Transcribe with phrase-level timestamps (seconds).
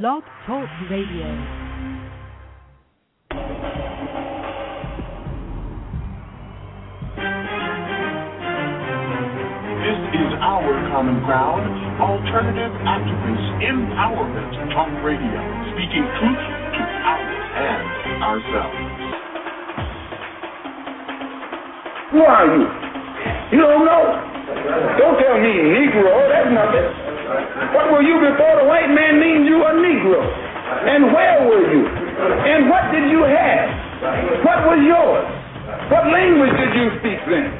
[0.00, 1.28] Blog Talk Radio.
[9.84, 11.68] This is our common ground,
[12.00, 15.36] alternative activist empowerment talk radio,
[15.76, 17.84] speaking truth to power and
[18.24, 18.80] ourselves.
[22.12, 22.64] Who are you?
[23.52, 24.04] You don't know?
[24.96, 26.16] Don't tell me Negro.
[26.32, 27.01] That's nothing.
[27.72, 30.20] What were you before the white man named you a Negro?
[30.20, 31.84] And where were you?
[31.86, 33.66] And what did you have?
[34.44, 35.26] What was yours?
[35.90, 37.52] What language did you speak then?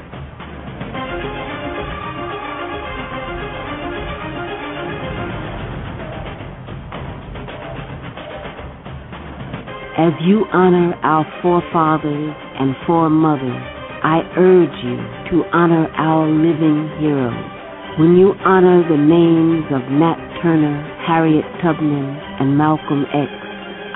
[9.99, 13.63] As you honor our forefathers and foremothers,
[14.03, 14.97] I urge you
[15.31, 17.52] to honor our living heroes.
[17.99, 23.29] When you honor the names of Nat Turner, Harriet Tubman, and Malcolm X,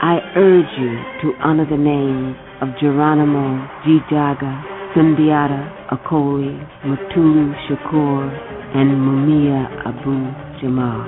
[0.04, 4.52] I urge you to honor the names of Geronimo ji-Jaga,
[4.92, 6.52] Sundiata Acoli,
[6.84, 8.28] Mutulu Shakur,
[8.76, 11.00] and Mumia Abu Jamal.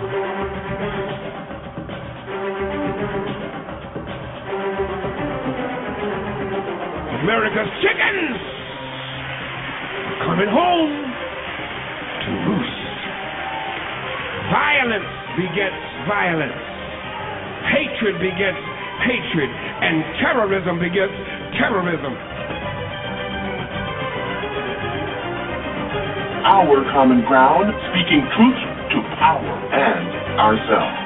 [7.20, 8.40] America's chickens
[10.08, 11.07] are coming home
[14.88, 15.04] Violence
[15.36, 16.64] begets violence.
[17.68, 18.64] Hatred begets
[19.04, 19.50] hatred.
[19.84, 21.12] And terrorism begets
[21.60, 22.16] terrorism.
[26.40, 30.96] Our common ground, speaking truth to power and ourselves.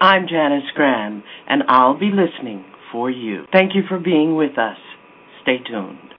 [0.00, 3.46] I'm Janice Graham, and I'll be listening for you.
[3.50, 4.78] Thank you for being with us.
[5.42, 6.11] Stay tuned.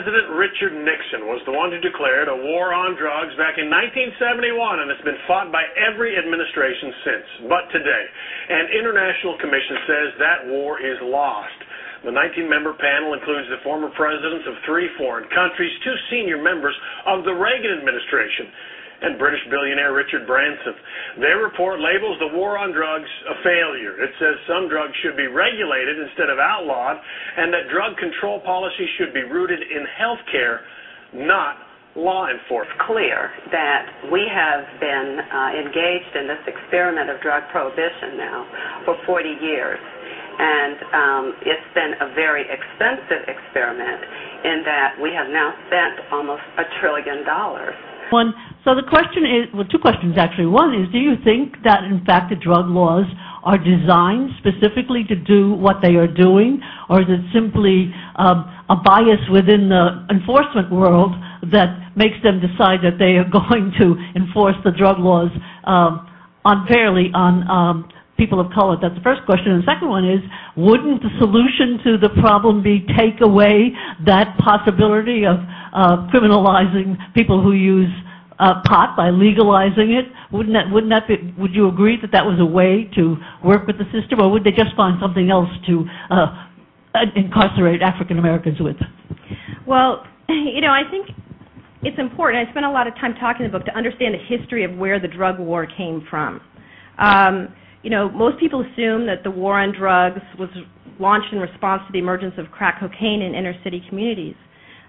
[0.00, 4.48] President Richard Nixon was the one who declared a war on drugs back in 1971,
[4.80, 7.28] and it's been fought by every administration since.
[7.52, 8.04] But today,
[8.48, 11.52] an international commission says that war is lost.
[12.08, 16.72] The 19 member panel includes the former presidents of three foreign countries, two senior members
[17.04, 18.48] of the Reagan administration,
[19.02, 20.76] and British billionaire Richard Branson.
[21.20, 23.96] Their report labels the war on drugs a failure.
[24.00, 28.86] It says some drugs should be regulated instead of outlawed, and that drug control policy
[28.98, 30.60] should be rooted in health care,
[31.14, 31.56] not
[31.96, 32.78] law enforcement.
[32.86, 38.46] clear that we have been uh, engaged in this experiment of drug prohibition now
[38.86, 39.80] for 40 years.
[40.40, 44.00] And um, it's been a very expensive experiment
[44.46, 47.74] in that we have now spent almost a trillion dollars.
[48.08, 50.46] One, so the question is, well, two questions actually.
[50.46, 53.06] One is, do you think that in fact the drug laws
[53.42, 58.76] are designed specifically to do what they are doing, or is it simply um, a
[58.76, 61.12] bias within the enforcement world
[61.50, 65.30] that makes them decide that they are going to enforce the drug laws
[65.64, 66.06] um,
[66.44, 67.88] unfairly on um,
[68.18, 68.76] people of color?
[68.76, 69.52] That's the first question.
[69.52, 70.20] And the second one is,
[70.56, 73.72] wouldn't the solution to the problem be take away
[74.04, 75.40] that possibility of
[75.72, 77.88] uh, criminalizing people who use
[78.40, 80.06] uh, pot by legalizing it?
[80.32, 81.34] Wouldn't that wouldn't that be?
[81.38, 84.44] Would you agree that that was a way to work with the system, or would
[84.44, 86.26] they just find something else to uh,
[87.14, 88.76] incarcerate African Americans with?
[89.66, 91.08] Well, you know, I think
[91.82, 92.46] it's important.
[92.46, 94.76] I spent a lot of time talking in the book to understand the history of
[94.76, 96.40] where the drug war came from.
[96.98, 100.50] Um, you know, most people assume that the war on drugs was
[100.98, 104.34] launched in response to the emergence of crack cocaine in inner city communities.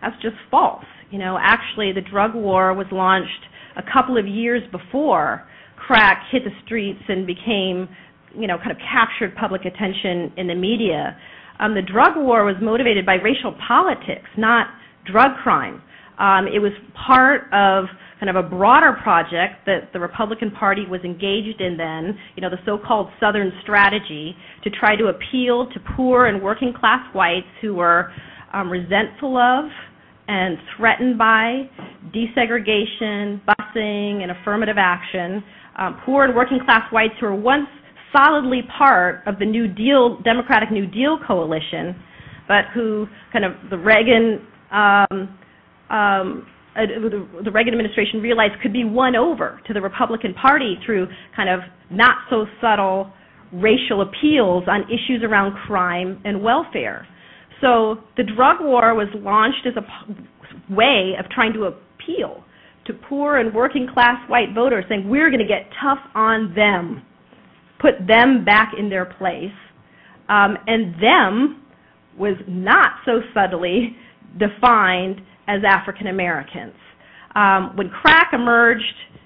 [0.01, 0.83] That's just false.
[1.11, 3.29] You know, actually, the drug war was launched
[3.75, 5.45] a couple of years before
[5.75, 7.89] crack hit the streets and became,
[8.33, 11.17] you know, kind of captured public attention in the media.
[11.59, 14.67] Um, the drug war was motivated by racial politics, not
[15.05, 15.81] drug crime.
[16.17, 16.71] Um, it was
[17.05, 17.85] part of
[18.19, 22.49] kind of a broader project that the Republican Party was engaged in then, you know,
[22.49, 27.73] the so-called Southern strategy to try to appeal to poor and working class whites who
[27.73, 28.11] were
[28.53, 29.65] um, resentful of
[30.31, 31.69] and threatened by
[32.15, 35.43] desegregation, busing, and affirmative action.
[35.77, 37.67] Um, poor and working class whites who were once
[38.15, 42.01] solidly part of the New Deal, Democratic New Deal coalition,
[42.47, 45.37] but who kind of the Reagan um,
[45.89, 46.47] um,
[46.77, 51.07] uh, the, the Reagan administration realized could be won over to the Republican Party through
[51.35, 51.59] kind of
[51.89, 53.11] not so subtle
[53.51, 57.05] racial appeals on issues around crime and welfare.
[57.61, 62.43] So the drug war was launched as a way of trying to appeal
[62.85, 67.03] to poor and working class white voters, saying we're going to get tough on them,
[67.79, 69.53] put them back in their place.
[70.27, 71.63] Um, and them
[72.17, 73.95] was not so subtly
[74.39, 76.73] defined as African Americans.
[77.35, 78.83] Um, when crack emerged,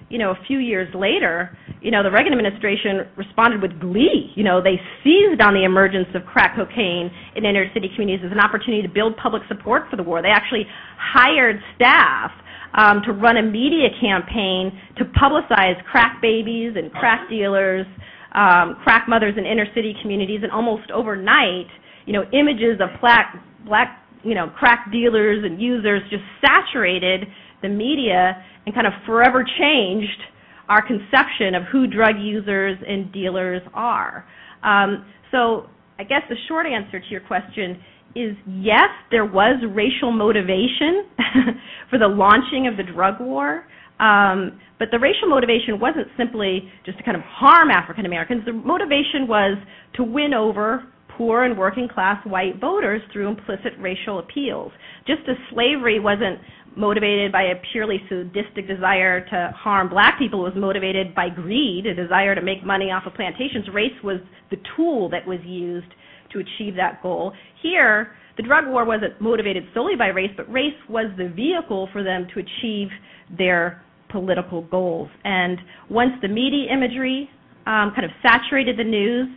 [0.08, 4.32] you know, a few years later, you know, the Reagan administration responded with glee.
[4.34, 8.32] You know, they seized on the emergence of crack cocaine in inner city communities as
[8.32, 10.22] an opportunity to build public support for the war.
[10.22, 10.66] They actually
[10.98, 12.32] hired staff
[12.74, 17.86] um, to run a media campaign to publicize crack babies and crack dealers,
[18.32, 21.68] um, crack mothers in inner city communities, and almost overnight,
[22.06, 23.36] you know, images of black,
[23.66, 27.26] black, you know, crack dealers and users just saturated
[27.62, 30.20] the media and kind of forever changed
[30.68, 34.24] our conception of who drug users and dealers are.
[34.62, 35.66] Um, so
[35.98, 37.80] I guess the short answer to your question
[38.14, 41.04] is yes, there was racial motivation
[41.90, 43.64] for the launching of the drug war.
[44.00, 48.42] Um, but the racial motivation wasn't simply just to kind of harm African Americans.
[48.44, 49.56] The motivation was
[49.94, 50.84] to win over
[51.16, 54.70] poor and working class white voters through implicit racial appeals.
[55.06, 56.38] Just as slavery wasn't
[56.76, 61.94] motivated by a purely sadistic desire to harm black people, was motivated by greed, a
[61.94, 63.66] desire to make money off of plantations.
[63.72, 64.20] Race was
[64.50, 65.88] the tool that was used
[66.32, 67.32] to achieve that goal.
[67.62, 72.02] Here, the drug war wasn't motivated solely by race, but race was the vehicle for
[72.02, 72.88] them to achieve
[73.36, 75.08] their political goals.
[75.24, 75.58] And
[75.88, 77.30] once the media imagery
[77.66, 79.28] um, kind of saturated the news,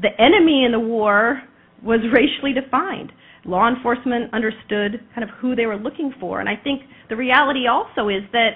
[0.00, 1.42] the enemy in the war
[1.82, 3.12] was racially defined.
[3.44, 6.40] Law enforcement understood kind of who they were looking for.
[6.40, 8.50] And I think the reality also is that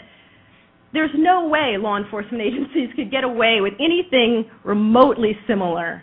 [0.93, 6.03] there's no way law enforcement agencies could get away with anything remotely similar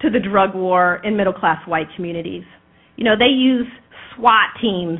[0.00, 2.44] to the drug war in middle class white communities.
[2.96, 3.66] You know, they use
[4.16, 4.98] SWAT teams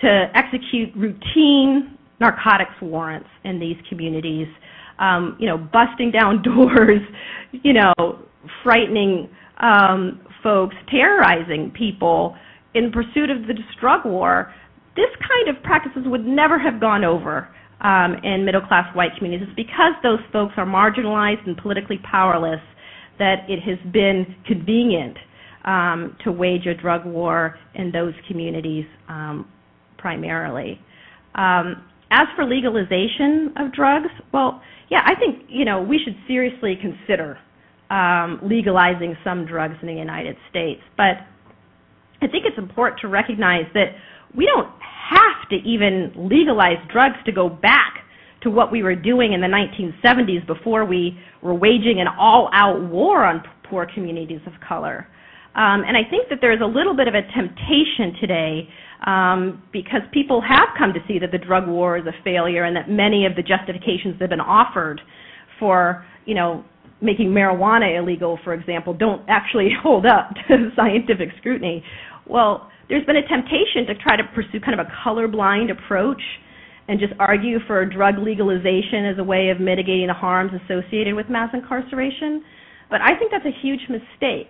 [0.00, 4.46] to execute routine narcotics warrants in these communities.
[4.98, 7.00] Um, you know, busting down doors,
[7.52, 7.94] you know,
[8.62, 9.28] frightening
[9.58, 12.36] um, folks, terrorizing people
[12.74, 14.52] in pursuit of the drug war.
[14.96, 17.48] This kind of practices would never have gone over
[17.80, 19.48] um, in middle class white communities.
[19.48, 22.60] It's because those folks are marginalized and politically powerless
[23.18, 25.16] that it has been convenient
[25.64, 29.48] um, to wage a drug war in those communities um,
[29.98, 30.80] primarily.
[31.34, 34.60] Um, as for legalization of drugs, well,
[34.90, 37.38] yeah, I think you know we should seriously consider
[37.90, 40.80] um, legalizing some drugs in the United States.
[40.96, 41.26] But
[42.22, 43.94] I think it's important to recognize that
[44.36, 44.70] we don't
[45.10, 48.04] have to even legalize drugs to go back
[48.42, 53.24] to what we were doing in the 1970s before we were waging an all-out war
[53.24, 55.06] on poor communities of color.
[55.54, 58.68] Um, and I think that there's a little bit of a temptation today
[59.04, 62.76] um, because people have come to see that the drug war is a failure and
[62.76, 65.00] that many of the justifications that have been offered
[65.58, 66.64] for, you know,
[67.02, 71.82] making marijuana illegal, for example, don't actually hold up to scientific scrutiny.
[72.26, 76.22] Well, there's been a temptation to try to pursue kind of a colorblind approach
[76.88, 81.28] and just argue for drug legalization as a way of mitigating the harms associated with
[81.30, 82.42] mass incarceration.
[82.90, 84.48] But I think that's a huge mistake.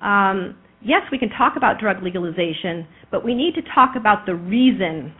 [0.00, 4.36] Um, yes, we can talk about drug legalization, but we need to talk about the
[4.36, 5.12] reason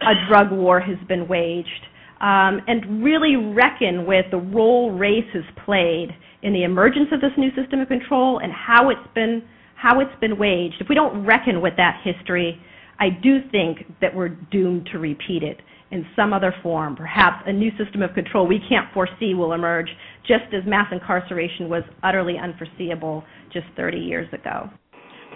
[0.00, 1.86] a drug war has been waged
[2.20, 6.10] Um, and really reckon with the role race has played
[6.42, 9.42] in the emergence of this new system of control and how it's been
[9.74, 10.74] how it's been waged.
[10.80, 12.60] If we don't reckon with that history,
[12.98, 16.94] I do think that we're doomed to repeat it in some other form.
[16.94, 19.88] Perhaps a new system of control we can't foresee will emerge,
[20.26, 24.68] just as mass incarceration was utterly unforeseeable just 30 years ago.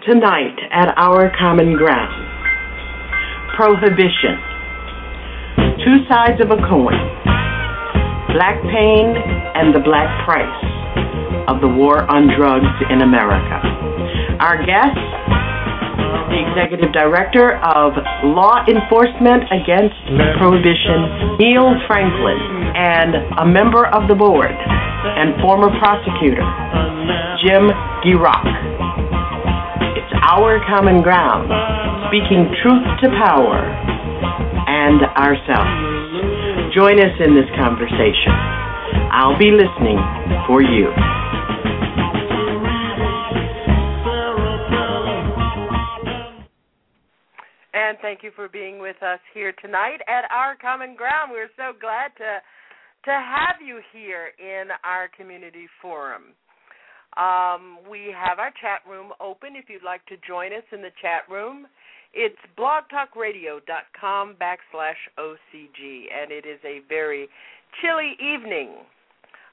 [0.07, 2.13] Tonight at Our Common Ground,
[3.57, 4.54] prohibition.
[5.83, 6.95] Two sides of a coin.
[8.31, 9.11] Black pain
[9.59, 10.63] and the black price
[11.51, 13.59] of the war on drugs in America.
[14.39, 14.95] Our guest
[16.31, 19.95] the Executive Director of Law Enforcement Against
[20.39, 22.39] Prohibition, Neill Franklin,
[22.75, 26.43] and a member of the board and former prosecutor,
[27.43, 27.69] Jim
[28.03, 28.47] Gierach.
[29.95, 31.51] It's our common ground,
[32.09, 33.94] speaking truth to power
[34.75, 36.75] and ourselves.
[36.75, 38.35] Join us in this conversation.
[39.15, 39.99] I'll be listening
[40.47, 40.91] for you.
[47.95, 51.31] and thank you for being with us here tonight at our common ground.
[51.31, 52.41] We're so glad to
[53.05, 56.33] to have you here in our community forum.
[57.15, 60.91] Um, we have our chat room open if you'd like to join us in the
[61.01, 61.67] chat room.
[62.17, 67.27] It's blogtalkradio.com backslash OCG, and it is a very
[67.81, 68.69] chilly evening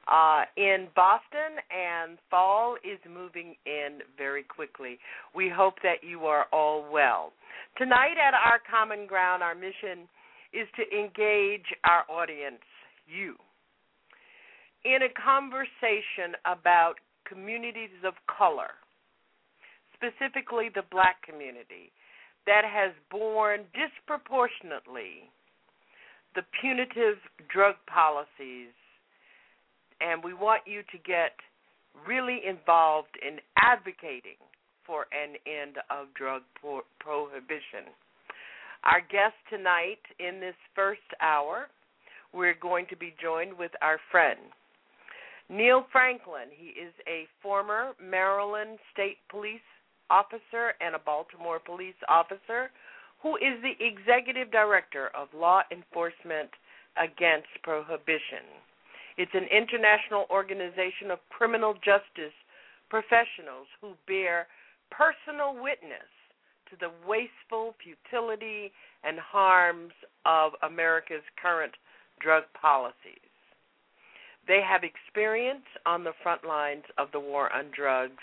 [0.06, 5.00] uh, in Boston, and fall is moving in very quickly.
[5.34, 7.32] We hope that you are all well.
[7.78, 10.06] Tonight at our Common Ground, our mission
[10.52, 12.62] is to engage our audience,
[13.08, 13.34] you,
[14.84, 16.94] in a conversation about
[17.26, 18.70] communities of color,
[19.96, 21.90] specifically the black community,
[22.46, 25.30] that has borne disproportionately
[26.34, 27.18] the punitive
[27.52, 28.72] drug policies.
[30.00, 31.36] And we want you to get
[32.08, 34.40] really involved in advocating
[34.86, 37.92] for an end of drug pro- prohibition.
[38.84, 41.68] Our guest tonight in this first hour,
[42.32, 44.40] we're going to be joined with our friend
[45.48, 46.48] Neill Franklin.
[46.50, 49.60] He is a former Maryland State Police
[50.12, 52.68] officer and a Baltimore police officer
[53.22, 56.50] who is the executive director of Law Enforcement
[57.00, 58.44] Against Prohibition.
[59.16, 62.36] It's an international organization of criminal justice
[62.90, 64.46] professionals who bear
[64.90, 66.10] personal witness
[66.68, 68.72] to the wasteful futility
[69.04, 69.92] and harms
[70.26, 71.72] of America's current
[72.20, 73.32] drug policies.
[74.48, 78.22] They have experience on the front lines of the war on drugs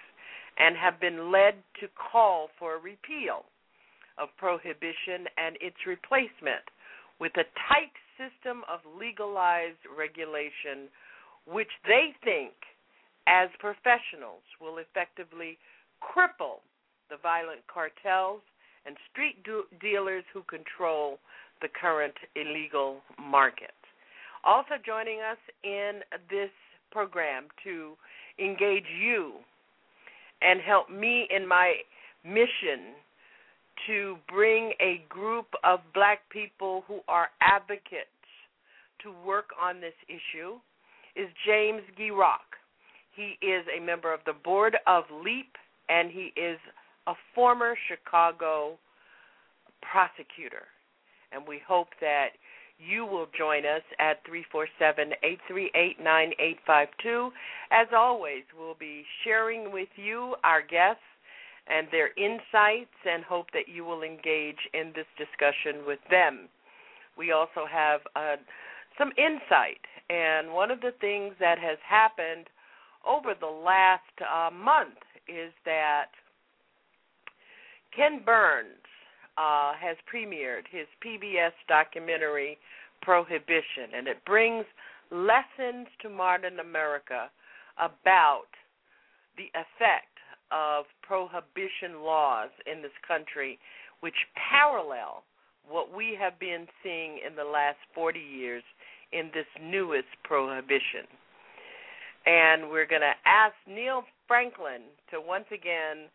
[0.60, 3.46] and have been led to call for a repeal
[4.18, 6.64] of prohibition and its replacement
[7.20, 10.92] with a tight system of legalized regulation,
[11.48, 12.52] which they think,
[13.28, 15.58] as professionals, will effectively
[16.04, 16.60] cripple
[17.10, 18.42] the violent cartels
[18.86, 19.44] and street
[19.80, 21.20] dealers who control
[21.62, 23.76] the current illegal market.
[24.44, 26.00] Also joining us in
[26.30, 26.52] this
[26.92, 27.96] program to
[28.40, 29.34] engage you
[30.42, 31.74] and help me in my
[32.24, 32.96] mission
[33.88, 38.10] to bring a group of black people who are advocates
[39.04, 40.56] to work on this issue
[41.16, 42.58] is James Gierach.
[43.16, 45.56] He is a member of the board of LEAP
[45.88, 46.60] and he is
[47.08, 48.78] a former Chicago
[49.82, 50.68] prosecutor.
[51.32, 52.30] And we hope that
[52.80, 57.32] you will join us at 347 838 9852.
[57.72, 61.04] As always, we'll be sharing with you our guests
[61.68, 66.48] and their insights and hope that you will engage in this discussion with them.
[67.18, 68.38] We also have uh,
[68.98, 72.48] some insight, and one of the things that has happened
[73.06, 76.08] over the last uh, month is that
[77.96, 78.79] Ken Burns
[79.40, 82.58] uh, has premiered his PBS documentary
[83.02, 84.66] Prohibition, and it brings
[85.10, 87.32] lessons to modern America
[87.78, 88.52] about
[89.38, 90.20] the effect
[90.52, 93.58] of prohibition laws in this country,
[94.02, 95.24] which parallel
[95.70, 98.64] what we have been seeing in the last 40 years
[99.14, 101.08] in this newest prohibition.
[102.26, 106.12] And we're going to ask Neill Franklin to once again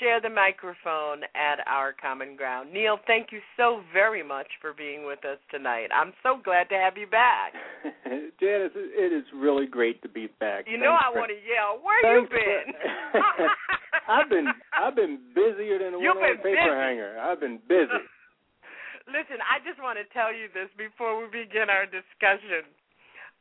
[0.00, 2.72] share the microphone at our common ground.
[2.72, 5.88] Neill, thank you so very much for being with us tonight.
[5.94, 7.52] I'm so glad to have you back.
[8.40, 10.66] Janice, it is really great to be back.
[10.66, 11.78] You Thanks know I for, want to yell.
[11.82, 12.74] Where you been?
[14.08, 16.76] I've been I've been busier than a You've one on paper busy.
[16.76, 17.16] hanger.
[17.18, 18.02] I've been busy.
[19.08, 22.66] Listen, I just want to tell you this before we begin our discussion.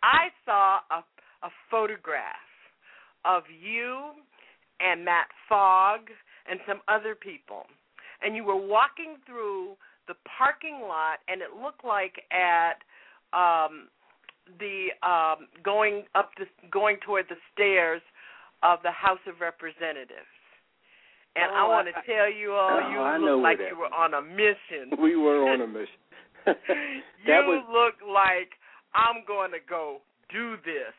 [0.04, 1.04] I saw a
[1.44, 2.48] a photograph
[3.26, 4.16] of you
[4.80, 6.08] and Matt Fogg
[6.50, 7.66] and some other people.
[8.22, 9.76] And you were walking through
[10.08, 12.84] the parking lot, and it looked like at
[13.32, 13.88] um,
[14.60, 18.02] the um, going up the going toward the stairs
[18.62, 20.32] of the House of Representatives.
[21.36, 23.92] And oh, I want to tell you all, oh, you I look like you were
[23.92, 24.94] on a mission.
[25.02, 26.00] We were on a mission.
[26.46, 27.66] you was...
[27.72, 28.54] look like
[28.94, 30.00] I'm going to go
[30.32, 30.94] do this.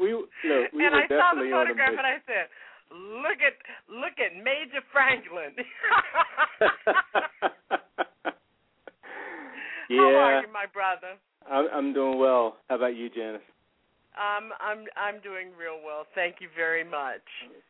[0.00, 0.28] We look,
[0.72, 2.48] we and were I saw the photograph and I said,
[2.90, 3.54] "Look at
[3.88, 5.52] look at Major Franklin."
[9.90, 10.00] yeah.
[10.00, 11.20] How are you, my brother?
[11.48, 12.56] I'm I'm doing well.
[12.68, 13.42] How about you, Janice?
[14.16, 16.06] Um, I'm I'm doing real well.
[16.14, 17.22] Thank you very much.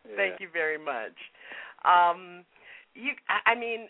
[0.08, 0.16] Yeah.
[0.16, 1.16] Thank you very much.
[1.84, 2.44] Um,
[2.94, 3.12] you,
[3.46, 3.88] I mean,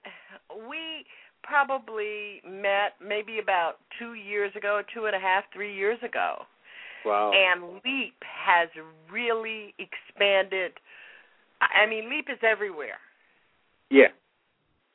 [0.68, 1.04] we
[1.42, 6.42] probably met maybe about two years ago, two and a half, three years ago.
[7.04, 7.32] Wow.
[7.34, 8.68] And Leap has
[9.10, 10.72] really expanded.
[11.60, 12.98] I mean, Leap is everywhere.
[13.90, 14.08] Yeah.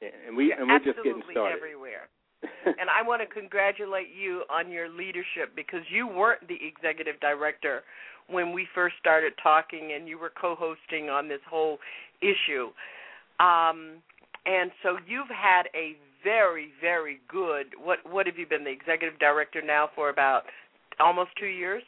[0.02, 1.56] Yeah, and we and we're Absolutely just getting started.
[1.58, 2.10] everywhere.
[2.66, 7.82] and I want to congratulate you on your leadership because you weren't the executive director
[8.30, 11.78] when we first started talking, and you were co-hosting on this whole
[12.22, 12.70] issue.
[13.40, 14.02] Um,
[14.46, 17.68] and so you've had a very, very good.
[17.82, 20.44] What what have you been the executive director now for about
[21.00, 21.84] almost two years?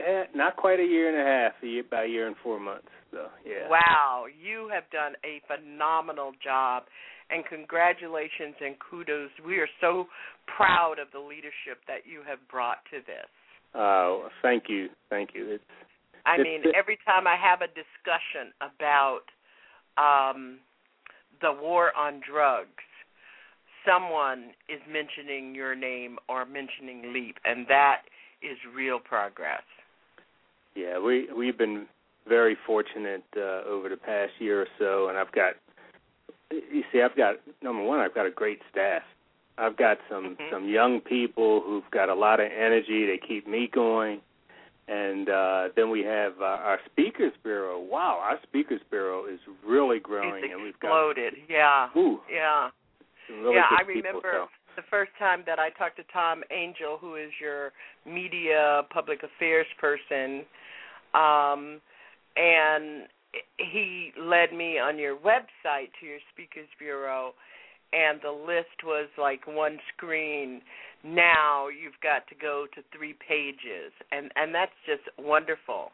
[0.00, 2.58] Eh, not quite a year and a half, a year, about a year and four
[2.58, 2.88] months.
[3.12, 3.28] though.
[3.44, 3.68] Yeah.
[3.68, 6.84] Wow, you have done a phenomenal job,
[7.28, 9.30] and congratulations and kudos.
[9.44, 10.06] We are so
[10.46, 13.28] proud of the leadership that you have brought to this.
[13.74, 15.54] Oh, thank you, thank you.
[15.54, 15.64] It's.
[16.26, 19.26] I it's, mean, it, every time I have a discussion about
[19.98, 20.58] um,
[21.40, 22.84] the war on drugs,
[23.86, 28.02] someone is mentioning your name or mentioning LEAP, and that
[28.42, 29.62] is real progress.
[30.74, 31.86] Yeah, we we've been
[32.28, 35.54] very fortunate uh, over the past year or so, and I've got.
[36.50, 38.00] You see, I've got number one.
[38.00, 39.02] I've got a great staff.
[39.56, 40.50] I've got some Mhm.
[40.50, 43.06] some young people who've got a lot of energy.
[43.06, 44.20] They keep me going,
[44.88, 47.78] and uh, then we have uh, our speakers bureau.
[47.78, 51.34] Wow, our speakers bureau is really growing, it's and we've got exploded.
[51.48, 51.88] Yeah.
[51.96, 52.70] ooh, Yeah.
[53.28, 54.48] really yeah, I people, remember so.
[54.76, 57.72] the first time that I talked to Tom Angell, who is your
[58.04, 60.44] media public affairs person,
[61.14, 61.80] um,
[62.36, 63.08] and
[63.58, 67.32] he led me on your website to your speakers bureau,
[67.92, 70.62] and the list was like one screen.
[71.04, 75.92] Now you've got to go to three pages, and and that's just wonderful.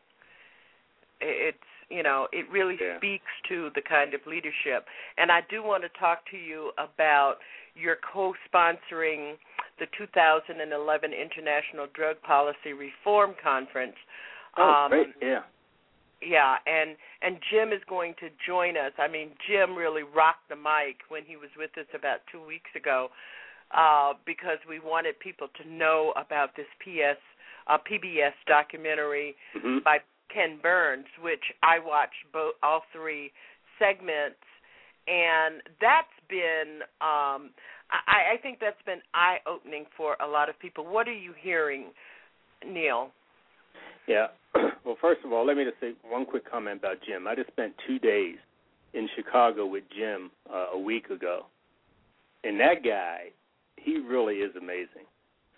[1.20, 1.58] It's
[1.88, 2.98] you know it really Yeah.
[2.98, 7.36] speaks to the kind of leadership, and I do want to talk to you about
[7.74, 9.36] your co-sponsoring
[9.78, 13.96] the 2011 International Drug Policy Reform Conference.
[14.56, 15.08] Oh, um, great!
[15.20, 15.40] Yeah.
[16.22, 18.92] yeah, and and Jim is going to join us.
[18.98, 22.70] I mean, Jim really rocked the mic when he was with us about two weeks
[22.74, 23.08] ago,
[23.72, 27.20] uh, because we wanted people to know about this PS
[27.66, 29.82] uh, PBS documentary Mhm.
[29.82, 29.98] by
[30.28, 33.32] Ken Burns, which I watched both all three
[33.78, 34.40] segments,
[35.06, 37.50] and that's been um,
[37.90, 40.84] I, I think that's been eye opening for a lot of people.
[40.84, 41.92] What are you hearing,
[42.64, 43.12] Neill?
[44.06, 44.26] Yeah.
[44.84, 47.26] Well, first of all, let me just say one quick comment about Jim.
[47.26, 48.36] I just spent two days
[48.94, 51.46] in Chicago with Jim uh, a week ago,
[52.44, 53.30] and that guy,
[53.76, 55.06] he really is amazing.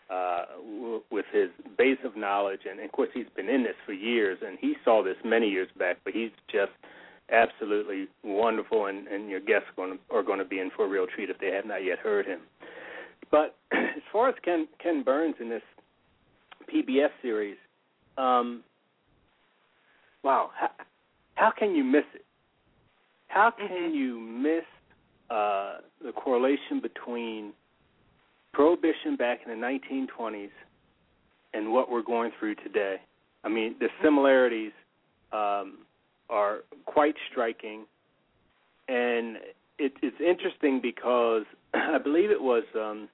[0.09, 3.93] Uh, w- with his base of knowledge, and of course he's been in this for
[3.93, 5.99] years, and he saw this many years back.
[6.05, 6.73] But he's just
[7.31, 10.87] absolutely wonderful, and, and your guests are going, to, are going to be in for
[10.87, 12.41] a real treat if they have not yet heard him.
[13.31, 15.63] But as far as Ken Ken Burns in this
[16.73, 17.57] PBS series,
[18.19, 18.63] um,
[20.23, 20.71] wow, how,
[21.37, 22.25] how can you miss it?
[23.29, 23.95] How can Mhm.
[23.95, 24.65] you miss
[25.31, 27.53] uh, the correlation between
[28.53, 30.51] prohibition back in the 1920s
[31.55, 33.01] and what we're going through today?
[33.45, 34.73] I mean, the similarities
[35.33, 35.87] um,
[36.29, 37.87] are quite striking,
[38.89, 39.37] and
[39.79, 43.09] it, it's interesting because I believe it was, um,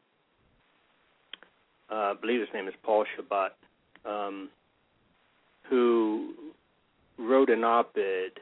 [1.90, 3.53] uh, I believe his name is Paul Chabot,
[4.07, 4.49] um,
[5.68, 6.35] who
[7.18, 8.33] wrote an op-ed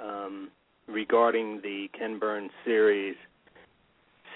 [0.00, 0.50] um,
[0.88, 3.16] regarding the Ken Burns series,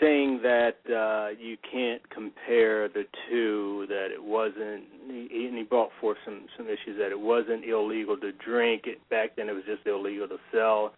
[0.00, 3.87] saying that uh, you can't compare the two.
[3.88, 8.32] That it wasn't, and he brought forth some some issues that it wasn't illegal to
[8.32, 8.82] drink.
[8.87, 10.92] It back then, it was just illegal to sell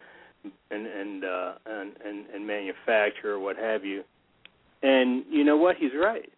[0.71, 4.03] and and uh, and, and and manufacture or what have you.
[4.81, 5.75] And you know what?
[5.77, 6.29] He's right.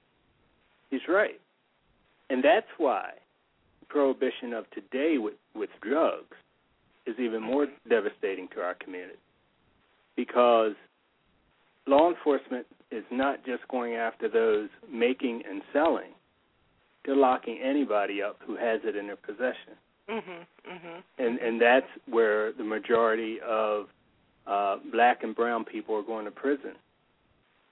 [0.89, 1.39] He's right,
[2.30, 3.12] and that's why
[3.91, 6.38] prohibition of today with with drugs
[7.06, 9.19] is even more devastating to our community
[10.15, 10.73] because
[11.88, 16.12] law enforcement is not just going after those making and selling
[17.04, 19.75] they're locking anybody up who has it in their possession
[20.10, 20.45] Mhm.
[20.65, 21.04] Mhm.
[21.17, 23.89] and and that's where the majority of
[24.47, 26.75] uh black and brown people are going to prison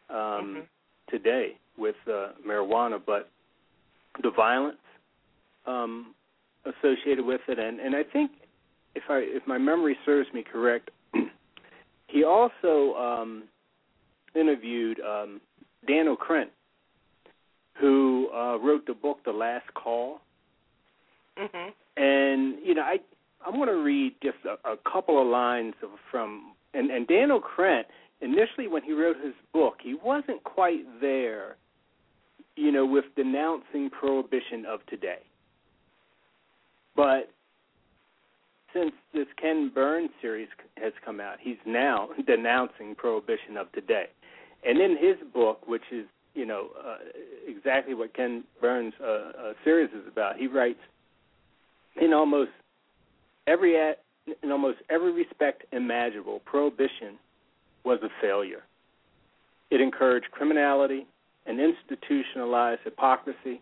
[0.10, 0.68] um Mhm.
[1.10, 3.30] today with uh marijuana but
[4.24, 4.78] the violence
[5.66, 6.14] um
[6.66, 7.60] associated with it.
[7.60, 8.32] And and I think
[8.96, 10.90] if I if my memory serves me correct
[12.08, 13.44] he also um
[14.36, 15.42] interviewed um
[15.88, 16.50] Dan Okrent
[17.80, 20.22] who uh wrote the book The Last Call.
[21.38, 21.72] Mhm.
[21.96, 23.00] and you know I
[23.46, 27.30] I'm going to read just a, a couple of lines of, from and and Dan
[27.30, 27.84] Okrent
[28.22, 31.56] initially when he wrote his book he wasn't quite there
[32.58, 35.20] you know with denouncing prohibition of today
[37.00, 37.32] but
[38.74, 44.08] since this Ken Burns series has come out he's now denouncing prohibition of today
[44.66, 46.98] and in his book which is you know uh,
[47.48, 50.80] exactly what Ken Burns uh, uh, series is about he writes
[52.02, 52.52] in almost
[53.48, 53.76] every
[54.44, 57.18] in almost every respect imaginable, prohibition
[57.84, 58.64] was a failure.
[59.72, 61.08] It encouraged criminality
[61.46, 63.62] and institutionalized hypocrisy.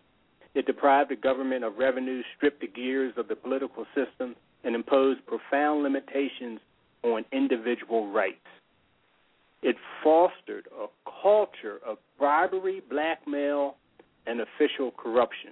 [0.58, 5.24] It deprived the government of revenue, stripped the gears of the political system, and imposed
[5.28, 6.60] profound limitations
[7.04, 8.48] on individual rights.
[9.62, 10.88] It fostered a
[11.22, 13.76] culture of bribery, blackmail,
[14.26, 15.52] and official corruption.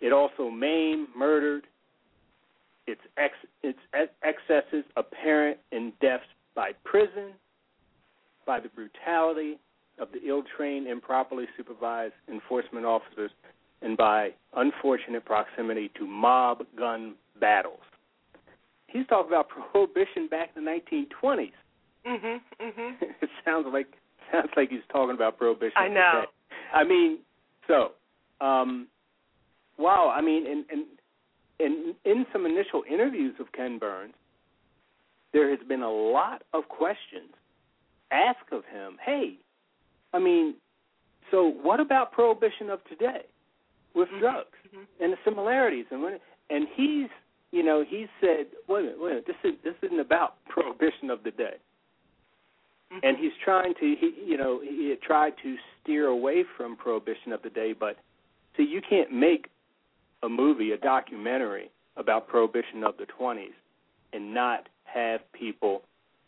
[0.00, 1.68] It also maimed, murdered,
[2.88, 3.78] its, ex, its
[4.24, 6.24] excesses apparent in deaths
[6.56, 7.34] by prison,
[8.44, 9.60] by the brutality
[10.00, 13.30] of the ill trained, improperly supervised enforcement officers,
[13.82, 17.80] and by unfortunate proximity to mob gun battles.
[18.86, 21.52] He's talking about prohibition back in the 1920s.
[22.06, 22.40] Mhm.
[22.60, 22.96] Mhm.
[23.22, 23.86] it sounds like
[24.32, 25.76] sounds like he's talking about prohibition.
[25.76, 26.20] I know.
[26.20, 26.32] Today.
[26.72, 27.18] I mean,
[27.66, 27.92] so,
[28.40, 28.86] um,
[29.78, 30.12] wow.
[30.14, 30.86] I mean, in, in
[31.60, 34.14] in in some initial interviews of Ken Burns,
[35.32, 37.30] there has been a lot of questions
[38.10, 38.96] asked of him.
[39.04, 39.34] Hey,
[40.14, 40.54] I mean,
[41.30, 43.26] so what about prohibition of today
[43.94, 44.20] with mm-hmm.
[44.20, 45.04] drugs mm-hmm.
[45.04, 45.86] and the similarities?
[45.90, 46.18] And when
[46.50, 47.08] and he's
[47.50, 50.34] you know he said, wait a minute, wait a minute, this is this isn't about
[50.48, 51.56] prohibition of the day.
[52.92, 53.06] Mm-hmm.
[53.06, 57.42] And he's trying to, he, you know, he tried to steer away from prohibition of
[57.42, 57.96] the day, but
[58.56, 59.48] see, you can't make
[60.22, 63.52] a movie, a documentary about prohibition of the 20s,
[64.14, 65.82] and not have people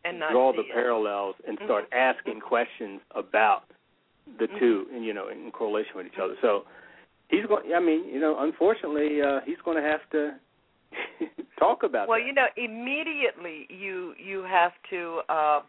[0.05, 0.73] and draw the it.
[0.73, 1.66] parallels and mm-hmm.
[1.66, 3.62] start asking questions about
[4.38, 4.59] the mm-hmm.
[4.59, 6.35] two, and you know, in correlation with each other.
[6.42, 6.64] So
[7.31, 7.73] he's going.
[7.75, 10.33] I mean, you know, unfortunately, uh, he's going to have to
[11.59, 12.05] talk about.
[12.05, 12.09] It.
[12.09, 12.27] Well, that.
[12.27, 15.61] you know, immediately you you have to uh,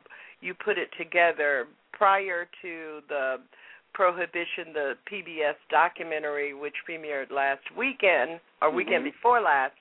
[0.42, 3.38] you put it together prior to the
[3.94, 9.12] prohibition, the PBS documentary, which premiered last weekend or weekend mm-hmm.
[9.12, 9.76] before last.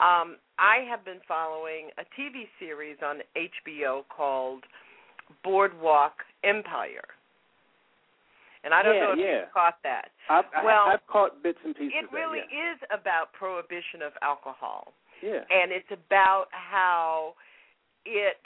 [0.00, 4.64] Um, I have been following a TV series on HBO called
[5.44, 6.12] Boardwalk
[6.44, 7.04] Empire.
[8.66, 9.46] And I don't yeah, know if yeah.
[9.46, 10.10] you caught that.
[10.28, 11.94] I've, well, I've caught bits and pieces.
[11.94, 12.74] It really that, yeah.
[12.74, 14.90] is about prohibition of alcohol.
[15.22, 15.46] Yeah.
[15.46, 17.38] And it's about how
[18.04, 18.42] it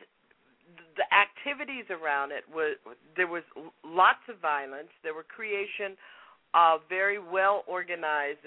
[0.97, 2.77] the activities around it was
[3.17, 3.43] there was
[3.83, 4.93] lots of violence.
[5.03, 5.97] There were creation
[6.53, 8.45] of very well organized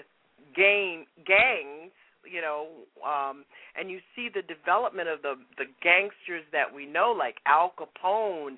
[0.54, 1.90] gang gangs,
[2.22, 2.68] you know,
[3.02, 7.74] um, and you see the development of the the gangsters that we know, like Al
[7.74, 8.56] Capone,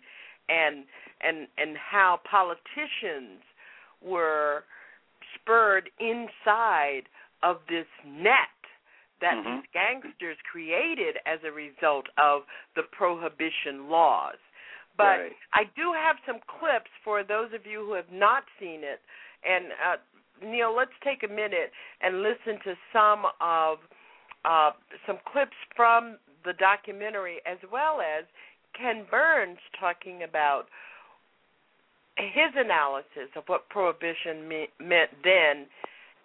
[0.49, 0.85] and
[1.21, 3.43] and and how politicians
[4.03, 4.65] were
[5.35, 7.03] spurred inside
[7.43, 8.53] of this net
[9.21, 9.57] that mm-hmm.
[9.57, 12.43] these gangsters created as a result of
[12.75, 14.37] the prohibition laws.
[14.97, 15.33] But right.
[15.53, 19.01] I do have some clips for those of you who have not seen it.
[19.45, 23.79] And uh, Neill, let's take a minute and listen to some of
[24.45, 24.71] uh,
[25.07, 28.25] some clips from the documentary, as well as
[28.79, 30.65] Ken Burns talking about
[32.17, 35.67] his analysis of what prohibition me- meant then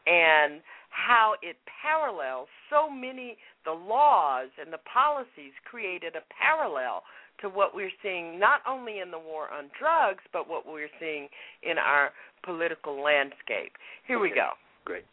[0.07, 7.03] and how it parallels so many the laws and the policies created a parallel
[7.39, 11.27] to what we're seeing not only in the war on drugs but what we're seeing
[11.63, 12.11] in our
[12.43, 13.73] political landscape.
[14.07, 14.23] Here okay.
[14.23, 14.49] we go.
[14.85, 15.05] Great.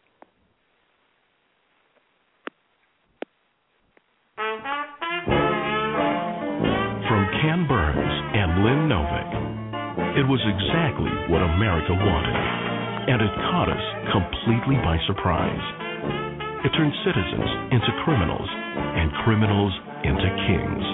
[4.35, 5.38] From
[7.67, 9.31] Burns and Lynn Novick,
[10.15, 12.37] it was exactly what America wanted,
[13.09, 15.65] and it caught us completely by surprise.
[16.63, 19.73] It turned citizens into criminals and criminals
[20.07, 20.85] into kings.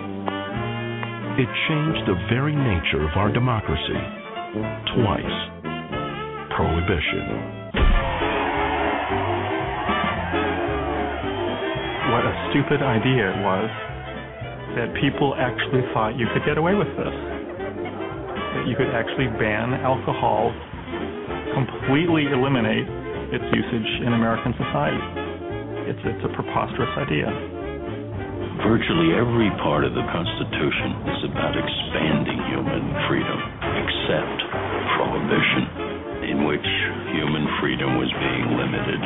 [1.37, 4.01] It changed the very nature of our democracy
[4.95, 5.37] twice.
[6.55, 7.25] Prohibition.
[12.09, 13.94] What a stupid idea it was
[14.75, 17.15] that people actually thought you could get away with this.
[17.15, 20.51] That you could actually ban alcohol,
[21.55, 22.83] completely eliminate
[23.31, 24.99] its usage in American society.
[25.87, 27.31] It's, it's a preposterous idea.
[28.67, 33.39] Virtually every part of the Constitution is about expanding human freedom,
[33.79, 34.39] except
[34.99, 35.63] prohibition,
[36.35, 36.67] in which
[37.15, 39.01] human freedom was being limited.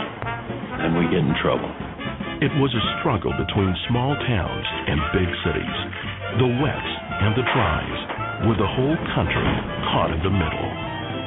[0.81, 1.88] And we get in trouble.
[2.39, 5.77] It was a struggle between small towns and big cities,
[6.39, 7.99] the wets and the dries,
[8.47, 9.43] with the whole country
[9.91, 10.67] caught in the middle.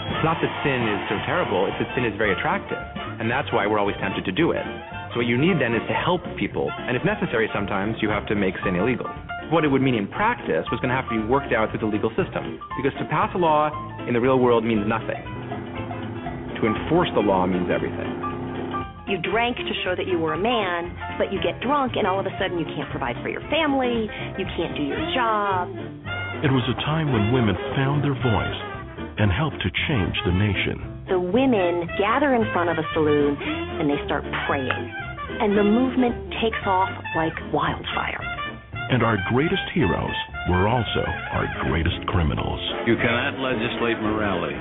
[0.09, 2.81] It's not that sin is so terrible, it's that sin is very attractive.
[3.21, 4.65] And that's why we're always tempted to do it.
[5.13, 8.25] So what you need then is to help people, and if necessary, sometimes you have
[8.33, 9.05] to make sin illegal.
[9.53, 11.85] What it would mean in practice was going to have to be worked out through
[11.85, 13.69] the legal system, because to pass a law
[14.09, 15.21] in the real world means nothing.
[16.57, 18.22] To enforce the law means everything.
[19.09, 22.21] You drank to show that you were a man, but you get drunk, and all
[22.21, 24.07] of a sudden you can't provide for your family,
[24.39, 25.69] you can't do your job.
[26.43, 28.61] It was a time when women found their voice
[29.19, 31.07] and helped to change the nation.
[31.11, 34.71] The women gather in front of a saloon and they start praying.
[35.41, 38.21] and the movement takes off like wildfire.
[38.91, 40.15] And our greatest heroes
[40.51, 42.61] were also our greatest criminals.
[42.87, 44.59] You cannot legislate morality.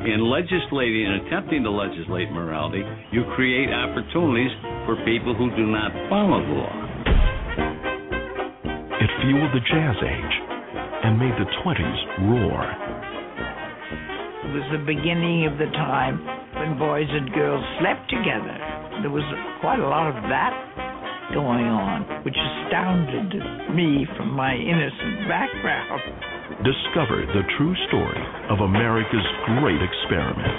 [0.00, 2.80] In legislating and attempting to legislate morality,
[3.12, 4.48] you create opportunities
[4.88, 6.76] for people who do not follow the law.
[8.96, 10.34] It fueled the Jazz Age
[11.04, 12.00] and made the 20s
[12.32, 12.64] roar.
[14.40, 16.16] It was the beginning of the time
[16.56, 18.56] when boys and girls slept together.
[19.04, 19.24] There was
[19.60, 20.56] quite a lot of that
[21.36, 23.36] going on, which astounded
[23.76, 26.29] me from my innocent background.
[26.50, 30.58] Discover the true story of America's great experiment.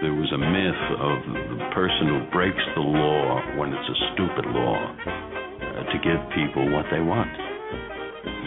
[0.00, 1.18] There was a myth of
[1.60, 6.72] the person who breaks the law when it's a stupid law uh, to give people
[6.72, 7.28] what they want.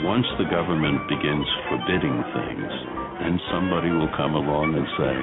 [0.01, 2.73] Once the government begins forbidding things,
[3.21, 5.15] then somebody will come along and say,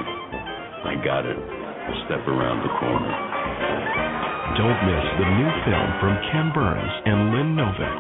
[0.87, 1.37] I got it.
[2.07, 3.13] Step around the corner.
[4.55, 7.99] Don't miss the new film from Ken Burns and Lynn Novick,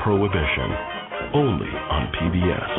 [0.00, 0.95] Prohibition,
[1.34, 2.72] only on PBS.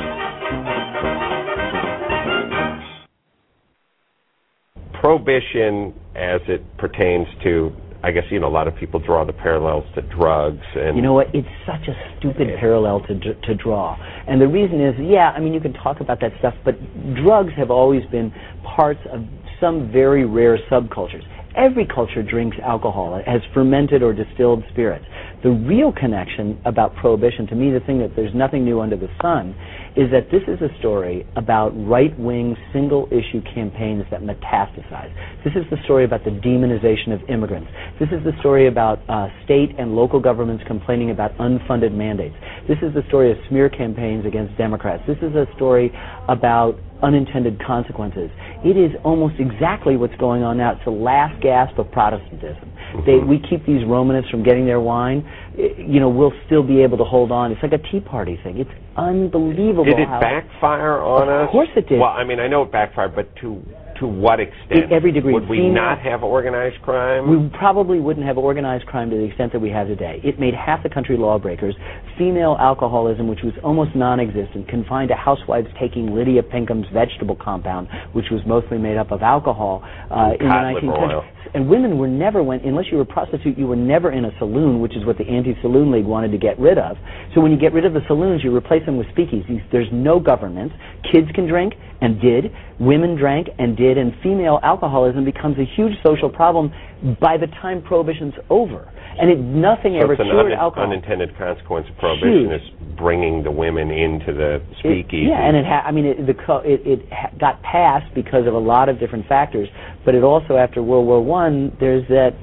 [4.99, 7.71] Prohibition, as it pertains to,
[8.03, 11.01] I guess you know, a lot of people draw the parallels to drugs and You
[11.01, 11.27] know what?
[11.33, 13.95] It's such a stupid parallel to to draw,
[14.27, 16.75] and the reason is, yeah, I mean, you can talk about that stuff, but
[17.23, 18.33] drugs have always been
[18.63, 19.21] parts of
[19.59, 21.23] some very rare subcultures.
[21.55, 25.05] Every culture drinks alcohol, has fermented or distilled spirits.
[25.43, 29.09] The real connection about prohibition, to me, the thing that there's nothing new under the
[29.21, 29.55] sun,
[29.95, 35.13] is that this is a story about right-wing single-issue campaigns that metastasize.
[35.43, 37.69] This is the story about the demonization of immigrants.
[37.99, 42.35] This is the story about uh, state and local governments complaining about unfunded mandates.
[42.67, 45.03] This is the story of smear campaigns against Democrats.
[45.07, 45.91] This is a story
[46.27, 48.29] about unintended consequences.
[48.65, 50.73] It is almost exactly what's going on now.
[50.73, 52.73] It's the last gasp of Protestantism.
[52.93, 53.05] Mm-hmm.
[53.05, 55.27] They, we keep these Romanists from getting their wine.
[55.55, 57.51] You know, we'll still be able to hold on.
[57.51, 58.57] It's like a Tea Party thing.
[58.59, 59.85] It's unbelievable.
[59.85, 61.47] Did it backfire on us?
[61.47, 61.99] Of course it did.
[61.99, 63.61] Well, I mean, I know it backfired, but to
[63.99, 64.89] to what extent?
[64.89, 65.33] To every degree.
[65.33, 67.29] Would we not have organized crime?
[67.29, 70.19] We probably wouldn't have organized crime to the extent that we have today.
[70.23, 71.75] It made half the country lawbreakers.
[72.17, 78.25] Female alcoholism, which was almost non-existent, confined to housewives taking Lydia Pinkham's vegetable compound, which
[78.31, 81.37] was mostly made up of alcohol uh, in the Cod 19th century.
[81.53, 83.57] And women were never went unless you were a prostitute.
[83.57, 86.59] You were never in a saloon, which is what the anti-saloon league wanted to get
[86.59, 86.97] rid of.
[87.33, 89.63] So when you get rid of the saloons, you replace them with speakeasies.
[89.71, 90.71] There's no government.
[91.11, 92.51] Kids can drink and did.
[92.79, 93.97] Women drank and did.
[93.97, 96.71] And female alcoholism becomes a huge social problem
[97.19, 98.91] by the time prohibition's over.
[99.19, 100.91] And it nothing so ever it's cured un- alcohol.
[100.91, 102.61] unintended consequence of prohibition Huge.
[102.61, 106.35] is bringing the women into the It- yeah, and it ha- I mean it, the
[106.35, 109.67] co- it, it ha- got passed because of a lot of different factors,
[110.05, 112.35] but it also after World War One there's that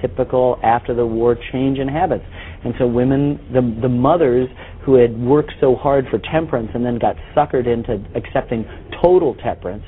[0.00, 2.24] typical after the war change in habits,
[2.64, 4.48] and so women the the mothers
[4.84, 8.64] who had worked so hard for temperance and then got suckered into accepting
[9.00, 9.84] total temperance,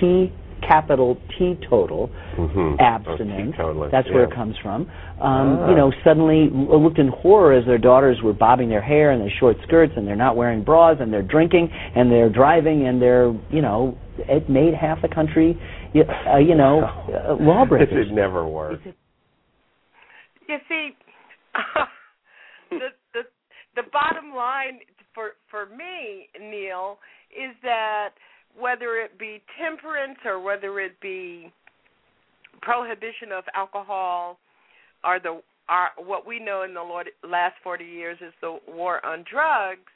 [0.00, 0.32] T
[0.66, 2.80] capital T total Mhm.
[2.80, 3.54] abstinence.
[3.58, 4.82] Oh, teetotalist, That's where it comes from.
[5.20, 5.70] Um, Ah.
[5.70, 9.30] You know, suddenly looked in horror as their daughters were bobbing their hair and their
[9.30, 13.32] short skirts, and they're not wearing bras, and they're drinking, and they're driving, and they're,
[13.50, 15.56] you know, it made half the country,
[16.26, 16.80] uh, you know,
[17.28, 17.88] uh, lawbreakers.
[17.90, 18.80] This would never work.
[20.48, 20.96] You see,
[21.54, 21.97] the the
[23.78, 24.82] the bottom line
[25.14, 26.98] for for me, Neill,
[27.30, 28.10] is that
[28.58, 31.52] whether it be temperance or whether it be
[32.60, 34.38] prohibition of alcohol,
[35.04, 39.04] or the are what we know in the Lord, last forty years is the war
[39.06, 39.92] on drugs.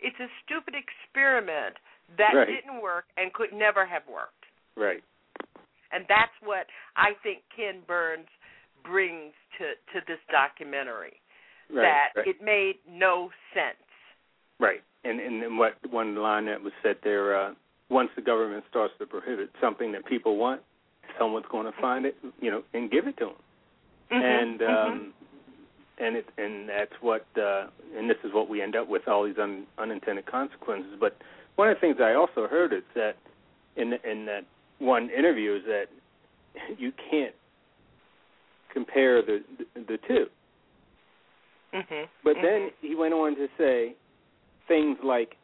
[0.00, 1.76] It's a stupid experiment
[2.18, 2.48] that Right.
[2.48, 4.44] didn't work and could never have worked.
[4.76, 5.02] Right.
[5.92, 6.66] And that's what
[6.96, 8.28] I think Ken Burns
[8.84, 11.21] brings to to this documentary.
[11.72, 11.82] Right.
[11.82, 12.28] that right.
[12.28, 13.76] it made no sense.
[14.60, 14.82] Right.
[15.04, 17.54] And and then what one line that was said there, uh,
[17.88, 20.62] once the government starts to prohibit something that people want,
[21.18, 23.34] someone's going to find it, you know, and give it to them.
[24.12, 24.22] Mm-hmm.
[24.24, 25.12] And um
[25.98, 29.24] and it and that's what uh and this is what we end up with all
[29.24, 30.92] these un, unintended consequences.
[31.00, 31.16] But
[31.56, 33.16] one of the things I also heard is that
[33.76, 34.44] in in that
[34.78, 35.86] one interview is that
[36.78, 37.34] you can't
[38.72, 40.26] compare the the, the two.
[41.74, 42.04] Mm-hmm.
[42.24, 43.94] But then he went on to say
[44.68, 45.36] things like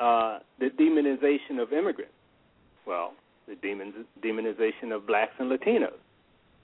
[0.00, 2.14] uh, the demonization of immigrants.
[2.86, 3.14] Well,
[3.48, 5.98] the demons, demonization of blacks and Latinos.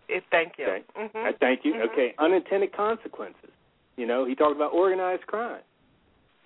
[0.09, 0.67] If, thank you.
[0.67, 0.83] Okay.
[0.97, 1.25] Mhm.
[1.25, 1.75] I thank you.
[1.75, 1.93] Mhm.
[1.93, 3.51] Okay, unintended consequences.
[3.97, 5.63] You know, he talked about organized crime.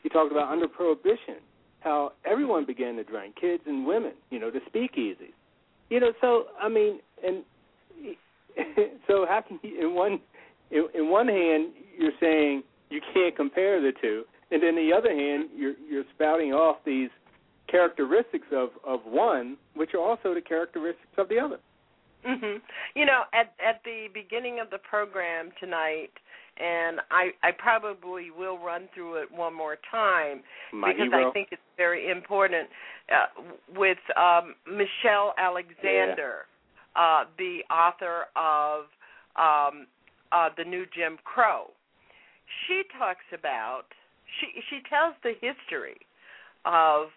[0.03, 1.37] He talked about under prohibition,
[1.81, 4.13] how everyone began to drink, kids and women.
[4.31, 5.33] You know, the speakeasies.
[5.91, 7.45] You know, so I mean, and
[9.07, 10.21] so how can you in one
[10.73, 15.15] in, in one hand you're saying you can't compare the two, and then the other
[15.15, 17.11] hand you're you're spouting off these
[17.71, 21.59] characteristics of of one, which are also the characteristics of the other.
[22.25, 22.61] Mhm.
[22.95, 26.13] You know, at at the beginning of the program tonight,
[26.57, 31.29] and I I probably will run through it one more time My because hero.
[31.29, 32.69] I think it's very important
[33.11, 33.27] uh,
[33.75, 36.47] with um, Michelle Alexander,
[36.95, 38.85] uh, the author of
[39.37, 39.87] um,
[40.33, 41.71] uh, the New Jim Crow.
[42.67, 43.85] She talks about
[44.41, 46.01] she she tells the history
[46.65, 47.09] of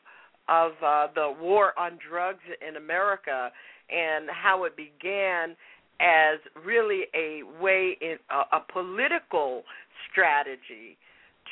[0.48, 3.50] of uh, the war on drugs in America
[3.90, 5.56] and how it began
[6.00, 9.64] as really a way in a, a political
[10.12, 10.98] strategy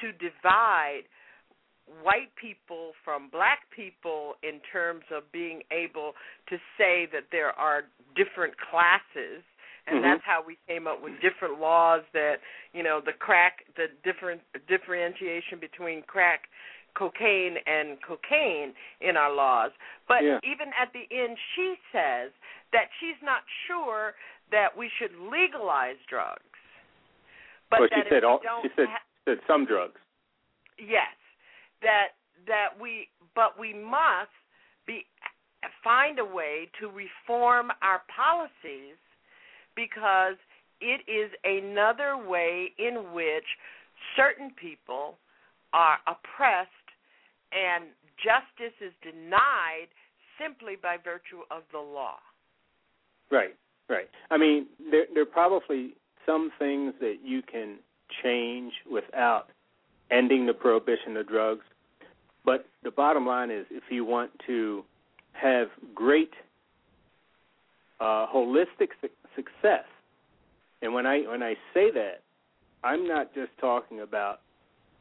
[0.02, 1.04] to divide
[2.02, 6.14] white people from black people in terms of being able
[6.50, 7.84] to say that there are
[8.16, 9.44] different classes
[9.88, 10.02] and Mhm.
[10.04, 12.40] that's how we came up with different laws that
[12.74, 16.50] you know the crack the different differentiation between crack
[16.94, 19.72] cocaine and cocaine in our laws
[20.08, 20.40] but Yeah.
[20.44, 22.32] even at the end she says
[22.72, 24.16] that she's not sure
[24.52, 26.40] that we should legalize drugs
[27.70, 28.38] but well, that she if said we all.
[28.40, 30.00] don't She said ha- said some drugs.
[30.78, 31.16] yes
[31.82, 32.16] that
[32.46, 34.32] that we but we must
[34.86, 35.06] be
[35.84, 38.98] find a way to reform our policies
[39.76, 40.36] because
[40.82, 43.46] it is another way in which
[44.16, 45.18] certain people
[45.74, 46.70] are oppressed
[47.52, 47.86] and
[48.18, 49.88] justice is denied
[50.40, 52.18] simply by virtue of the law.
[53.32, 53.56] Right,
[53.90, 54.10] right.
[54.30, 57.78] I mean, there there are probably some things that you can
[58.24, 59.50] change without
[60.12, 61.66] ending the prohibition of drugs.
[62.46, 64.84] But the bottom line is, if you want to
[65.34, 66.34] have great
[68.04, 69.86] uh, holistic su- success,
[70.82, 72.18] and when I when I say that,
[72.84, 74.42] I'm not just talking about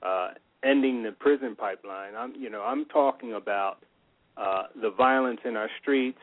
[0.03, 0.29] uh,
[0.63, 2.15] ending the prison pipeline.
[2.17, 3.79] I'm you know I'm talking about
[4.37, 6.23] uh, the violence in our streets.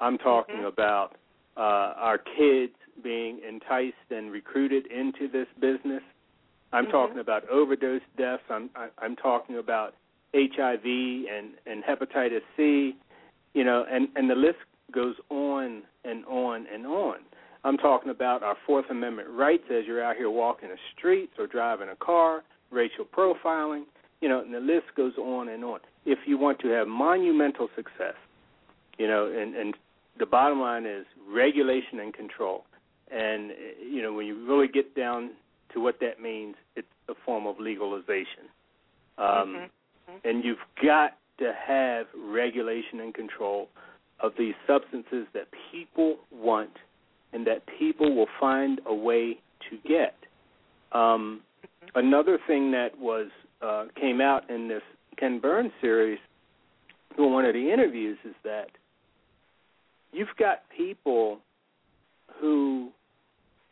[0.00, 1.16] I'm talking about
[1.56, 1.60] uh,
[2.08, 6.02] our kids being enticed and recruited into this business.
[6.72, 6.90] I'm Mhm.
[6.90, 8.42] talking about overdose deaths.
[8.50, 9.94] I'm I, I'm talking about
[10.34, 10.84] HIV
[11.34, 12.96] and and hepatitis C.
[13.54, 14.58] You know, and and the list
[14.92, 17.16] goes on and on and on.
[17.64, 21.46] I'm talking about our Fourth Amendment rights as you're out here walking the streets or
[21.46, 23.84] driving a car, racial profiling,
[24.20, 25.80] you know, and the list goes on and on.
[26.04, 28.14] If you want to have monumental success,
[28.98, 29.74] you know, and, and
[30.18, 32.64] the bottom line is regulation and control.
[33.10, 33.50] And,
[33.84, 35.32] you know, when you really get down
[35.74, 38.48] to what that means, it's a form of legalization.
[39.18, 39.68] Um,
[40.24, 43.68] And you've got to have regulation and control
[44.20, 46.70] of these substances that people want
[47.32, 49.38] and that people will find a way
[49.70, 50.14] to get.
[50.92, 51.40] Um,
[51.94, 53.28] another thing that was
[53.62, 54.82] uh, came out in this
[55.18, 56.18] Ken Burns series,
[57.18, 58.68] in one of the interviews, is that
[60.12, 61.38] you've got people
[62.40, 62.90] who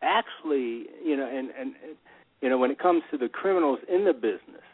[0.02, 1.96] actually, you know, and and and,
[2.40, 4.64] you know, when it comes to the criminals in the business,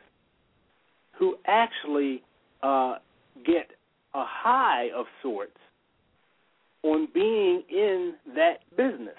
[1.18, 2.22] who actually
[2.62, 2.96] uh,
[3.44, 3.70] get
[4.14, 5.56] a high of sorts
[6.82, 9.16] on being in that business,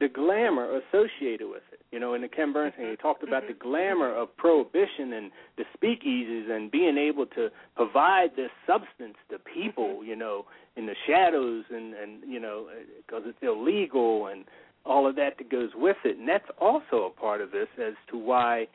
[0.00, 1.80] the glamour associated with it.
[1.90, 3.02] You know, in the Ken Burns thing, he mm-hmm.
[3.02, 3.68] talked about the mm-hmm.
[3.68, 9.96] glamour of prohibition and the speakeasies and being able to provide this substance to people,
[9.96, 10.08] mm-hmm.
[10.08, 10.44] you know,
[10.76, 12.68] in the shadows and and you know,
[13.06, 14.44] because it's illegal and
[14.86, 16.16] all of that that goes with it.
[16.16, 18.68] And that's also a part of this as to why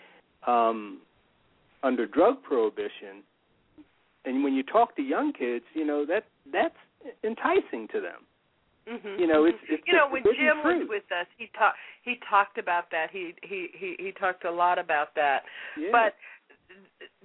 [0.45, 0.99] um
[1.83, 3.23] under drug prohibition
[4.25, 6.75] and when you talk to young kids, you know, that that's
[7.23, 8.21] enticing to them.
[8.87, 10.87] hmm You know, it's it's you know when Jim fruit.
[10.87, 13.07] was with us, he talked he talked about that.
[13.11, 15.43] He he he he talked a lot about that.
[15.77, 15.89] Yeah.
[15.91, 16.15] But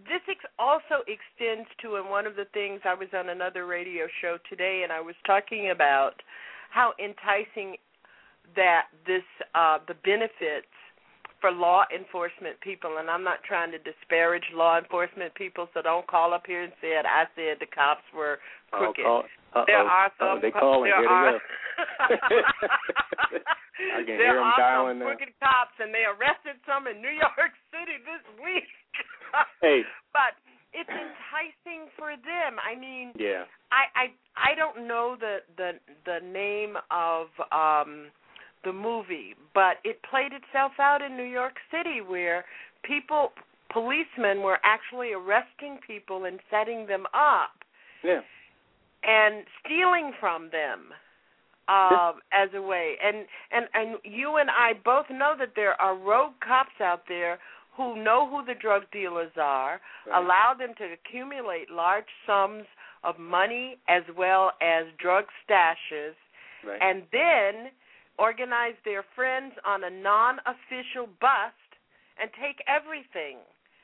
[0.05, 4.07] this ex- also extends to, and one of the things I was on another radio
[4.21, 6.15] show today, and I was talking about
[6.71, 7.77] how enticing
[8.57, 10.73] that this uh, the benefits
[11.41, 16.07] for law enforcement people, and I'm not trying to disparage law enforcement people, so don't
[16.07, 17.07] call up here and say it.
[17.07, 18.39] I said the cops were
[18.73, 19.05] crooked.
[19.07, 19.65] Oh, call.
[19.67, 20.41] There are some.
[20.43, 20.91] they calling.
[20.91, 21.41] There Here are.
[22.59, 25.07] I can there hear 'em are dialing now.
[25.07, 28.69] crooked cops, and they arrested some in New York City this week.
[29.61, 29.83] Hey.
[30.15, 30.33] but
[30.73, 32.57] it's enticing for them.
[32.65, 33.45] I mean, Yeah.
[33.71, 35.73] I I I don't know the the
[36.07, 38.09] the name of um
[38.65, 42.45] the movie, but it played itself out in New York City where
[42.83, 43.33] people
[43.73, 47.53] policemen were actually arresting people and setting them up
[48.03, 48.23] Yeah.
[49.03, 50.93] and stealing from them
[51.69, 52.97] um, as a way.
[53.03, 57.39] And and and you and I both know that there are rogue cops out there
[57.77, 60.25] who know who the drug dealers are, Right.
[60.25, 62.65] allow them to accumulate large sums
[63.05, 66.15] of money as well as drug stashes,
[66.65, 66.81] Right.
[66.81, 67.71] and then
[68.19, 71.71] organize their friends on a non-official bust
[72.21, 73.39] and take everything.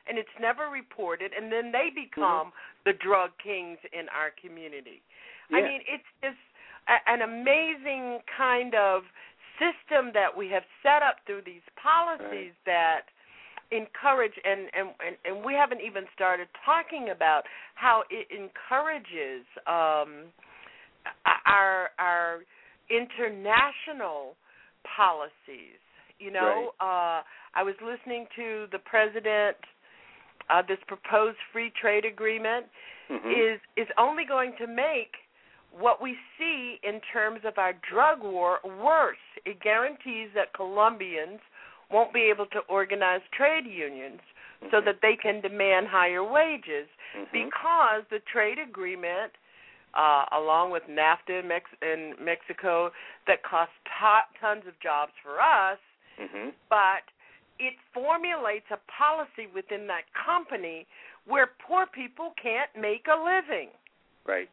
[0.06, 2.52] And it's never reported, and then they become
[2.84, 5.00] the drug kings in our community.
[5.50, 6.36] I mean, it's just
[6.88, 9.04] a, an amazing kind of
[9.56, 13.08] system that we have set up through these policies that
[13.70, 17.42] encourage and, and and and we haven't even started talking about
[17.74, 20.28] how it encourages um
[21.46, 22.44] our our
[22.90, 24.36] international
[24.96, 25.80] policies
[26.18, 27.22] you know uh
[27.54, 29.56] i was listening to the president
[30.50, 32.66] uh this proposed free trade agreement
[33.10, 33.54] Mhm.
[33.54, 35.12] is is only going to make
[35.70, 39.18] what we see in terms of our drug war worse.
[39.44, 41.40] It guarantees that Colombians
[41.90, 44.20] won't be able to organize trade unions
[44.70, 46.88] so that they can demand higher wages
[47.30, 49.32] because the trade agreement
[49.96, 52.90] uh, along with NAFTA in, Mex- in Mexico
[53.26, 55.78] that costs to- tons of jobs for us,
[56.18, 57.04] hmm but
[57.58, 60.86] it formulates a policy within that company
[61.26, 63.68] where poor people can't make a living.
[64.26, 64.48] Right.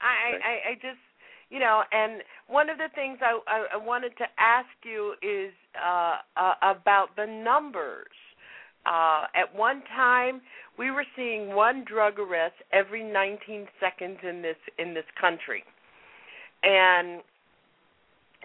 [0.00, 1.00] I, I, I just,
[1.50, 5.52] you know, and one of the things I, I, I wanted to ask you is
[5.76, 8.16] uh, uh, about the numbers.
[8.84, 10.40] Uh, at one time,
[10.78, 15.62] we were seeing one drug arrest every 19 seconds in this in this country,
[16.62, 17.20] and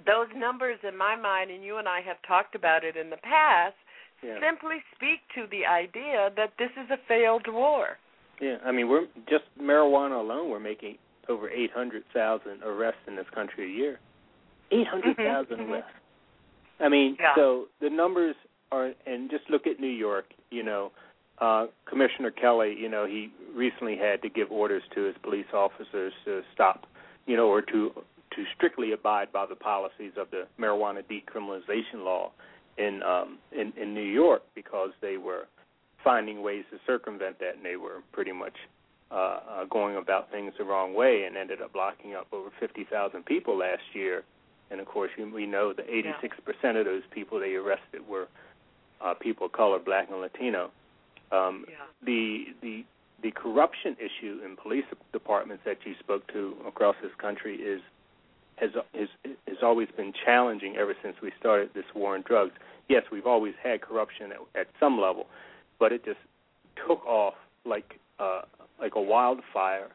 [0.06, 3.18] those numbers, in my mind, and you and I have talked about it in the
[3.18, 3.76] past,
[4.22, 4.40] Yeah.
[4.40, 7.98] simply speak to the idea that this is a failed war.
[8.40, 8.58] Yeah.
[8.64, 10.50] I mean, we're just marijuana alone.
[10.50, 14.00] We're making over eight hundred thousand arrests in this country a year.
[14.72, 15.70] Eight hundred thousand mhm.
[15.72, 15.92] arrests.
[16.80, 17.34] I mean, Yeah.
[17.36, 18.36] so the numbers
[18.72, 20.26] and just look at New York.
[20.52, 20.92] You know,
[21.40, 22.76] uh, Commissioner Kelly.
[22.80, 26.86] You know, he recently had to give orders to his police officers to stop,
[27.26, 27.92] you know, or to
[28.36, 32.32] to strictly abide by the policies of the marijuana decriminalization law
[32.78, 35.48] in um, in, in New York because they were
[36.04, 38.54] finding ways to circumvent that, and they were pretty much
[39.12, 43.26] uh, uh, going about things the wrong way, and ended up locking up over 50,000
[43.26, 44.24] people last year.
[44.70, 48.28] And of course, we know that 86% of those people they arrested were
[49.02, 50.72] uh, people of color, black and Latino.
[51.32, 51.66] Um,
[52.06, 52.86] The the
[53.22, 57.82] the corruption issue in police departments that you spoke to across this country is
[58.58, 59.10] has is
[59.48, 62.54] has always been challenging ever since we started this war on drugs.
[62.90, 65.28] Yes, we've always had corruption at, at some level,
[65.80, 66.20] but it just
[66.88, 67.36] took off
[67.66, 68.42] like uh,
[68.80, 69.90] like a wildfire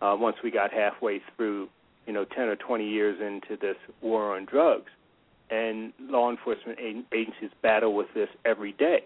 [0.00, 1.68] uh, once we got halfway through,
[2.06, 4.90] you know, 10 or 20 years into this war on drugs.
[5.50, 6.78] And law enforcement
[7.12, 9.04] agencies battle with this every day.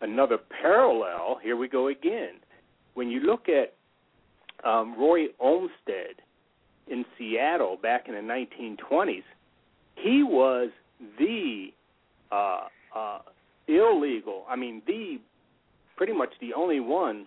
[0.00, 2.34] Another parallel, here we go again.
[2.94, 3.74] When you look at
[4.68, 6.22] um, Roy Olmstead
[6.88, 9.24] in Seattle back in the 1920s,
[9.96, 10.70] he was
[11.18, 11.68] the
[12.32, 13.18] uh, uh,
[13.68, 15.18] illegal, I mean, the
[15.96, 17.26] pretty much the only one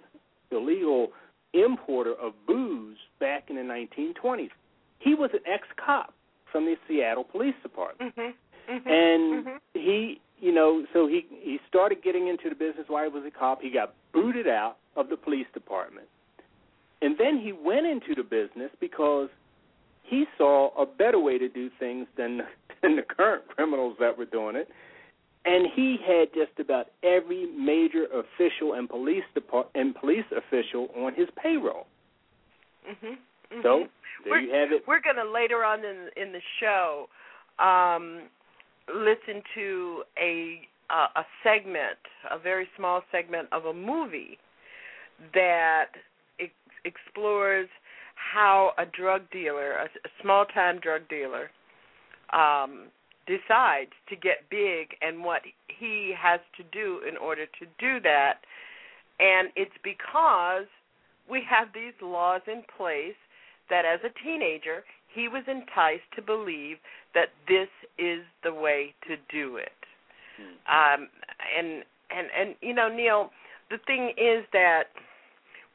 [0.51, 1.09] illegal
[1.53, 4.49] importer of booze back in the 1920s.
[4.99, 6.13] He was an ex-cop
[6.51, 8.31] from the Seattle Police Department, Mm-hmm.
[8.67, 13.23] And he, you know, so he he started getting into the business while he was
[13.25, 13.61] a cop.
[13.61, 16.07] He got booted out of the police department,
[17.01, 19.29] and then he went into the business because
[20.03, 22.41] he saw a better way to do things than
[22.81, 24.69] than the current criminals that were doing it.
[25.45, 31.13] And he had just about every major official and police depart- and police official on
[31.13, 31.85] his payroll.
[32.85, 33.15] hmm
[33.61, 33.87] So
[34.23, 34.83] there we're, you have it.
[34.87, 37.09] We're going to later on in in the show
[37.59, 38.23] um,
[38.89, 41.97] listen to a uh, a segment,
[42.29, 44.37] a very small segment of a movie
[45.33, 45.87] that
[46.39, 46.51] ex-
[46.85, 47.69] explores
[48.15, 51.49] how a drug dealer, a, a small time drug dealer,
[52.31, 52.89] um,
[53.25, 58.39] decides to get big and what he has to do in order to do that.
[59.19, 60.67] And it's because
[61.29, 63.15] we have these laws in place
[63.69, 64.83] that as a teenager
[65.13, 66.77] he was enticed to believe
[67.13, 69.71] that this is the way to do it.
[70.67, 71.09] Um,
[71.57, 73.29] and and and you know, Neill,
[73.69, 74.85] the thing is that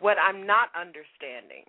[0.01, 1.65] what I'm not understanding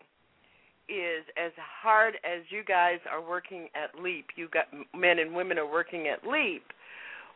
[0.88, 1.51] is as
[1.82, 4.65] hard as you guys are working at Leap, you got
[4.97, 6.63] men and women are working at Leap,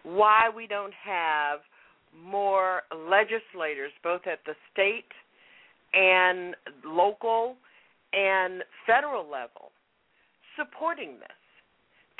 [0.01, 1.59] why we don't have
[2.19, 5.05] more legislators both at the state
[5.93, 7.55] and local
[8.13, 9.72] and federal level
[10.57, 11.39] supporting this,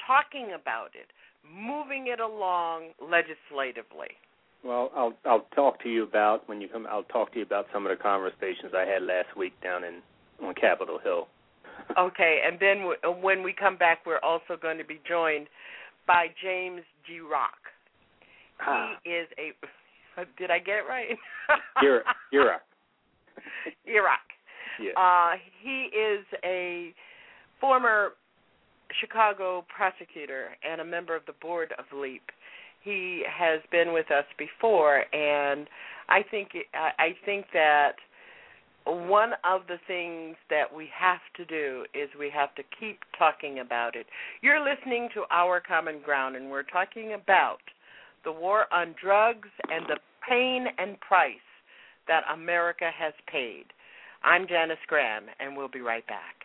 [0.05, 1.09] talking about it,
[1.43, 4.15] moving it along legislatively?
[4.63, 6.87] Well, I'll I'll talk to you about when you come.
[6.89, 10.01] I'll talk to you about some of the conversations I had last week down in
[10.41, 11.27] on Capitol Hill.
[11.99, 15.47] okay, and then w- when we come back, we're also going to be joined
[16.07, 17.59] by James Gierach.
[18.61, 18.93] Ah.
[19.03, 19.51] He is a.
[20.37, 21.07] Did I get it right?
[21.83, 22.05] Iraq.
[22.31, 22.61] Iraq.
[23.85, 24.19] Iraq.
[24.79, 24.91] Yeah.
[24.95, 26.93] Uh, he is a
[27.59, 28.11] former
[28.99, 32.23] Chicago prosecutor and a member of the board of LEAP.
[32.81, 35.67] He has been with us before, and
[36.09, 37.93] I think I think that
[38.85, 43.59] one of the things that we have to do is we have to keep talking
[43.59, 44.05] about it.
[44.41, 47.59] You're listening to Our Common Ground, and we're talking about
[48.25, 51.35] the war on drugs and the pain and price
[52.07, 53.65] that America has paid.
[54.23, 56.42] I'm Janice Graham, and we'll be right back.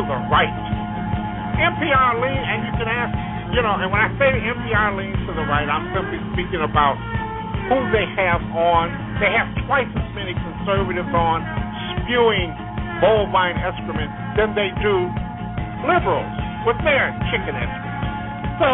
[0.00, 0.48] To the right.
[1.60, 3.12] NPR leans, and you can ask,
[3.52, 6.96] you know, and when I say NPR leans to the right, I'm simply speaking about
[7.68, 8.88] who they have on.
[9.20, 11.44] They have twice as many conservatives on
[12.00, 12.48] spewing
[13.04, 14.08] bovine excrement
[14.40, 15.04] than they do
[15.84, 16.32] liberals
[16.64, 18.56] with their chicken excrement.
[18.56, 18.68] So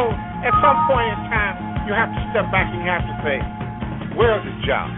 [0.46, 3.38] at some point in time, you have to step back and you have to say,
[4.14, 4.94] where's the job?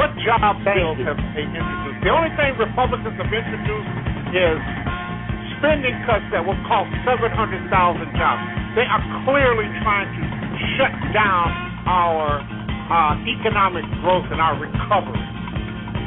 [0.00, 2.00] What job bills have they introduced?
[2.04, 3.92] The only thing Republicans have introduced
[4.32, 4.60] is
[5.58, 7.68] spending cuts that will cost 700,000
[8.16, 8.42] jobs.
[8.76, 10.22] They are clearly trying to
[10.76, 11.48] shut down
[11.88, 12.40] our
[12.92, 15.22] uh, economic growth and our recovery.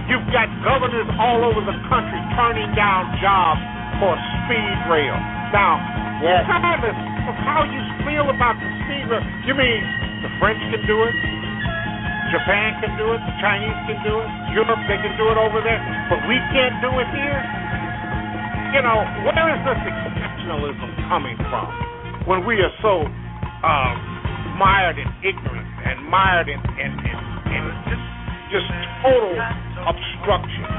[0.09, 3.61] You've got governors all over the country turning down jobs
[4.01, 5.13] for speed rail.
[5.53, 5.77] Now,
[6.21, 6.45] yes.
[6.45, 6.97] regardless
[7.29, 9.81] of how you feel about the speed rail, you mean
[10.25, 11.13] the French can do it,
[12.33, 15.61] Japan can do it, the Chinese can do it, Europe they can do it over
[15.61, 17.41] there, but we can't do it here.
[18.69, 21.67] You know, where is this exceptionalism coming from
[22.29, 23.01] when we are so
[23.65, 23.95] um,
[24.57, 27.17] mired in ignorance and mired in, in, in,
[27.49, 28.05] in just,
[28.53, 28.69] just
[29.01, 29.33] total
[29.89, 30.69] obstruction?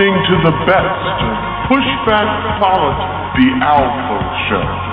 [0.00, 0.96] Listening to the best
[1.68, 2.24] Pushback
[2.56, 4.18] Politics, the Alpha
[4.48, 4.89] Show.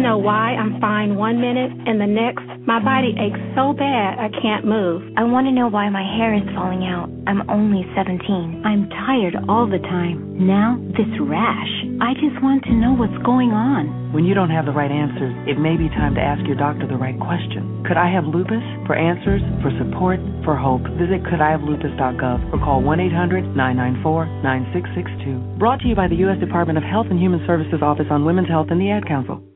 [0.00, 4.20] To know why I'm fine one minute and the next my body aches so bad
[4.20, 5.02] I can't move.
[5.16, 7.08] I want to know why my hair is falling out.
[7.26, 8.20] I'm only 17.
[8.64, 10.40] I'm tired all the time.
[10.40, 11.72] Now, this rash.
[12.00, 14.12] I just want to know what's going on.
[14.12, 16.86] When you don't have the right answers, it may be time to ask your doctor
[16.86, 17.84] the right question.
[17.84, 18.64] Could I have lupus?
[18.86, 25.58] For answers, for support, for hope, visit couldihavelupus.gov or call 1 800 994 9662.
[25.58, 26.40] Brought to you by the U.S.
[26.40, 29.49] Department of Health and Human Services Office on Women's Health and the Ad Council.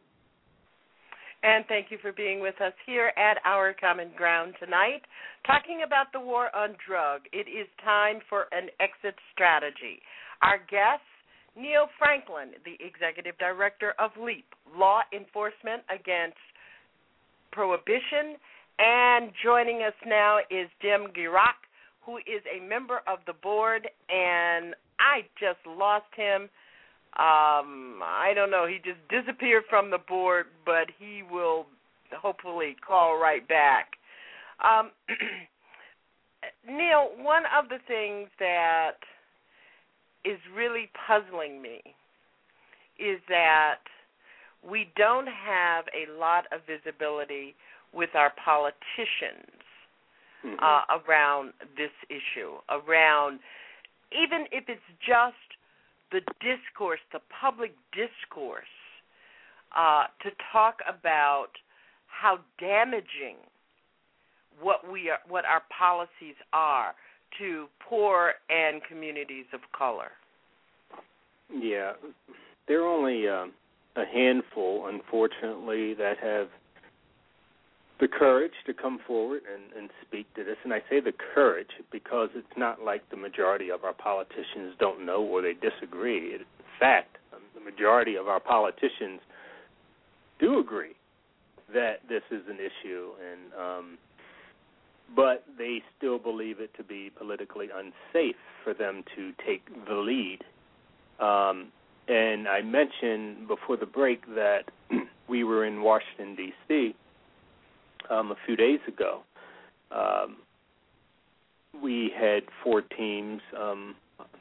[1.44, 5.02] And thank you for being with us here at Our Common Ground tonight,
[5.46, 7.20] talking about the war on drug.
[7.34, 10.00] It is time for an exit strategy.
[10.40, 11.04] Our guest,
[11.54, 16.40] Neill Franklin, the Executive Director of LEAP, Law Enforcement Against
[17.52, 18.40] prohibition.
[18.78, 21.60] And joining us now is Jim Gierach,
[22.06, 26.48] who is a member of the board, and I just lost him.
[27.16, 28.66] Um, I don't know.
[28.66, 31.66] He just disappeared from the board, but he will
[32.12, 33.92] hopefully call right back.
[34.62, 34.90] Um,
[36.66, 38.98] Neill, one of the things that
[40.24, 41.82] is really puzzling me
[42.98, 43.80] is that
[44.68, 47.54] we don't have a lot of visibility
[47.92, 49.62] with our politicians
[50.44, 50.56] mm-hmm.
[50.58, 53.38] uh, around this issue, around
[54.10, 55.53] even if it's just
[56.12, 58.64] the discourse, the public discourse,
[59.76, 61.48] uh, to talk about
[62.06, 63.36] how damaging
[64.60, 66.94] what we are, what our policies are
[67.38, 70.12] to poor and communities of color.
[71.52, 71.92] Yeah,
[72.68, 73.46] there are only uh,
[73.96, 76.48] a handful, unfortunately, that have
[78.00, 80.56] the courage to come forward and, and speak to this.
[80.64, 85.06] And I say the courage because it's not like the majority of our politicians don't
[85.06, 86.34] know or they disagree.
[86.34, 86.40] In
[86.80, 87.18] fact,
[87.54, 89.20] the majority of our politicians
[90.40, 90.96] do agree
[91.72, 93.98] that this is an issue, and um,
[95.14, 100.40] but they still believe it to be politically unsafe for them to take the lead.
[101.20, 101.68] Um,
[102.08, 104.64] and I mentioned before the break that
[105.28, 106.94] we were in Washington D.C.
[108.10, 109.22] Um, a few days ago.
[109.90, 110.36] Um,
[111.82, 113.94] we had four teams, um,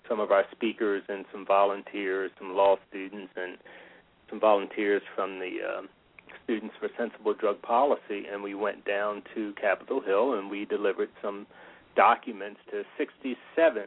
[0.07, 3.57] some of our speakers and some volunteers, some law students, and
[4.29, 5.81] some volunteers from the uh,
[6.43, 11.09] Students for Sensible Drug Policy, and we went down to Capitol Hill and we delivered
[11.21, 11.47] some
[11.95, 13.83] documents to 67,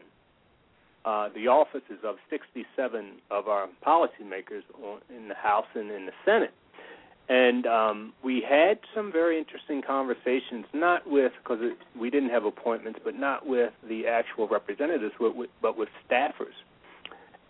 [1.05, 4.63] uh, the offices of 67 of our policymakers
[5.15, 6.55] in the House and in the Senate.
[7.29, 11.59] And um, we had some very interesting conversations, not with, because
[11.99, 16.55] we didn't have appointments, but not with the actual representatives, but with, but with staffers.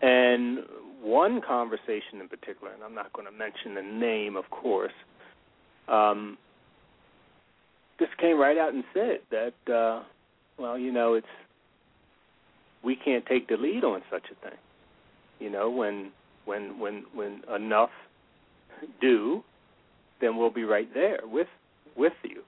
[0.01, 0.59] And
[1.01, 4.93] one conversation in particular, and I'm not going to mention the name, of course,
[5.87, 6.37] um,
[7.99, 10.03] just came right out and said that, uh,
[10.57, 11.27] well, you know, it's
[12.83, 14.57] we can't take the lead on such a thing.
[15.39, 16.11] You know, when
[16.45, 17.89] when when when enough
[19.01, 19.43] do,
[20.21, 21.47] then we'll be right there with
[21.95, 22.41] with you.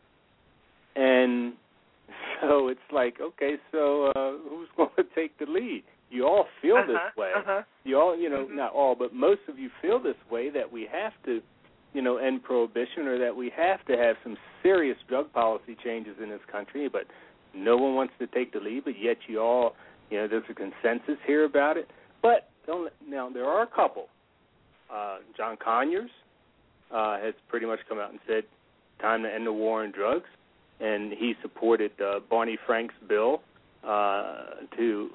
[0.95, 1.53] And
[2.41, 5.83] so it's like, okay, so uh, who's going to take the lead?
[6.09, 7.31] you all feel uh-huh, this way.
[7.35, 7.61] Uh-huh.
[7.83, 8.57] You all, you know, mm-hmm.
[8.57, 11.41] not all, but most of you feel this way that we have to,
[11.93, 16.15] you know, end prohibition or that we have to have some serious drug policy changes
[16.21, 17.03] in this country, but
[17.55, 19.75] no one wants to take the lead, but yet you all,
[20.09, 21.89] you know, there's a consensus here about it.
[22.21, 24.07] But don't, now there are a couple.
[24.93, 26.09] Uh, John Conyers
[26.91, 28.43] uh, has pretty much come out and said,
[29.01, 30.29] time to end the war on drugs,
[30.79, 33.41] and he supported uh, Barney Frank's bill
[33.83, 34.45] uh,
[34.77, 35.09] to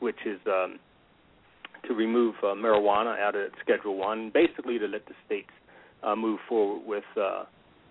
[0.00, 0.80] which is um,
[1.86, 5.50] to remove uh, marijuana out of Schedule One, basically to let the states
[6.02, 7.44] uh, move forward with uh,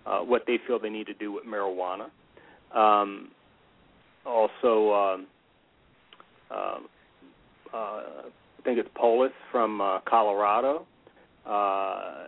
[0.06, 2.10] uh, what they feel they need to do with marijuana.
[2.74, 3.30] Um,
[4.26, 5.26] also, um,
[6.50, 6.78] uh,
[7.74, 10.86] uh, I think it's Polis from uh, Colorado.
[11.46, 12.26] Uh,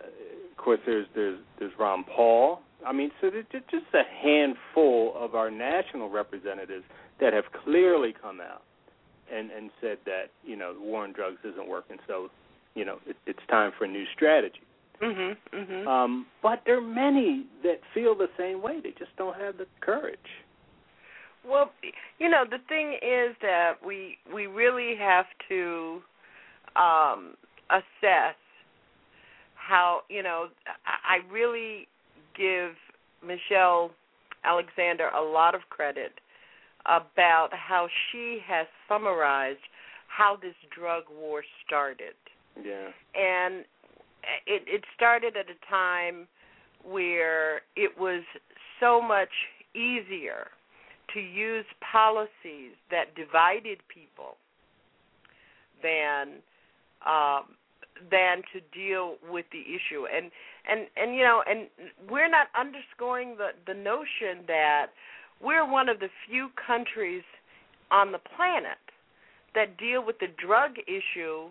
[0.65, 2.59] course, there's there's there's Ron Paul.
[2.85, 6.83] I mean, so there's just a handful of our national representatives
[7.19, 8.63] that have clearly come out
[9.33, 12.29] and and said that you know war on drugs isn't working, so
[12.73, 14.61] you know it, it's time for a new strategy.
[15.01, 15.37] Mhm.
[15.53, 15.87] Mhm.
[15.87, 18.79] Um, but there are many that feel the same way.
[18.79, 20.17] They just don't have the courage.
[21.43, 21.71] Well,
[22.17, 26.01] you know, the thing is that we we really have to
[26.75, 27.35] um
[27.69, 28.35] assess
[29.67, 30.47] how, you know,
[30.85, 31.87] I really
[32.37, 32.71] give
[33.25, 33.91] Michelle
[34.43, 36.13] Alexander a lot of credit
[36.85, 39.59] about how she has summarized
[40.07, 42.13] how this drug war started.
[42.63, 42.89] Yeah.
[43.15, 43.65] And
[44.45, 46.27] it it started at a time
[46.83, 48.23] where it was
[48.79, 49.29] so much
[49.73, 50.47] easier
[51.13, 54.37] to use policies that divided people
[55.81, 56.41] than
[57.05, 57.55] um
[58.11, 60.31] than to deal with the issue and
[60.69, 61.67] and and you know and
[62.09, 64.87] we're not underscoring the the notion that
[65.41, 67.23] we're one of the few countries
[67.91, 68.77] on the planet
[69.53, 71.49] that deal with the drug issue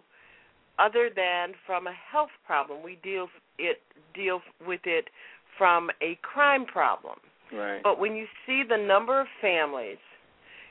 [0.78, 2.82] other than from a health problem.
[2.82, 3.28] We deal
[3.58, 3.80] it
[4.14, 5.08] deal with it
[5.56, 7.18] from a crime problem.
[7.52, 7.82] Right.
[7.82, 9.98] But when you see the number of families,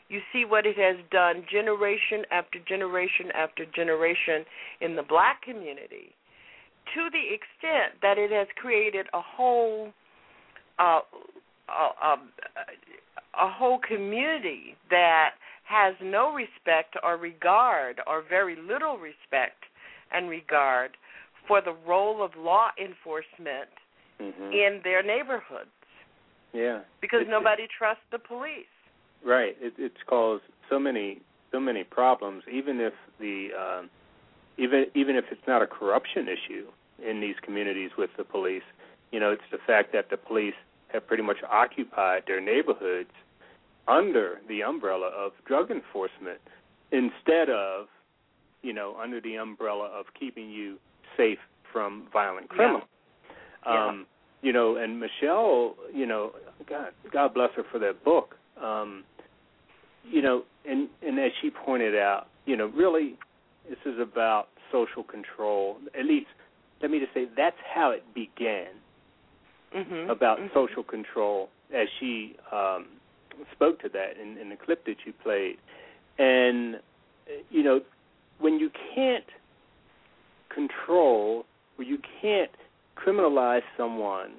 [0.09, 4.45] you see what it has done generation after generation after generation
[4.81, 6.13] in the black community
[6.93, 9.91] to the extent that it has created a whole
[10.79, 10.99] a
[11.69, 12.15] a, a,
[13.39, 15.31] a whole community that
[15.63, 19.63] has no respect or regard or very little respect
[20.11, 20.91] and regard
[21.47, 23.71] for the role of law enforcement
[24.21, 24.51] mm-hmm.
[24.51, 25.71] in their neighborhoods.
[26.53, 26.81] Yeah.
[27.01, 28.72] Because it's, nobody trusts the police.
[29.25, 29.55] Right.
[29.59, 31.21] It, it's caused so many
[31.51, 32.43] so many problems.
[32.51, 33.89] Even if the um,
[34.57, 36.67] even even if it's not a corruption issue
[37.07, 38.63] in these communities with the police,
[39.11, 40.55] you know, it's the fact that the police
[40.91, 43.09] have pretty much occupied their neighborhoods
[43.87, 46.39] under the umbrella of drug enforcement
[46.91, 47.87] instead of,
[48.61, 50.77] you know, under the umbrella of keeping you
[51.17, 51.39] safe
[51.71, 52.83] from violent criminals.
[53.65, 53.87] Yeah.
[53.87, 54.05] Um,
[54.41, 56.33] you know, and Michelle, you know,
[56.69, 58.35] God, God bless her for that book.
[58.61, 59.03] Um,
[60.09, 63.15] you know, and and as she pointed out, you know, really,
[63.69, 65.77] this is about social control.
[65.97, 66.27] At least,
[66.81, 68.67] let me just say that's how it began.
[69.75, 70.11] Mm-hmm.
[70.11, 70.53] About mm-hmm.
[70.53, 72.85] social control, as she um,
[73.53, 75.57] spoke to that in, in the clip that you played,
[76.19, 76.75] and
[77.49, 77.81] you know,
[78.39, 79.25] when you can't
[80.53, 81.45] control,
[81.79, 82.51] or you can't
[82.95, 84.31] criminalize someone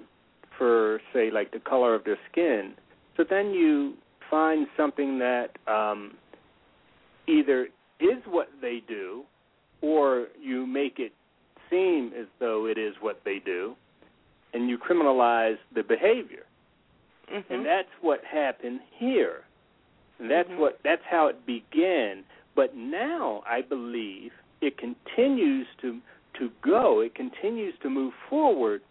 [0.57, 2.75] for, say, like the color of their skin,
[3.17, 3.95] so then you
[4.35, 6.15] find something that um,
[7.29, 7.69] either
[8.01, 9.23] is what they do,
[9.81, 11.13] or you make it
[11.71, 13.77] seem as though it is what they do,
[14.53, 16.47] and you criminalize the behavior.
[17.33, 17.53] Mm-hmm.
[17.53, 19.45] And that's what happened here.
[20.19, 20.59] And that's Mhm.
[20.59, 22.25] what that's how it began.
[22.57, 26.01] But now I believe it continues to
[26.39, 27.01] to go.
[27.01, 28.83] It continues to move forward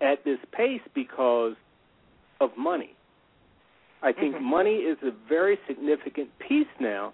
[0.00, 1.56] at this pace because
[2.40, 2.94] of money.
[4.02, 4.42] I think Mhm.
[4.42, 7.12] money is a very significant piece now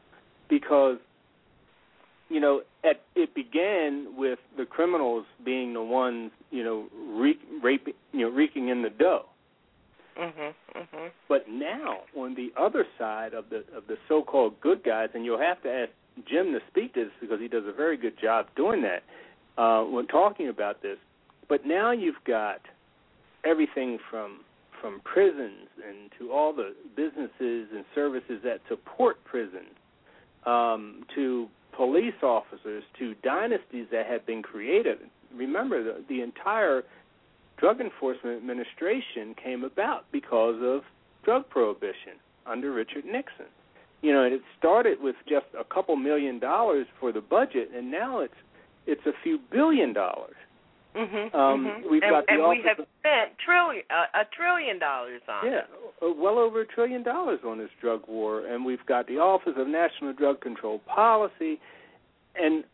[0.49, 0.99] because
[2.31, 7.95] you know at, it began with the criminals being the ones you know re- raping
[8.13, 9.27] you know reeking in the dough
[10.17, 10.55] Mhm.
[10.75, 11.11] Mhm.
[11.29, 15.39] but now on the other side of the of the so-called good guys, and you'll
[15.39, 15.93] have to ask
[16.25, 19.05] Jim to speak to this because he does a very good job doing that
[19.57, 20.99] uh, when talking about this.
[21.49, 22.61] But now you've got
[23.45, 24.45] everything from
[24.81, 29.75] from prisons and to all the businesses and services that support prisons,
[30.47, 34.99] um, to police officers, to dynasties that have been created.
[35.35, 36.85] Remember, the, the entire
[37.59, 40.83] Drug Enforcement Administration came about because of
[41.25, 42.15] drug prohibition
[42.47, 43.47] under Richard Nixon.
[44.01, 47.91] You know, and it started with just a couple million dollars for the budget, and
[47.91, 48.35] now it's
[48.87, 50.37] it's a few billion dollars.
[50.99, 51.35] Mhm.
[51.35, 51.91] Um, mhm.
[51.91, 55.47] we've and, got the and we have of- spent trillion uh, a trillion dollars on
[55.47, 55.67] Yeah, it.
[56.03, 59.55] uh, well over a trillion dollars on this drug war, and we've got the Office
[59.57, 61.61] of National Drug Control Policy,
[62.35, 62.65] and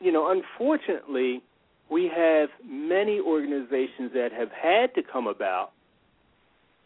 [0.00, 1.42] you know, unfortunately,
[1.90, 5.72] we have many organizations that have had to come about,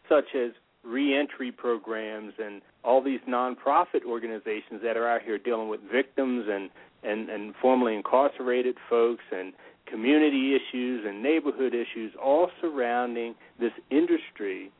[0.09, 0.51] such as
[0.83, 6.69] reentry programs and all these nonprofit organizations that are out here dealing with victims and
[7.03, 9.53] and and formerly incarcerated folks and
[9.85, 14.71] community issues and neighborhood issues all surrounding this industry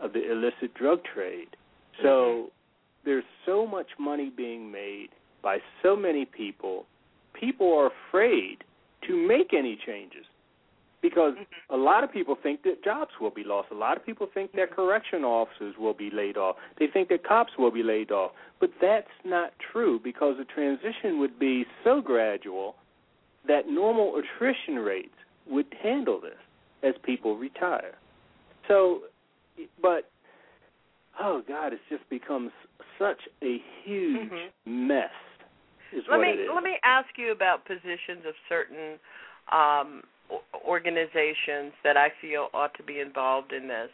[0.00, 1.48] of the illicit drug trade.
[2.02, 2.48] So mm-hmm.
[3.04, 5.08] there's so much money being made
[5.42, 6.86] by so many people.
[7.38, 8.64] People are afraid
[9.06, 10.24] to make any changes
[11.02, 11.74] because mm-hmm.
[11.74, 13.68] a lot of people think that jobs will be lost.
[13.72, 14.74] A lot of people think that mm-hmm.
[14.74, 16.56] correction officers will be laid off.
[16.78, 18.30] They think that cops will be laid off.
[18.60, 22.76] But that's not true because the transition would be so gradual
[23.46, 25.14] that normal attrition rates
[25.50, 26.38] would handle this
[26.84, 27.94] as people retire.
[28.68, 29.00] So,
[29.82, 30.08] but
[31.20, 32.52] oh God, it's just becomes
[32.98, 34.86] such a huge mm-hmm.
[34.88, 35.10] mess.
[36.10, 38.98] Let me let me ask you about positions of certain
[39.52, 40.02] um,
[40.66, 43.90] organizations that I feel ought to be involved in this.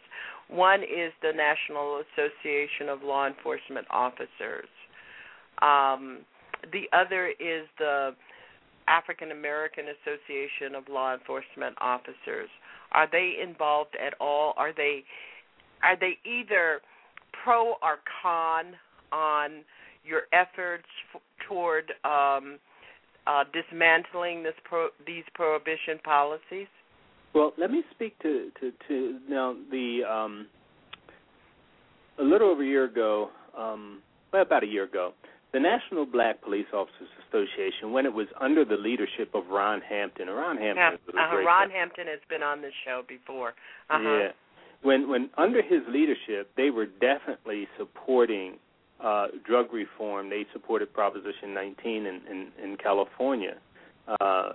[0.49, 4.69] One is the National Association of Law Enforcement Officers.
[5.61, 6.19] Um,
[6.71, 8.15] the other is the
[8.87, 12.49] African American Association of Law Enforcement Officers.
[12.91, 14.53] Are they involved at all?
[14.57, 15.03] Are they
[15.83, 16.81] are they either
[17.43, 18.73] pro or con
[19.11, 19.63] on
[20.03, 22.57] your efforts f- toward um,
[23.29, 26.67] uh, dismantling this pro- these prohibition policies?
[27.33, 30.47] Well, let me speak to to, to now the um,
[32.19, 34.01] a little over a year ago, um,
[34.33, 35.13] well, about a year ago,
[35.53, 40.27] the National Black Police Officers Association, when it was under the leadership of Ron Hampton,
[40.27, 41.69] Ron Hampton Ham- uh, great Ron.
[41.69, 43.49] Hampton has been on this show before.
[43.89, 44.01] Uh-huh.
[44.01, 44.29] Yeah.
[44.81, 48.57] When when under his leadership, they were definitely supporting
[49.03, 50.29] uh, drug reform.
[50.29, 53.57] They supported Proposition 19 in in, in California.
[54.19, 54.53] Uh,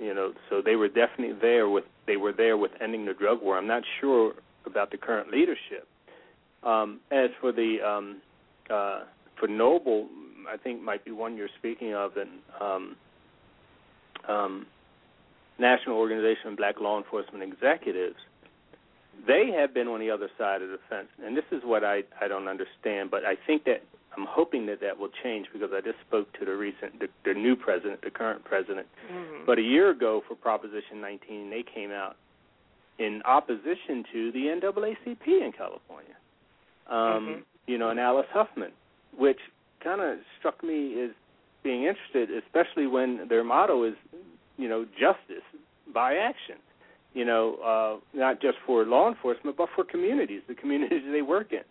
[0.00, 3.42] you know, so they were definitely there with they were there with ending the drug
[3.42, 3.56] war.
[3.56, 4.34] I'm not sure
[4.64, 5.86] about the current leadership.
[6.62, 8.20] Um, as for the um,
[8.68, 9.04] uh,
[9.38, 10.08] for NOBLE,
[10.52, 12.30] I think might be one you're speaking of, and
[12.60, 12.96] um,
[14.28, 14.66] um,
[15.58, 18.16] National Organization of Black Law Enforcement Executives.
[19.26, 22.02] They have been on the other side of the fence, and this is what I
[22.20, 23.10] I don't understand.
[23.10, 23.82] But I think that
[24.16, 27.34] I'm hoping that that will change because I just spoke to the recent the, the
[27.34, 28.86] new president, the current president.
[29.12, 29.46] Mm-hmm.
[29.46, 32.16] But a year ago, for Proposition 19, they came out
[32.98, 36.16] in opposition to the NAACP in California.
[36.88, 37.42] Um, Mhm.
[37.66, 38.70] You know, and Alice Huffman,
[39.16, 39.40] which
[39.80, 41.10] kind of struck me as
[41.64, 43.94] being interested, especially when their motto is,
[44.56, 45.42] you know, justice
[45.92, 46.56] by action.
[47.16, 51.50] You know, uh, not just for law enforcement, but for communities, the communities they work
[51.50, 51.62] in.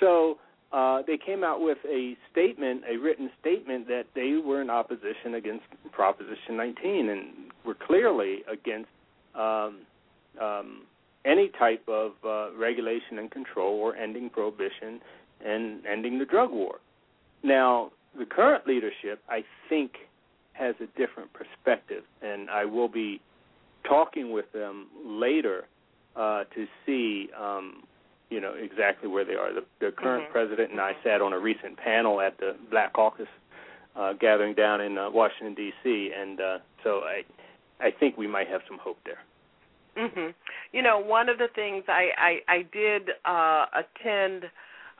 [0.00, 0.36] So
[0.70, 5.34] uh, they came out with a statement, a written statement that they were in opposition
[5.34, 7.22] against Proposition 19 and
[7.64, 8.90] were clearly against
[9.34, 9.80] um,
[10.38, 10.82] um,
[11.24, 15.00] any type of uh, regulation and control or ending prohibition
[15.42, 16.80] and ending the drug war.
[17.42, 19.92] Now, the current leadership, I think,
[20.52, 23.22] has a different perspective, and I will be
[23.84, 25.64] talking with them later
[26.16, 27.84] uh, to see, um,
[28.30, 29.52] you know, exactly where they are.
[29.52, 30.32] The, the current Mhm.
[30.32, 33.28] president and I sat on a recent panel at the Black Caucus
[33.96, 37.24] uh, gathering down in uh, Washington D.C., and uh, so I,
[37.80, 39.18] I think we might have some hope there.
[39.96, 40.34] Mhm.
[40.72, 44.50] You know, one of the things I I, I did uh attend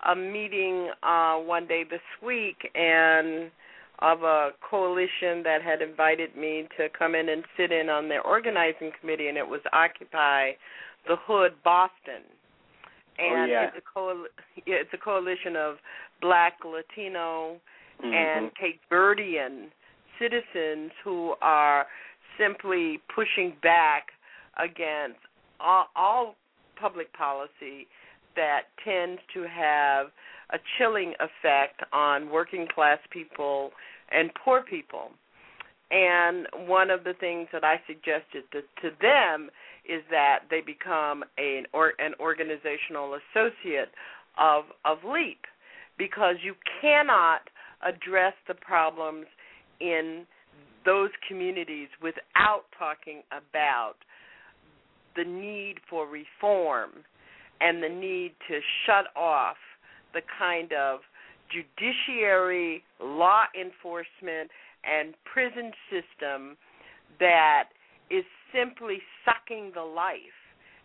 [0.05, 3.51] a meeting uh one day this week and
[4.03, 8.21] of a coalition that had invited me to come in and sit in on their
[8.23, 10.51] organizing committee and it was Occupy
[11.07, 12.27] the Hood Boston.
[13.21, 13.67] Oh, and yeah.
[13.67, 14.27] it's a coal
[14.67, 15.77] yeah, it's a coalition of
[16.21, 17.61] black, Latino,
[18.03, 18.13] mm-hmm.
[18.13, 19.67] and Cape Verdean
[20.19, 21.87] citizens who are
[22.39, 24.09] simply pushing back
[24.59, 25.19] against
[25.61, 26.35] all, all
[26.81, 27.87] public policy
[28.35, 30.07] that tends to have
[30.53, 33.71] a chilling effect on working class people
[34.13, 35.11] and poor people.
[35.91, 39.51] And one of the things that I suggested to, to them
[39.89, 43.91] is that they become an or an organizational associate
[44.39, 45.41] of of LEAP
[45.99, 47.43] because you cannot
[47.83, 49.27] address the problems
[49.81, 50.25] in
[50.85, 53.95] those communities without talking about
[55.17, 56.91] the need for reform
[57.61, 59.57] and the need to shut off
[60.15, 61.01] the kind of
[61.53, 64.51] judiciary, law enforcement,
[64.85, 66.57] and prison system
[67.21, 67.69] that
[68.11, 70.17] is simply sucking the life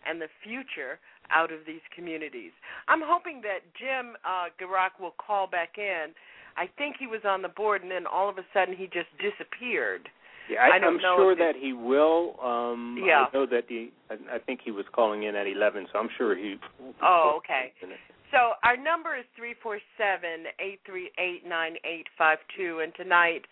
[0.08, 0.98] and the future
[1.30, 2.52] out of these communities.
[2.88, 6.14] I'm hoping that Jim uh, Gierach will call back in.
[6.56, 9.10] I think he was on the board, and then all of a sudden he just
[9.20, 10.08] disappeared.
[10.50, 12.34] Yeah, I, I am sure that he will.
[12.42, 13.26] Um, Yeah.
[13.30, 13.90] I know that the.
[14.10, 16.56] I, I think he was calling in at eleven, so I'm sure he.
[17.02, 17.72] Oh, okay.
[18.30, 22.92] So our number is three four seven eight three eight nine eight five two, and
[22.94, 23.42] tonight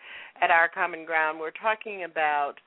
[0.42, 2.60] at our common ground we're talking about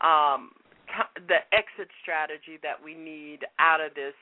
[0.00, 0.52] um,
[0.88, 4.14] t- the exit strategy that we need out of this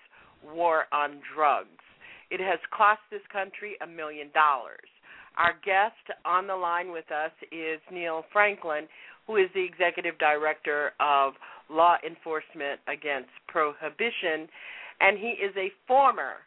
[0.43, 1.83] war on drugs.
[2.31, 4.91] It has cost this country a million dollars.
[5.39, 8.89] Our guest on the line with us is Neill Franklin,
[9.29, 11.35] who is the executive director of
[11.71, 14.51] Law Enforcement Against Prohibition,
[14.99, 16.43] and he is a former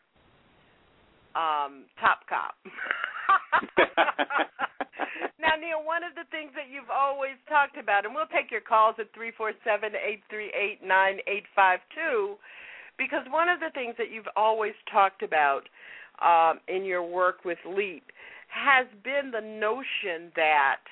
[1.36, 2.56] um, top cop.
[5.40, 8.62] now, Neill, one of the things that you've always talked about, and we'll take your
[8.62, 12.36] calls at three four seven eight three eight nine eight five two,
[12.98, 15.64] because one of the things that you've always talked about
[16.22, 18.04] um, in your work with LEAP
[18.48, 20.84] has been the notion that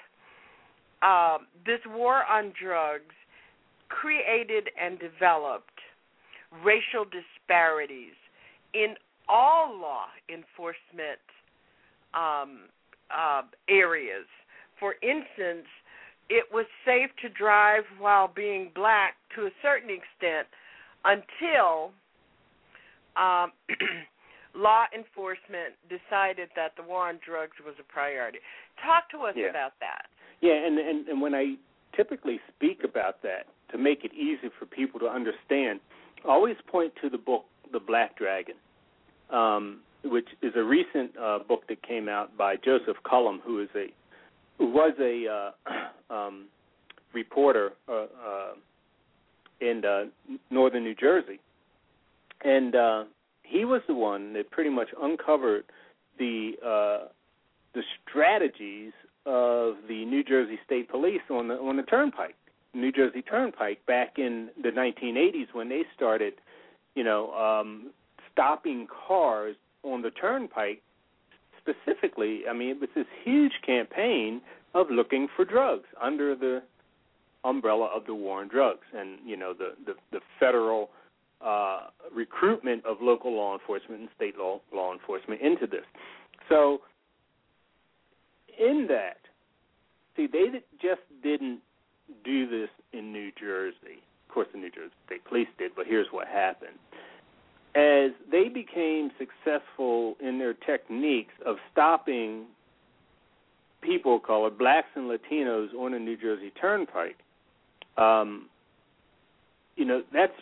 [1.02, 3.14] um, this war on drugs
[3.90, 5.80] created and developed
[6.64, 8.16] racial disparities
[8.74, 8.96] in
[9.30, 11.22] all law enforcement
[12.14, 12.68] um,
[13.12, 14.26] uh, areas.
[14.80, 15.68] For instance,
[16.30, 20.48] it was safe to drive while being black to a certain extent
[21.06, 21.92] until
[23.18, 23.52] um,
[24.56, 28.40] law enforcement decided that the war on drugs was a priority.
[28.84, 29.50] Talk to us Yeah.
[29.50, 30.06] about that.
[30.42, 31.56] Yeah, and, and and when I
[31.96, 35.82] typically speak about that to make it easy for people to understand,
[36.24, 38.56] I always point to the book The Black Dragon,
[39.32, 43.70] um, which is a recent uh, book that came out by Joseph Collum, who is
[43.76, 43.88] a
[44.58, 46.46] who was a uh, um,
[47.14, 48.52] reporter uh, uh,
[49.62, 50.06] in uh,
[50.50, 51.40] northern New Jersey,
[52.44, 53.04] and uh,
[53.44, 55.66] he was the one that pretty much uncovered
[56.18, 57.08] the uh,
[57.74, 58.94] the strategies
[59.26, 62.36] of the New Jersey State Police on the on the Turnpike,
[62.74, 66.34] New Jersey Turnpike, back in the 1980s when they started,
[66.96, 67.92] you know, um,
[68.32, 70.82] stopping cars on the turnpike
[71.58, 72.42] specifically.
[72.50, 74.42] I mean, it was this huge campaign
[74.74, 76.62] of looking for drugs under the
[77.44, 80.90] umbrella of the war on drugs, and you know the the, the federal
[81.42, 85.86] uh, recruitment of local law enforcement and state law law enforcement into this.
[86.50, 86.82] So,
[88.60, 89.18] in that,
[90.16, 91.60] see, they just didn't
[92.24, 94.02] do this in New Jersey.
[94.28, 96.78] Of course, the New Jersey State Police did, but here's what happened.
[97.80, 102.46] As they became successful in their techniques of stopping
[103.82, 107.20] people of color, blacks and Latinos, on a New Jersey Turnpike,
[107.98, 108.50] um,
[109.78, 110.34] you know, that's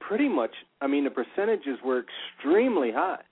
[0.00, 0.50] pretty much.
[0.82, 3.22] I mean, the percentages were extremely high,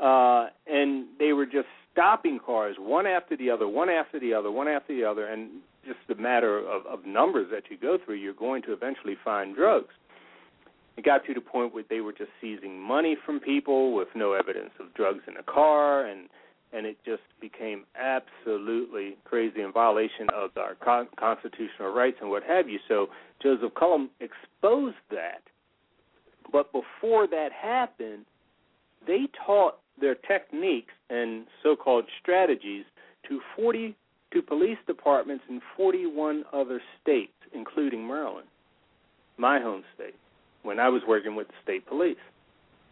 [0.00, 4.52] uh, and they were just stopping cars one after the other, one after the other,
[4.52, 5.50] one after the other, and
[5.84, 9.56] just a matter of, of numbers that you go through, you're going to eventually find
[9.56, 9.94] drugs.
[10.98, 14.32] It got to the point where they were just seizing money from people with no
[14.32, 16.28] evidence of drugs in the car, and
[16.72, 22.42] and it just became absolutely crazy in violation of our con- constitutional rights and what
[22.42, 22.80] have you.
[22.88, 23.06] So
[23.40, 25.40] Joseph Collum exposed that.
[26.50, 28.26] But before that happened,
[29.06, 32.84] they taught their techniques and so-called strategies
[33.28, 33.96] to 40
[34.32, 38.48] to police departments in 41 other states, including Maryland,
[39.38, 40.16] my home state,
[40.62, 42.16] when I was working with the state police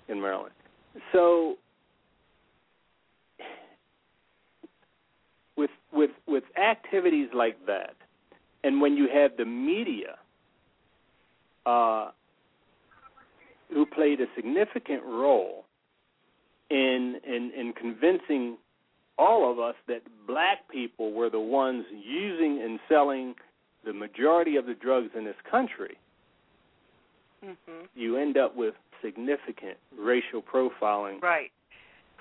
[0.08, 0.52] in Maryland.
[1.12, 1.56] So
[5.56, 7.94] with with with activities like that,
[8.64, 10.16] and when you have the media,
[11.64, 12.10] uh,
[13.72, 15.64] who played a significant role
[16.70, 18.56] in in in convincing
[19.18, 23.34] all of us that black people were the ones using and selling
[23.84, 25.96] the majority of the drugs in this country,
[27.44, 27.84] mm-hmm.
[27.94, 31.20] you end up with significant racial profiling.
[31.22, 31.50] Right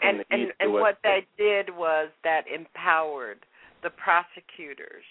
[0.01, 3.39] and and and what that did was that empowered
[3.83, 5.03] the prosecutors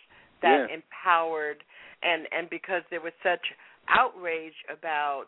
[0.43, 0.77] that yeah.
[0.77, 1.63] empowered
[2.03, 3.41] and and because there was such
[3.89, 5.27] outrage about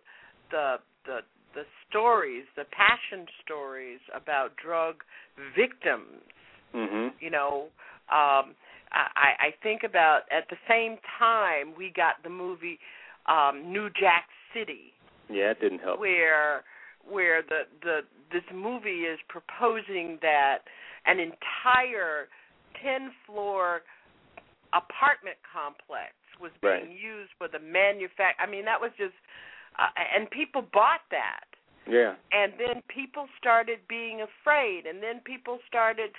[0.51, 1.19] the the
[1.55, 4.97] the stories the passion stories about drug
[5.57, 6.23] victims
[6.75, 7.09] mm-hmm.
[7.21, 7.69] you know
[8.11, 8.55] um
[8.93, 12.79] i i think about at the same time we got the movie
[13.27, 14.93] um new jack city
[15.29, 16.65] yeah it didn't help where
[17.05, 18.01] where the the
[18.33, 20.65] this movie is proposing that
[21.05, 22.27] an entire
[22.83, 23.83] 10 floor
[24.73, 26.91] apartment complex was being right.
[26.91, 29.15] used for the manufact I mean that was just
[29.79, 31.45] uh, and people bought that.
[31.89, 32.15] Yeah.
[32.33, 36.11] And then people started being afraid and then people started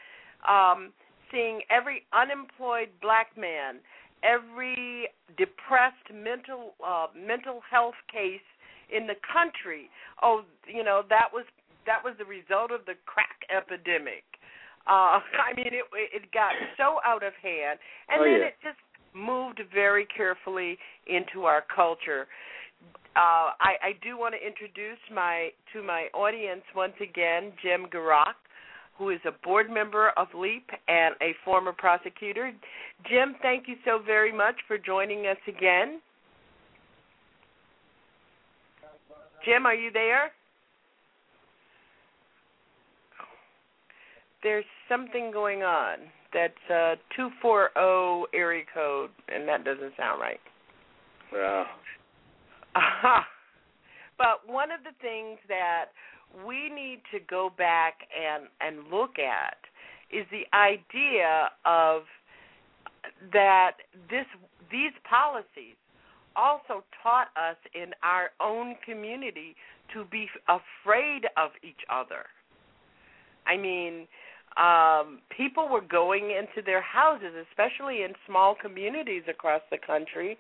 [0.48, 0.94] um
[1.32, 3.84] seeing every unemployed black man,
[4.24, 8.46] every depressed mental uh mental health case
[8.90, 9.90] in the country.
[10.22, 11.46] Oh, you know, that was
[11.86, 14.24] that was the result of the crack epidemic.
[14.88, 18.52] Uh, I mean, it it got so out of hand, and oh, then yeah.
[18.52, 18.80] it just
[19.14, 22.28] moved very carefully into our culture.
[23.16, 28.38] Uh, I, I do want to introduce my to my audience once again, Jim Gierach,
[28.98, 32.52] who is a board member of LEAP and a former prosecutor.
[33.10, 36.00] Jim, thank you so very much for joining us again.
[39.46, 40.32] Jim, are you there?
[44.44, 46.00] There's something going on.
[46.34, 50.40] That's uh 240 area code, and that doesn't sound right.
[51.34, 51.64] Yeah.
[52.76, 53.26] Aha.
[54.18, 55.86] But one of the things that
[56.46, 59.58] we need to go back and and look at
[60.12, 62.04] is the idea of
[63.34, 63.78] that
[64.10, 64.26] this
[64.72, 65.76] these policies
[66.36, 69.56] also taught us in our own community
[69.94, 72.26] to be afraid of each other.
[73.48, 74.08] I mean,
[74.58, 80.38] um, people were going into their houses, especially in small communities across the country,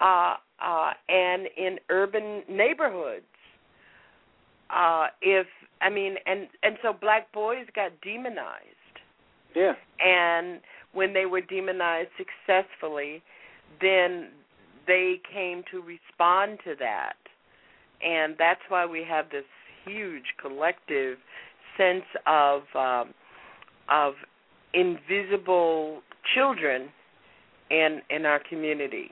[0.00, 3.29] uh, uh, and in urban neighborhoods.
[4.72, 5.46] Uh, if
[5.80, 8.66] I mean, and and so black boys got demonized.
[9.54, 9.72] Yeah.
[10.04, 10.60] And
[10.92, 13.22] when they were demonized successfully,
[13.80, 14.28] then
[14.86, 17.14] they came to respond to that.
[18.02, 19.44] And that's why we have this
[19.84, 21.18] huge collective
[21.76, 23.14] sense of um,
[23.90, 24.14] of
[24.74, 26.02] invisible
[26.34, 26.88] children
[27.70, 29.10] in in our community.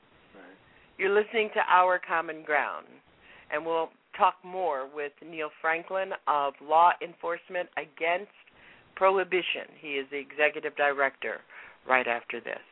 [0.98, 2.88] You're listening to Our Common Ground,
[3.54, 8.34] and we'll talk more with Neill Franklin of Law Enforcement Against
[8.96, 9.70] Prohibition.
[9.80, 11.42] He is the executive director
[11.88, 12.66] right after this.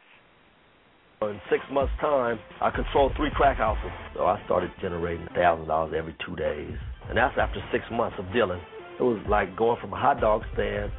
[1.22, 3.92] In six months' time, I controlled three crack houses.
[4.16, 6.76] So I started generating thousand dollars every two days,
[7.10, 8.62] and that's after six months of dealing.
[9.00, 10.92] It was like going from a hot dog stand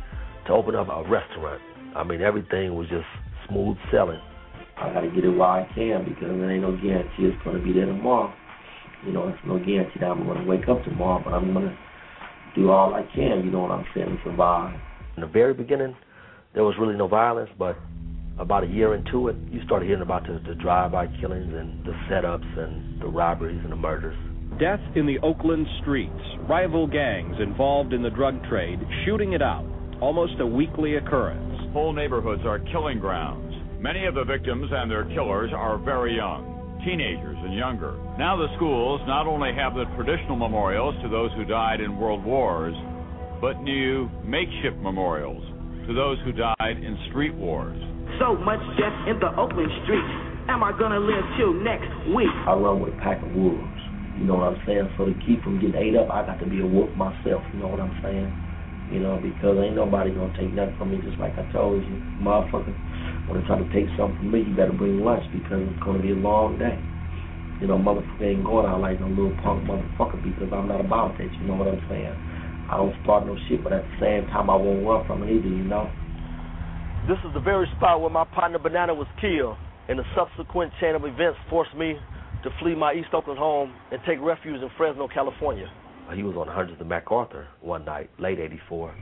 [0.46, 1.60] to open up a restaurant.
[1.94, 3.06] I mean, everything was just
[3.48, 4.20] smooth selling.
[4.76, 7.58] I got to get it while I can because there ain't no guarantee it's going
[7.58, 8.32] to be there tomorrow.
[9.04, 11.68] You know, it's no guarantee that I'm going to wake up tomorrow, but I'm going
[11.68, 11.76] to
[12.54, 13.44] do all I can.
[13.44, 14.78] You know what I'm saying to survive.
[15.16, 15.96] In the very beginning,
[16.54, 17.76] there was really no violence, but
[18.38, 21.92] about a year into it, you started hearing about the, the drive-by killings and the
[22.08, 24.16] setups and the robberies and the murders.
[24.58, 29.66] Death in the Oakland streets, rival gangs involved in the drug trade shooting it out,
[30.00, 31.49] almost a weekly occurrence.
[31.72, 33.54] Whole neighborhoods are killing grounds.
[33.78, 37.94] Many of the victims and their killers are very young, teenagers and younger.
[38.18, 42.24] Now the schools not only have the traditional memorials to those who died in world
[42.24, 42.74] wars,
[43.40, 45.46] but new makeshift memorials
[45.86, 47.78] to those who died in street wars.
[48.18, 50.10] So much death in the Oakland streets.
[50.50, 52.34] Am I gonna live till next week?
[52.50, 53.62] I run with a pack of wolves.
[54.18, 54.90] You know what I'm saying?
[54.98, 57.46] So to keep from getting ate up, I got to be a wolf myself.
[57.54, 58.49] You know what I'm saying?
[58.90, 60.98] You know, because ain't nobody gonna take nothing from me.
[61.06, 62.74] Just like I told you, motherfucker.
[63.30, 66.10] They try to take something from me, you better bring lunch because it's gonna be
[66.10, 66.74] a long day.
[67.62, 71.14] You know, motherfucker ain't going out like no little punk motherfucker because I'm not about
[71.18, 71.30] that.
[71.30, 72.10] You know what I'm saying?
[72.66, 75.30] I don't start no shit, but at the same time, I won't run from it
[75.30, 75.46] either.
[75.46, 75.86] You know.
[77.06, 79.54] This is the very spot where my partner Banana was killed,
[79.86, 81.94] and the subsequent chain of events forced me
[82.42, 85.70] to flee my East Oakland home and take refuge in Fresno, California.
[86.14, 88.94] He was on hundreds of MacArthur one night, late '84.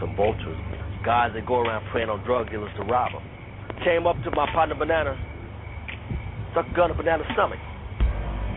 [0.00, 0.58] Some vultures,
[1.04, 3.22] guys that go around preying on drug dealers to rob them,
[3.84, 5.14] came up to my partner Banana,
[6.52, 7.58] stuck a gun in Banana's stomach.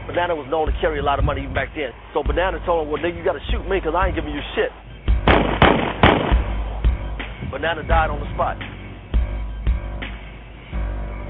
[0.10, 1.94] Banana was known to carry a lot of money even back then.
[2.14, 4.34] So Banana told him, well, nigga, you got to shoot me because I ain't giving
[4.34, 4.74] you shit.
[7.54, 8.58] Banana died on the spot.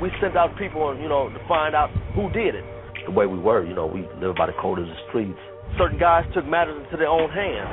[0.01, 2.63] We sent out people, you know, to find out who did it.
[3.05, 5.39] The way we were, you know, we lived by the code of the streets.
[5.79, 7.71] Certain guys took matters into their own hands.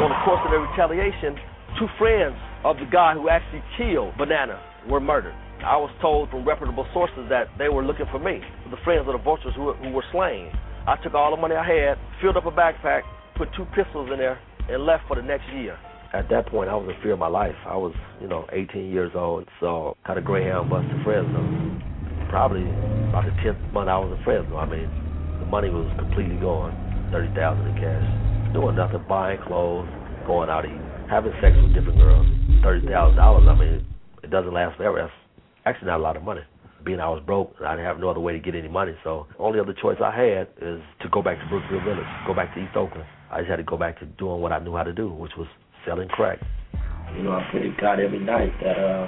[0.00, 1.36] On the course of their retaliation,
[1.78, 2.32] two friends
[2.64, 4.56] of the guy who actually killed Banana
[4.88, 5.34] were murdered.
[5.60, 9.12] I was told from reputable sources that they were looking for me, the friends of
[9.12, 10.48] the vultures who, who were slain.
[10.88, 13.02] I took all the money I had, filled up a backpack,
[13.36, 15.76] put two pistols in there, and left for the next year.
[16.14, 17.54] At that point, I was in fear of my life.
[17.66, 21.91] I was, you know, 18 years old, so had a Greyhound bus to Fresno.
[22.32, 22.64] Probably
[23.12, 24.56] about the 10th month I was in Fresno.
[24.56, 24.88] I mean,
[25.36, 26.72] the money was completely gone,
[27.12, 28.08] 30000 in cash.
[28.56, 29.84] Doing nothing, buying clothes,
[30.24, 30.80] going out eating,
[31.12, 32.24] having sex with different girls.
[32.64, 32.88] $30,000,
[33.20, 33.84] I mean,
[34.24, 35.04] it doesn't last forever.
[35.04, 35.12] That's
[35.68, 36.40] actually not a lot of money.
[36.80, 39.28] Being I was broke, I didn't have no other way to get any money, so
[39.38, 42.64] only other choice I had is to go back to Brookfield Village, go back to
[42.64, 43.04] East Oakland.
[43.30, 45.32] I just had to go back to doing what I knew how to do, which
[45.36, 45.48] was
[45.84, 46.40] selling crack.
[47.12, 49.04] You know, I pray to God every night that uh,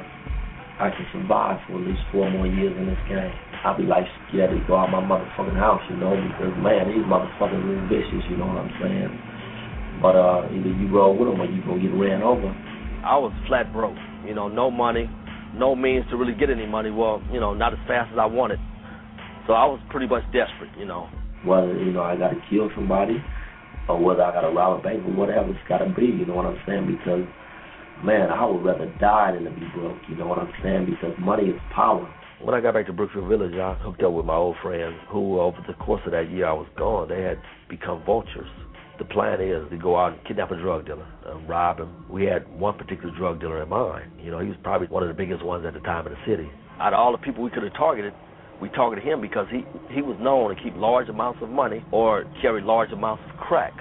[0.78, 3.30] I can survive for at least four more years in this game.
[3.62, 7.06] I'll be like scared to go out my motherfucking house, you know, because man, these
[7.06, 9.12] motherfuckers are vicious, you know what I'm saying?
[10.02, 12.50] But uh, either you roll with them or you gonna get ran over.
[13.06, 13.96] I was flat broke,
[14.26, 15.08] you know, no money,
[15.54, 16.90] no means to really get any money.
[16.90, 18.58] Well, you know, not as fast as I wanted.
[19.46, 21.08] So I was pretty much desperate, you know.
[21.44, 23.22] Whether you know I got to kill somebody,
[23.88, 26.06] or whether I got to rob a bank, or whatever it's got to be.
[26.06, 26.88] You know what I'm saying?
[26.88, 27.28] Because
[28.02, 29.98] man, I would rather die than to be broke.
[30.08, 30.86] You know what I'm saying?
[30.86, 32.12] Because money is power.
[32.40, 35.40] When I got back to Brookfield Village, I hooked up with my old friends who,
[35.40, 37.38] over the course of that year I was gone, they had
[37.70, 38.48] become vultures.
[38.98, 42.04] The plan is to go out and kidnap a drug dealer, and rob him.
[42.08, 44.12] We had one particular drug dealer in mind.
[44.22, 46.18] You know, he was probably one of the biggest ones at the time in the
[46.26, 46.48] city.
[46.78, 48.12] Out of all the people we could have targeted,
[48.60, 52.24] we targeted him because he he was known to keep large amounts of money or
[52.40, 53.72] carry large amounts of crack.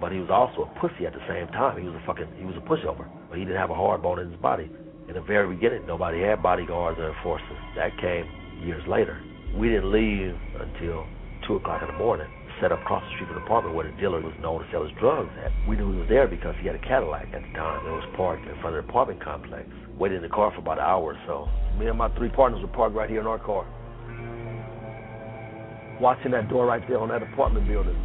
[0.00, 1.80] But he was also a pussy at the same time.
[1.80, 3.08] He was a fucking he was a pushover.
[3.30, 4.68] But he didn't have a hard bone in his body.
[5.08, 7.58] In the very beginning, nobody had bodyguards or enforcers.
[7.76, 8.26] That came
[8.60, 9.22] years later.
[9.56, 11.06] We didn't leave until
[11.46, 12.26] two o'clock in the morning.
[12.60, 14.82] Set up across the street from the apartment where the dealer was known to sell
[14.82, 15.50] his drugs at.
[15.66, 17.86] We knew he was there because he had a Cadillac at the time.
[17.86, 19.66] It was parked in front of the apartment complex.
[19.98, 21.48] Waited in the car for about an hour or so.
[21.78, 23.64] Me and my three partners were parked right here in our car.
[26.00, 27.96] Watching that door right there on that apartment building.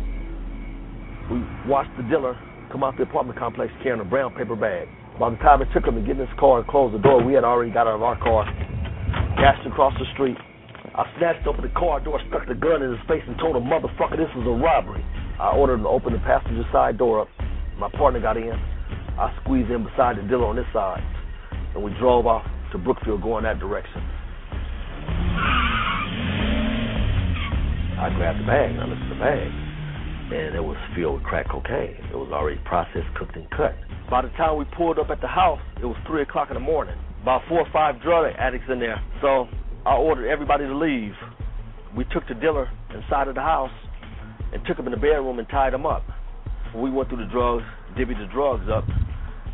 [1.29, 2.37] We watched the dealer
[2.71, 4.87] come out the apartment complex carrying a brown paper bag.
[5.19, 7.23] By the time it took him to get in his car and close the door,
[7.23, 8.43] we had already got out of our car,
[9.39, 10.35] dashed across the street.
[10.91, 13.63] I snatched open the car door, stuck the gun in his face, and told him,
[13.63, 15.03] motherfucker, this is a robbery.
[15.39, 17.29] I ordered him to open the passenger side door up.
[17.79, 18.51] My partner got in.
[19.15, 21.03] I squeezed in beside the dealer on this side,
[21.73, 22.43] and we drove off
[22.73, 24.03] to Brookfield going that direction.
[27.95, 29.64] I grabbed the bag, looked at the bag,
[30.31, 31.95] and it was filled with crack cocaine.
[32.09, 33.75] It was already processed, cooked, and cut.
[34.09, 36.59] By the time we pulled up at the house, it was 3 o'clock in the
[36.59, 36.95] morning.
[37.21, 39.01] About four or five drug addicts in there.
[39.21, 39.47] So
[39.85, 41.13] I ordered everybody to leave.
[41.95, 43.73] We took the dealer inside of the house
[44.53, 46.03] and took him in the bedroom and tied him up.
[46.75, 47.63] We went through the drugs,
[47.97, 48.85] divvied the drugs up.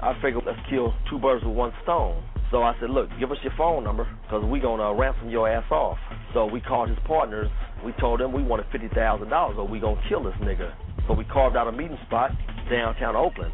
[0.02, 2.24] I figured let's kill two birds with one stone.
[2.52, 5.30] So I said, look, give us your phone number because we're going to uh, ransom
[5.30, 5.98] your ass off.
[6.34, 7.48] So we called his partners.
[7.86, 10.76] We told them we wanted $50,000 or we going to kill this nigga.
[11.08, 12.32] So we carved out a meeting spot
[12.70, 13.54] downtown Oakland.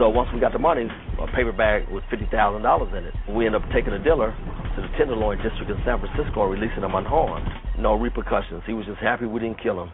[0.00, 0.88] So once we got the money,
[1.20, 4.34] a paper bag with $50,000 in it, we ended up taking the dealer
[4.74, 7.46] to the Tenderloin District in San Francisco and releasing him unharmed.
[7.78, 8.64] No repercussions.
[8.66, 9.92] He was just happy we didn't kill him.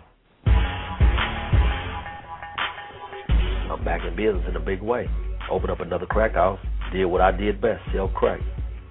[3.68, 5.10] I'm back in business in a big way.
[5.50, 6.58] Opened up another crack house,
[6.92, 8.40] did what I did best, sell crack.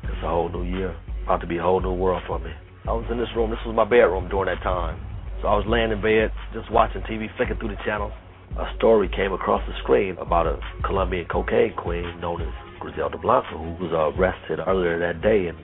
[0.04, 0.96] It's a whole new year.
[1.24, 2.52] About to be a whole new world for me.
[2.88, 4.96] I was in this room, this was my bedroom during that time.
[5.42, 8.14] So I was laying in bed, just watching TV, flicking through the channels.
[8.56, 10.56] A story came across the screen about a
[10.86, 15.60] Colombian cocaine queen known as Griselda Blanco, who was arrested earlier that day in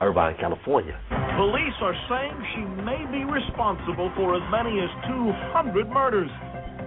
[0.00, 0.94] Irvine, California.
[1.34, 6.30] Police are saying she may be responsible for as many as 200 murders.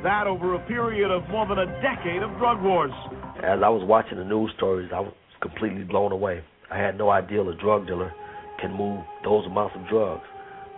[0.02, 2.96] That over a period of more than a decade of drug wars.
[3.40, 6.44] As I was watching the news stories, I was completely blown away.
[6.70, 8.12] I had no idea a drug dealer
[8.60, 10.28] can move those amounts of drugs,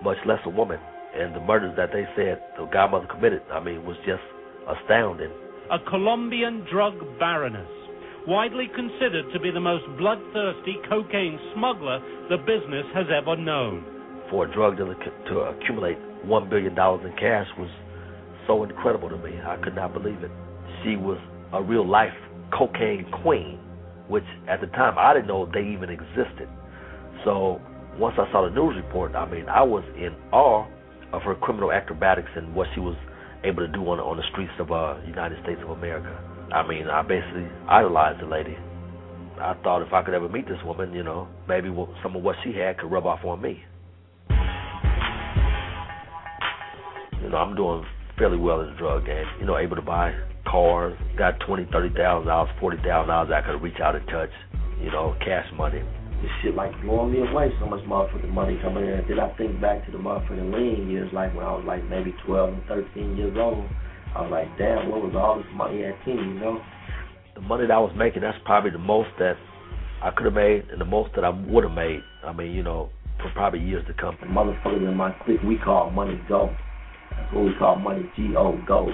[0.04, 0.78] much less a woman.
[1.18, 4.22] And the murders that they said the godmother committed, I mean, was just
[4.70, 5.34] astounding.
[5.74, 7.68] A Colombian drug baroness,
[8.28, 11.98] widely considered to be the most bloodthirsty cocaine smuggler
[12.30, 13.82] the business has ever known.
[14.30, 15.98] For a drug dealer to accumulate
[16.30, 17.74] $1 billion in cash was
[18.46, 19.42] so incredible to me.
[19.42, 20.32] I could not believe it.
[20.86, 21.18] She was
[21.54, 22.14] a real life
[22.52, 23.60] cocaine queen,
[24.08, 26.50] which at the time I didn't know they even existed.
[27.24, 27.62] So
[27.98, 30.68] once I saw the news report, I mean, I was in awe
[31.14, 32.96] of her criminal acrobatics and what she was
[33.44, 36.12] able to do on on the streets of uh United States of America.
[36.54, 38.56] I mean, I basically idolized the lady.
[39.40, 41.70] I thought if I could ever meet this woman, you know, maybe
[42.04, 43.64] some of what she had could rub off on me.
[47.22, 47.84] You know, I'm doing
[48.18, 49.26] fairly well in the drug game.
[49.40, 50.14] You know, able to buy
[50.46, 54.32] cars, got twenty, thirty thousand dollars, forty thousand dollars I could reach out and touch.
[54.82, 55.82] You know, cash money.
[56.22, 57.52] This shit like blowing me away.
[57.60, 59.06] So much motherfucking money coming in.
[59.08, 62.14] Did I think back to the motherfucking lean years, like when I was like maybe
[62.26, 63.66] twelve and thirteen years old?
[64.16, 66.18] I was like, damn, what was all this money at ten?
[66.18, 66.62] You know,
[67.36, 69.36] the money that I was making, that's probably the most that
[70.04, 72.02] I could have made, and the most that I would have made.
[72.26, 74.18] I mean, you know, for probably years to come.
[74.20, 76.54] The motherfuckers in my clique, we call money go.
[77.16, 78.90] That's what we call money G-O, go.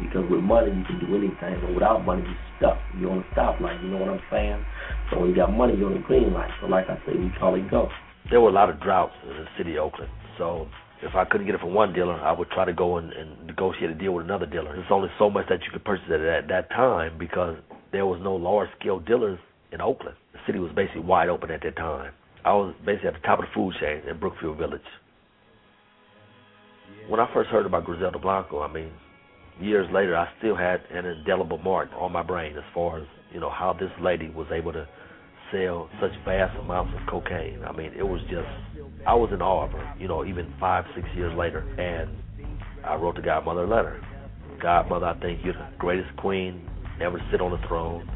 [0.00, 1.60] Because with money, you can do anything.
[1.60, 2.78] But without money, you're stuck.
[2.98, 3.82] You're on the stoplight.
[3.82, 4.64] You know what I'm saying?
[5.10, 6.50] So when you got money, you're on the green light.
[6.60, 7.88] So like I say, we call it go.
[8.30, 10.10] There were a lot of droughts in the city of Oakland.
[10.38, 10.66] So
[11.02, 13.46] if I couldn't get it from one dealer, I would try to go and, and
[13.46, 14.72] negotiate a deal with another dealer.
[14.74, 17.56] There's only so much that you could purchase at that time because
[17.92, 19.38] there was no large scale dealers
[19.72, 20.16] in Oakland.
[20.32, 22.12] The city was basically wide open at that time.
[22.44, 24.80] I was basically at the top of the food chain in Brookfield Village.
[27.08, 28.90] When I first heard about Griselda Blanco, I mean,
[29.60, 33.38] years later, I still had an indelible mark on my brain as far as you
[33.38, 34.88] know how this lady was able to
[35.52, 37.62] sell such vast amounts of cocaine.
[37.64, 38.48] I mean, it was just
[39.06, 39.94] I was in awe of her.
[40.00, 42.10] You know, even five, six years later, and
[42.84, 44.02] I wrote the Godmother a letter.
[44.60, 46.68] Godmother, I think you're the greatest queen
[47.00, 48.08] ever sit on the throne.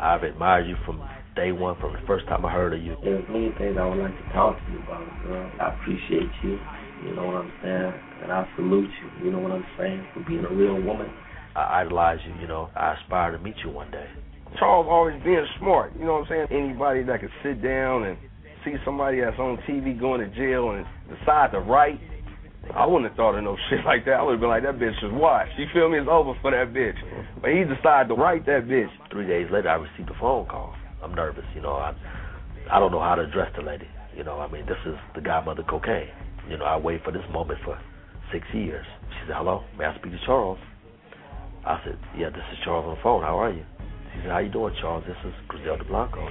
[0.00, 1.02] I've admired you from
[1.36, 2.96] day one, from the first time I heard of you.
[3.04, 5.52] There's many things I would like to talk to you about, girl.
[5.60, 6.58] I appreciate you.
[7.04, 7.92] You know what I'm saying?
[8.22, 11.06] And I salute you, you know what I'm saying, for being a real woman.
[11.54, 12.70] I idolize you, you know.
[12.76, 14.06] I aspire to meet you one day.
[14.58, 16.64] Charles always being smart, you know what I'm saying?
[16.64, 18.16] Anybody that can sit down and
[18.64, 22.00] see somebody that's on TV going to jail and decide to write,
[22.74, 24.14] I wouldn't have thought of no shit like that.
[24.14, 25.48] I would have been like, that bitch just watch.
[25.58, 25.98] You feel me?
[25.98, 26.96] It's over for that bitch.
[27.40, 28.90] But he decided to write that bitch.
[29.10, 30.74] Three days later, I received a phone call.
[31.02, 31.74] I'm nervous, you know.
[31.74, 31.94] I
[32.70, 33.88] I don't know how to address the lady.
[34.16, 36.10] You know, I mean, this is the godmother cocaine.
[36.48, 37.78] You know, I waited for this moment for
[38.32, 38.86] six years.
[39.10, 40.58] She said, hello, may I speak to Charles?
[41.64, 43.22] I said, yeah, this is Charles on the phone.
[43.22, 43.64] How are you?
[44.14, 45.04] She said, how you doing, Charles?
[45.06, 46.26] This is Griselda Blanco.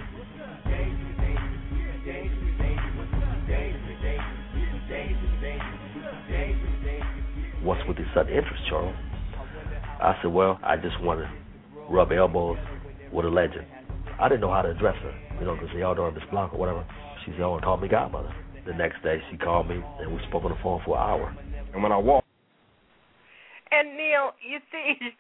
[7.62, 8.96] What's with this sudden interest, Charles?
[10.02, 11.30] I said, well, I just want to
[11.90, 12.58] rub elbows
[13.12, 13.66] with a legend.
[14.20, 16.24] I didn't know how to address her, you know, because they all know her Miss
[16.32, 16.86] Blanc or whatever.
[17.26, 18.34] She said, oh, call me godmother.
[18.68, 21.34] The next day, she called me, and we spoke on the phone for an hour.
[21.74, 22.28] And when I walked,
[23.72, 25.16] And Neill, you see,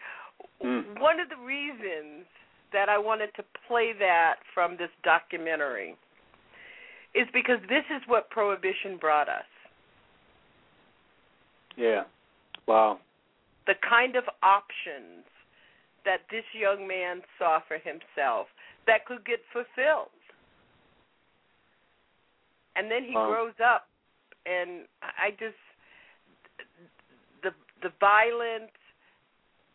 [0.63, 0.99] Mm.
[0.99, 2.25] one of the reasons
[2.71, 5.95] that I wanted to play that from this documentary
[7.13, 9.45] is because this is what prohibition brought us.
[11.75, 12.03] Yeah.
[12.65, 12.99] Wow.
[13.65, 15.25] The kind of options
[16.03, 18.47] that this young man saw for himself
[18.87, 20.09] that could get fulfilled.
[22.77, 23.27] And then he Wow.
[23.27, 23.87] grows up
[24.45, 25.57] and I just
[27.43, 27.51] the
[27.81, 28.71] the violence,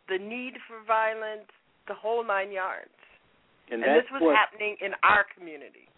[0.08, 1.48] the need for violence,
[1.86, 2.90] the whole nine yards.
[3.70, 5.88] And, And, this was what, happening in our community.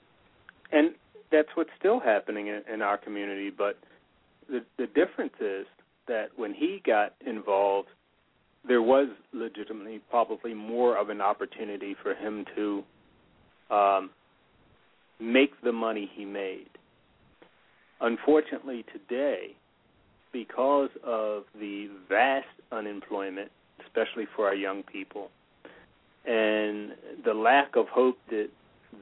[0.73, 0.95] and
[1.31, 3.51] that's what's still happening in, in our community.
[3.51, 3.79] But
[4.49, 5.67] the the difference is
[6.07, 7.89] that when he got involved,
[8.67, 12.85] there was legitimately probably more of an opportunity for him to
[13.71, 14.11] um,
[15.19, 16.69] make the money he made.
[18.05, 19.57] Unfortunately, today,
[20.31, 23.51] because of the vast unemployment,
[23.83, 25.31] especially for our young people,
[26.27, 26.93] and
[27.25, 28.51] the lack of hope that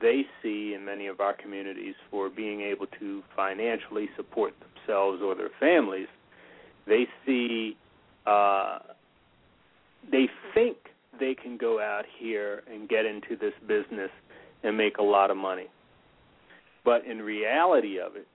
[0.01, 5.35] they see in many of our communities for being able to financially support themselves or
[5.35, 6.07] their families,
[6.87, 7.77] they see,
[8.25, 8.79] uh,
[10.13, 10.77] they think
[11.19, 14.11] they can go out here and get into this business
[14.63, 15.67] and make a lot of money.
[16.85, 18.29] But in reality of it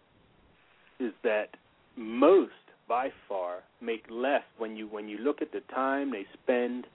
[0.99, 1.49] is that
[1.95, 2.51] most
[2.87, 6.85] by far make less when you when you look at the time they spend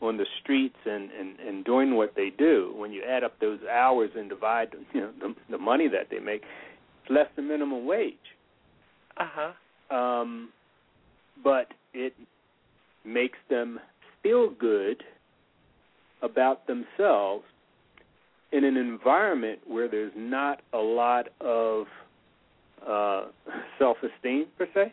[0.00, 3.60] on the streets and, and, and doing what they do, when you add up those
[3.70, 6.42] hours and divide you know the, the money that they make,
[7.02, 8.14] it's less than minimum wage.
[9.16, 9.28] Uh
[9.90, 9.96] huh.
[9.96, 10.48] Um,
[11.44, 12.14] but it
[13.04, 13.78] makes them
[14.22, 15.02] feel good
[16.22, 17.44] about themselves
[18.52, 21.86] in an environment where there's not a lot of
[22.88, 23.24] uh,
[23.78, 24.92] self-esteem per se.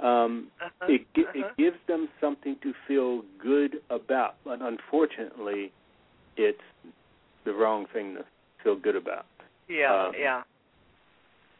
[0.00, 0.86] Um, Uh-huh.
[0.92, 1.38] it gi- uh-huh.
[1.46, 5.72] it gives them something to feel good about, but unfortunately,
[6.36, 6.60] it's
[7.44, 8.24] the wrong thing to
[8.62, 9.24] feel good about.
[9.68, 10.42] Yeah, Um, yeah.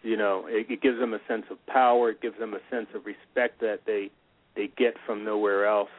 [0.03, 2.11] You know, it, it gives them a sense of power.
[2.11, 4.11] It gives them a sense of respect that they
[4.55, 5.91] they get from nowhere else.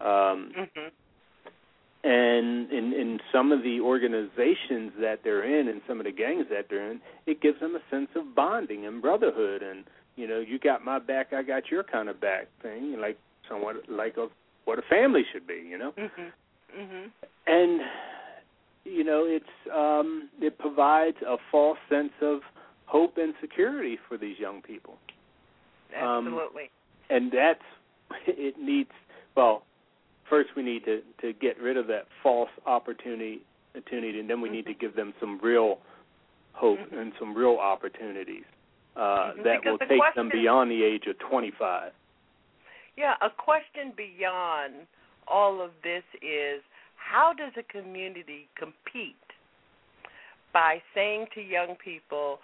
[0.00, 0.90] Um, Mhm.
[2.02, 6.46] And in in some of the organizations that they're in and some of the gangs
[6.50, 9.84] that they're in it gives them a sense of bonding and brotherhood and
[10.16, 13.18] you know you got my back i got your kind of back thing like
[13.48, 14.26] somewhat like a
[14.64, 16.32] what a family should be you know Mhm.
[16.78, 17.10] Mhm.
[17.46, 17.80] and
[18.84, 19.44] you know it's
[19.74, 22.40] um it provides a false sense of
[22.86, 24.96] hope and security for these young people
[26.00, 26.70] Um, Absolutely.
[27.10, 27.64] and that's
[28.26, 28.90] it needs
[29.36, 29.64] well
[30.30, 33.40] first we need to to get rid of that false opportunity
[33.76, 35.78] opportunity and then we need to give them some real
[36.54, 38.44] hope and some real opportunities
[38.96, 39.42] uh Mhm.
[39.44, 41.92] that Because will the take question- them beyond the age of 25
[42.96, 44.86] Yeah, a question beyond
[45.28, 46.62] all of this is
[46.96, 49.16] how does a community compete
[50.52, 52.40] by saying to young people,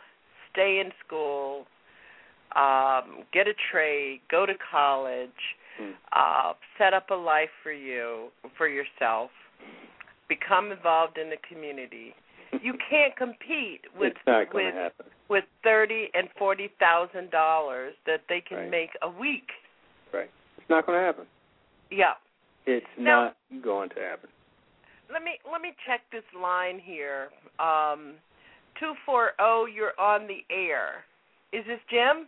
[0.53, 1.67] stay in school,
[2.55, 5.57] um, get a trade, go to college,
[6.13, 9.31] uh, set up a life for you, for yourself,
[10.29, 12.15] become involved in the community.
[12.63, 17.95] You can't compete with it's not going with happen with thirty and forty thousand dollars
[18.07, 18.71] that they can Right.
[18.71, 19.49] make a week.
[20.13, 21.27] right it's not going to happen
[21.91, 22.15] Yeah.
[22.65, 24.31] it's Now- not going to happen
[25.13, 27.29] Let me let me check this line here.
[27.59, 28.15] Um
[28.79, 31.05] two four oh you're on the air.
[31.53, 32.27] Is this Jim?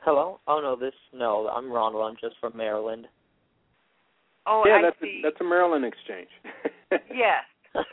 [0.00, 0.38] Hello?
[0.46, 2.04] Oh no, this no, I'm Ronald.
[2.10, 3.06] I'm just from Maryland.
[4.46, 5.20] Oh yeah I that's see.
[5.22, 6.28] a, that's a maryland exchange
[7.14, 7.44] yes.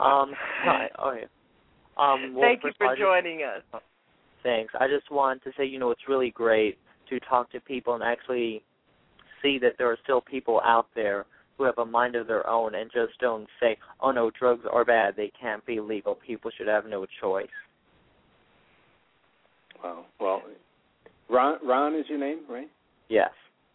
[0.00, 0.88] Um, hi.
[1.02, 1.24] Okay.
[1.96, 3.80] Um, well, Thank you first of all, for I just- joining us.
[4.42, 4.74] Thanks.
[4.78, 6.76] I just wanted to say, you know, it's really great
[7.08, 8.62] to talk to people and actually
[9.42, 11.24] see that there are still people out there
[11.56, 14.84] who have a mind of their own and just don't say, "Oh no, drugs are
[14.84, 15.14] bad.
[15.16, 16.14] They can't be legal.
[16.16, 17.46] People should have no choice."
[19.84, 20.42] Wow well
[21.28, 22.68] ron ron is your name right
[23.08, 23.30] Yes.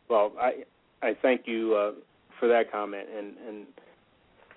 [0.10, 0.64] Well, I
[1.02, 1.92] I thank you uh,
[2.40, 3.66] for that comment, and and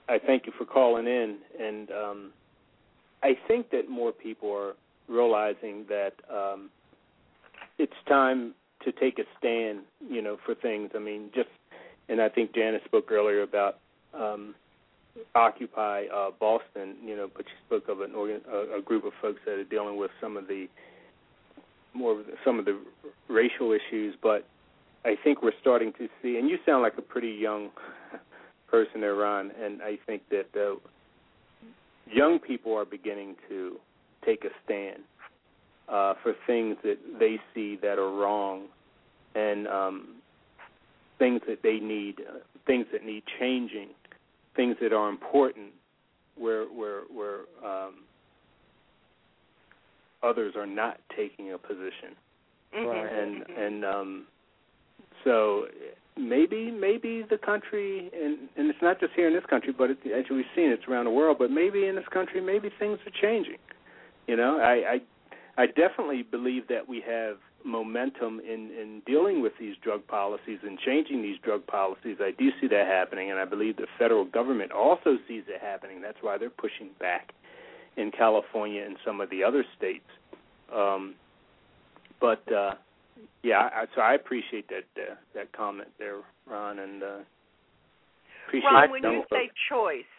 [0.09, 1.39] I thank you for calling in.
[1.61, 2.31] And um,
[3.23, 4.75] I think that more people are
[5.09, 6.71] realizing that um,
[7.79, 8.55] it's time
[8.85, 10.91] to take a stand, you know, for things.
[10.95, 11.51] I mean, just
[12.09, 13.79] and I think Janice spoke earlier about
[14.15, 14.55] um,
[15.35, 19.13] Occupy uh, Boston, you know, but she spoke of an organ, a, a group of
[19.21, 20.67] folks that are dealing with some of the
[21.95, 22.79] more of the, some of the
[23.29, 24.47] racial issues, but
[25.05, 27.71] I think we're starting to see, and you sound like a pretty young
[28.69, 30.77] person there, Ron, and I think that uh,
[32.11, 33.79] young people are beginning to
[34.25, 35.01] take a stand
[35.89, 38.67] uh, for things that they see that are wrong,
[39.35, 40.17] and um,
[41.19, 43.89] things that they need, uh, things that need changing,
[44.55, 45.69] things that are important,
[46.37, 48.05] where where where um,
[50.23, 52.17] others are not taking a position,
[52.75, 53.19] Mm-hmm.
[53.19, 54.27] and and um,
[55.25, 55.67] so
[56.17, 59.99] maybe maybe the country and and it's not just here in this country, but it,
[60.07, 61.37] as we've seen, it's around the world.
[61.39, 63.59] But maybe in this country, maybe things are changing.
[64.27, 65.01] You know, I
[65.59, 70.61] I, I definitely believe that we have momentum in in dealing with these drug policies
[70.63, 72.17] and changing these drug policies.
[72.21, 76.01] I do see that happening, and I believe the federal government also sees it happening.
[76.01, 77.35] That's why they're pushing back
[77.97, 80.05] in California and some of the other states.
[80.75, 81.15] Um,
[82.21, 82.75] but uh,
[83.43, 87.07] yeah, I, so I appreciate that uh, that comment there, Ron, and uh,
[88.47, 88.69] appreciate.
[88.69, 88.73] It.
[88.73, 89.31] Ron, when you folks.
[89.31, 90.13] say choice,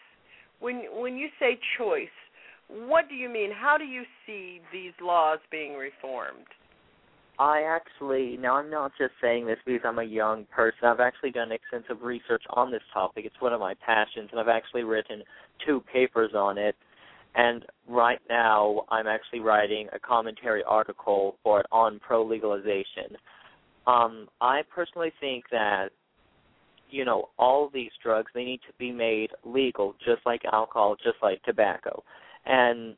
[0.60, 2.08] when when you say choice,
[2.68, 3.50] what do you mean?
[3.52, 6.46] How do you see these laws being reformed?
[7.38, 10.84] I actually now I'm not just saying this because I'm a young person.
[10.84, 13.24] I've actually done extensive research on this topic.
[13.24, 15.22] It's one of my passions, and I've actually written
[15.66, 16.76] two papers on it.
[17.34, 23.16] And right now, I'm actually writing a commentary article for it on pro legalization.
[23.86, 25.88] Um, I personally think that
[26.90, 31.16] you know all these drugs they need to be made legal, just like alcohol, just
[31.22, 32.04] like tobacco.
[32.46, 32.94] And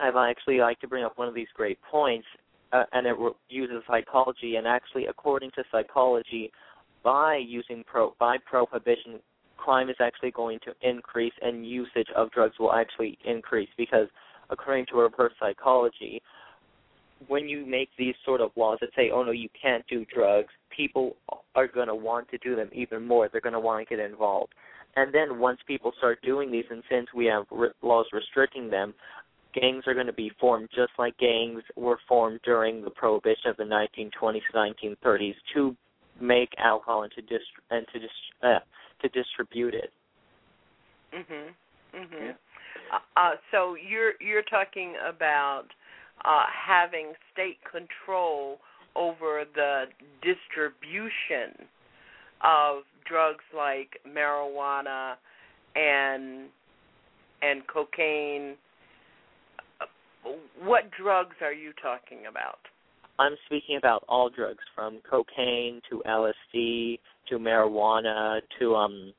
[0.00, 2.26] I'd actually like to bring up one of these great points,
[2.72, 4.56] uh, and it re- uses psychology.
[4.56, 6.50] And actually, according to psychology,
[7.04, 9.20] by using pro by prohibition,
[9.58, 14.08] crime is actually going to increase, and usage of drugs will actually increase because,
[14.50, 16.22] according to reverse psychology,
[17.26, 20.52] when you make these sort of laws that say, "Oh no, you can't do drugs,"
[20.70, 21.16] people
[21.54, 23.28] are going to want to do them even more.
[23.28, 24.54] They're going to want to get involved.
[24.96, 28.94] And then once people start doing these, and since we have re- laws restricting them,
[29.54, 33.56] gangs are going to be formed just like gangs were formed during the prohibition of
[33.56, 35.76] the 1920s, 1930s to
[36.20, 38.10] make alcohol and to dist- and to dis-
[38.42, 38.58] uh,
[39.00, 39.92] to distribute it.
[41.12, 41.54] Mhm.
[41.94, 42.36] Mhm.
[42.90, 45.66] Uh, uh, so you're you're talking about
[46.24, 48.60] uh, having state control
[48.94, 49.88] over the
[50.22, 51.68] distribution
[52.42, 55.16] of drugs like marijuana
[55.76, 56.50] and
[57.42, 58.56] and cocaine.
[59.80, 59.86] Uh,
[60.60, 62.58] What drugs are you talking about?
[63.18, 69.12] I'm speaking about all drugs from cocaine to LSD to marijuana to um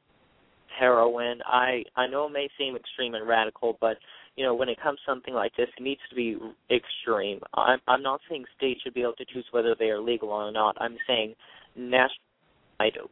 [0.79, 1.39] heroin.
[1.45, 3.97] I I know it may seem extreme and radical, but
[4.35, 6.37] you know when it comes to something like this, it needs to be
[6.71, 7.39] extreme.
[7.53, 10.51] I'm I'm not saying states should be able to choose whether they are legal or
[10.51, 10.77] not.
[10.79, 11.35] I'm saying
[11.75, 12.09] national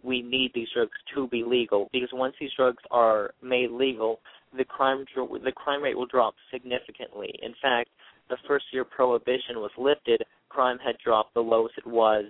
[0.03, 4.19] we need these drugs to be legal because once these drugs are made legal,
[4.57, 7.33] the crime the crime rate will drop significantly.
[7.41, 7.89] In fact,
[8.29, 10.23] the first year prohibition was lifted,
[10.57, 12.25] crime had dropped the lowest it was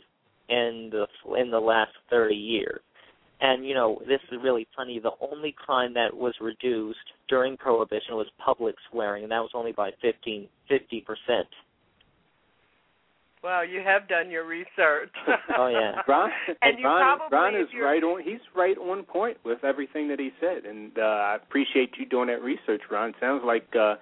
[0.50, 1.08] in the
[1.40, 2.82] in the last 30 years.
[3.40, 5.00] And you know, this is really funny.
[5.00, 9.72] The only crime that was reduced during prohibition was public swearing, and that was only
[9.72, 11.48] by 15 50 percent.
[13.42, 15.14] Well, you have done your research.
[15.58, 16.30] Oh yeah, Ron,
[16.62, 18.22] And you Ron, probably, Ron is if right on.
[18.24, 22.28] He's right on point with everything that he said, and uh, I appreciate you doing
[22.28, 23.14] that research, Ron.
[23.22, 23.96] Sounds like uh,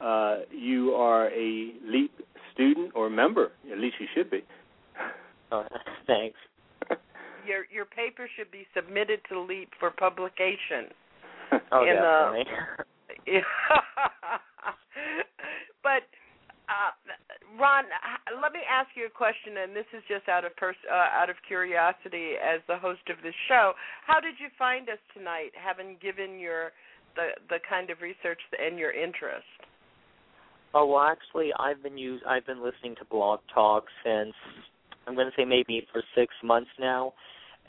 [0.00, 2.12] uh, you are a LEAP
[2.54, 3.50] student or member.
[3.70, 4.42] At least you should be.
[5.52, 5.64] Oh,
[6.06, 6.36] thanks.
[7.46, 10.90] your your paper should be submitted to LEAP for publication.
[11.70, 12.44] Oh, in definitely.
[13.26, 13.40] the
[15.82, 16.02] but
[16.68, 16.90] uh,
[17.60, 17.84] Ron,
[18.40, 21.28] let me ask you a question, and this is just out of pers- uh, out
[21.28, 23.72] of curiosity as the host of this show.
[24.06, 26.72] How did you find us tonight, having given your
[27.14, 29.46] the the kind of research and your interest?
[30.74, 34.34] Oh well, actually, I've been use I've been listening to Blog Talk since
[35.06, 37.14] I'm going to say maybe for six months now.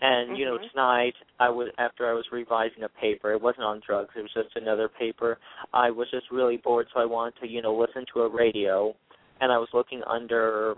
[0.01, 0.71] And you know, Mhm.
[0.71, 3.31] tonight I was after I was revising a paper.
[3.31, 4.09] It wasn't on drugs.
[4.15, 5.37] It was just another paper.
[5.71, 8.95] I was just really bored, so I wanted to you know listen to a radio,
[9.39, 10.75] and I was looking under.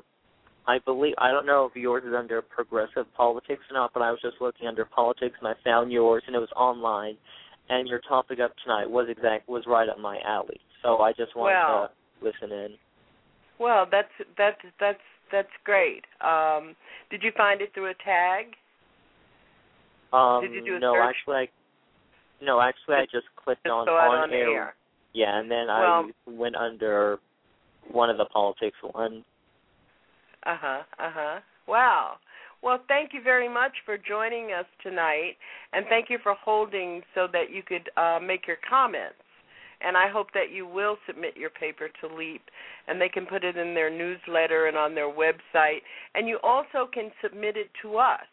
[0.68, 4.12] I believe I don't know if yours is under progressive politics or not, but I
[4.12, 7.18] was just looking under politics, and I found yours, and it was online.
[7.70, 10.60] And your topic up tonight was exact was right up my alley.
[10.82, 11.88] So I just wanted Well.
[11.90, 12.76] to listen in.
[13.60, 15.00] Well, that's that's that's
[15.32, 16.04] that's great.
[16.22, 16.76] Um,
[17.10, 18.46] did you find it through a tag?
[20.14, 21.04] Um, Did you do a no, search?
[21.10, 21.48] actually, I,
[22.42, 24.74] no, actually, I just clicked Just on on, on air.
[25.14, 27.20] Yeah, and then Well- I went under
[27.92, 29.24] one of the politics one.
[30.46, 30.84] Uh huh.
[31.00, 31.40] Uh huh.
[31.68, 32.18] Wow.
[32.64, 35.36] Well, thank you very much for joining us tonight,
[35.74, 39.16] and thank you for holding so that you could uh, make your comments.
[39.82, 42.42] And I hope that you will submit your paper to LEAP,
[42.88, 45.82] and they can put it in their newsletter and on their website.
[46.16, 48.26] And you also can submit it to us,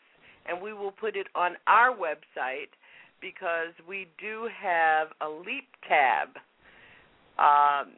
[0.48, 2.72] and we will put it on our website
[3.20, 6.28] because we do have a LEAP tab.
[7.38, 7.92] Um,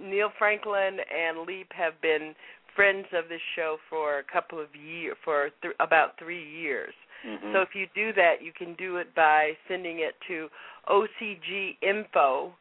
[0.00, 2.34] Neill Franklin and Leap have been
[2.74, 6.92] friends of this show for a couple of years, for th- about three years.
[7.26, 7.52] Mm-hmm.
[7.54, 10.48] So if you do that, you can do it by sending it to
[10.88, 12.52] ocginfo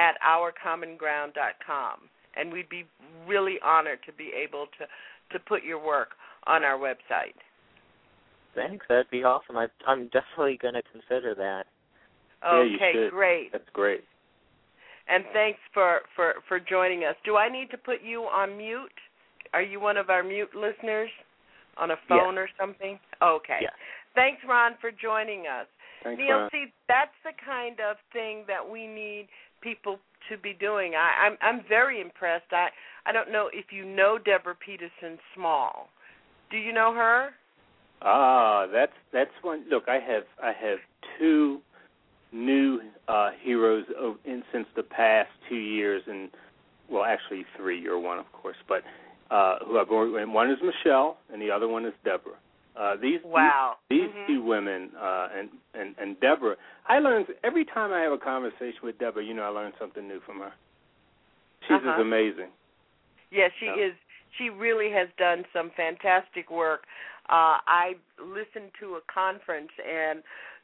[0.00, 1.98] at ourcommonground.com,
[2.36, 2.84] and we'd be
[3.28, 4.86] really honored to be able to
[5.32, 6.10] to put your work
[6.46, 7.38] on our website.
[8.54, 8.84] Thanks.
[8.88, 9.56] That'd be awesome.
[9.56, 11.66] I, I'm definitely going to consider that.
[12.44, 13.10] Okay, should.
[13.10, 13.52] great.
[13.52, 14.00] That's great.
[15.08, 17.14] And thanks for, for, for joining us.
[17.24, 18.90] Do I need to put you on mute?
[19.52, 21.10] Are you one of our mute listeners
[21.76, 22.98] on a phone or something?
[23.22, 23.58] Okay.
[23.62, 23.70] Yeah.
[24.14, 25.66] Thanks, Ron, for joining us.
[26.02, 26.50] Thanks, Neill, Ron.
[26.50, 29.28] see, that's the kind of thing that we need
[29.60, 29.98] people
[30.30, 30.94] to be doing.
[30.94, 32.52] I, I'm I'm very impressed.
[32.52, 32.68] I
[33.06, 35.88] I don't know if you know Deborah Peterson Small.
[36.50, 37.30] Do you know her?
[38.02, 39.64] Ah, that's that's one.
[39.70, 40.78] Look, I have I have
[41.18, 41.60] two
[42.32, 46.30] new uh, heroes of, in since the past two years, and
[46.90, 47.80] well, actually three.
[47.80, 48.82] You're one, of course, but
[49.30, 49.88] uh, who I've
[50.20, 52.38] and one is Michelle, and the other one is Deborah.
[52.76, 53.78] Uh, these Wow.
[53.88, 54.26] these, these Mhm.
[54.26, 56.56] two women, uh, and and and Deborah.
[56.86, 59.24] I learn every time I have a conversation with Deborah.
[59.24, 60.52] You know, I learn something new from her.
[61.62, 61.86] She's Uh-huh.
[61.90, 62.52] just amazing.
[63.30, 63.74] Yes, she Yeah.
[63.76, 63.96] is.
[64.38, 66.86] She really has done some fantastic work.
[67.28, 70.22] Uh, I listened to a conference, and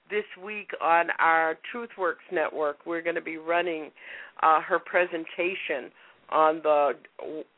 [0.09, 3.93] this week on our TruthWorks network, we're going to be running
[4.41, 5.93] uh, her presentation
[6.31, 6.97] on the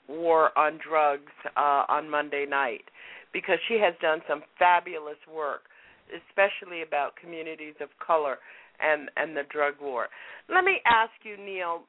[0.09, 2.85] war on drugs uh, on Monday night
[3.33, 5.63] because she has done some fabulous work,
[6.09, 8.39] especially about communities of color
[8.81, 10.07] and and the drug war.
[10.49, 11.83] Let me ask you, Neill,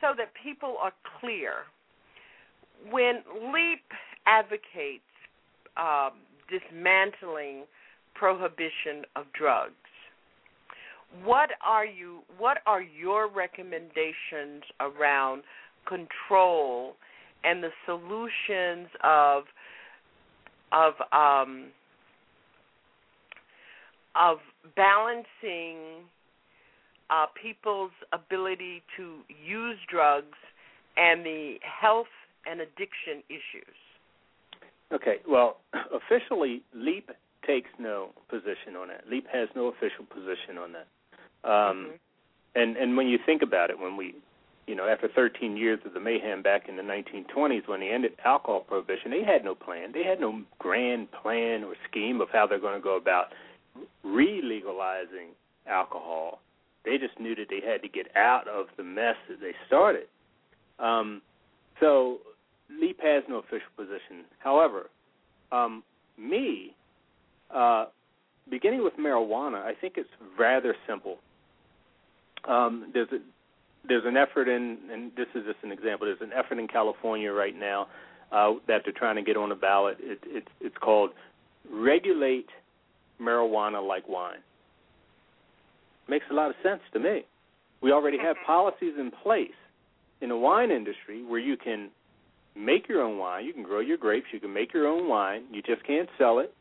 [0.00, 1.64] so that people are clear
[2.90, 3.22] when
[3.52, 3.84] LEAP
[4.26, 5.02] advocates
[5.76, 6.12] um,
[6.50, 7.64] dismantling
[8.14, 9.74] prohibition of drugs,
[11.24, 12.20] what are you?
[12.36, 15.42] What are your recommendations around
[15.86, 16.96] control
[17.44, 19.44] and the solutions of
[20.72, 21.66] of um,
[24.14, 24.38] of
[24.76, 26.04] balancing
[27.10, 30.36] uh, people's ability to use drugs
[30.96, 32.06] and the health
[32.46, 33.76] and addiction issues?
[34.92, 35.58] Okay, well,
[35.92, 37.10] officially, LEAP
[37.46, 39.04] takes no position on that.
[39.08, 41.48] LEAP has no official position on that.
[41.48, 41.92] Um,
[42.54, 44.14] And and when you think about it, when we,
[44.68, 48.12] you know, after 13 years of the mayhem back in the 1920s, when they ended
[48.24, 49.92] alcohol prohibition, they had no plan.
[49.92, 53.32] They had no grand plan or scheme of how they're going to go about
[54.04, 55.30] re-legalizing
[55.66, 56.40] alcohol.
[56.84, 60.06] They just knew that they had to get out of the mess that they started.
[60.78, 61.22] Um,
[61.80, 62.18] so
[62.70, 64.24] LEAP has no official position.
[64.38, 64.90] However,
[65.50, 65.82] um,
[66.18, 66.74] me,
[67.54, 67.86] uh,
[68.50, 71.16] beginning with marijuana, I think it's rather simple.
[72.46, 73.18] Um, there's a
[73.88, 76.06] there's an effort in, and this is just an example.
[76.06, 77.88] There's an effort in California right now
[78.30, 79.96] uh, that they're trying to get on the ballot.
[80.00, 81.10] It, it's it's called
[81.70, 82.48] regulate
[83.20, 84.38] marijuana like wine.
[86.08, 87.24] Makes a lot of sense to me.
[87.80, 89.50] We already have policies in place
[90.20, 91.90] in the wine industry where you can
[92.56, 93.44] make your own wine.
[93.44, 94.26] You can grow your grapes.
[94.32, 95.44] You can make your own wine.
[95.52, 96.52] You just can't sell it.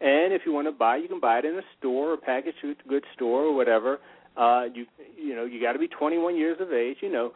[0.00, 2.56] And if you want to buy, you can buy it in a store or package
[2.88, 4.00] goods store or whatever.
[4.36, 4.86] Uh, you
[5.16, 6.98] you know you got to be 21 years of age.
[7.00, 7.32] You know,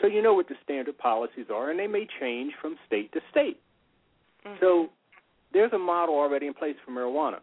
[0.00, 3.20] so you know what the standard policies are, and they may change from state to
[3.30, 3.58] state.
[4.60, 4.88] So
[5.52, 7.38] there's a model already in place for marijuana.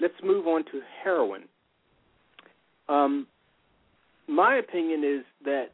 [0.00, 1.44] Let's move on to heroin.
[2.88, 3.26] Um,
[4.26, 5.66] my opinion is that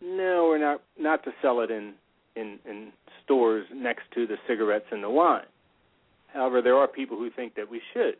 [0.00, 1.94] no, we're not not to sell it in
[2.36, 2.92] in in
[3.24, 5.44] stores next to the cigarettes and the wine.
[6.32, 8.16] However, there are people who think that we should.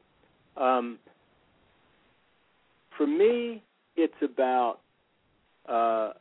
[0.61, 0.99] Um,
[2.97, 3.63] for me,
[3.97, 4.79] it's about
[5.69, 6.13] uh,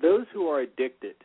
[0.00, 1.16] those who are addicted,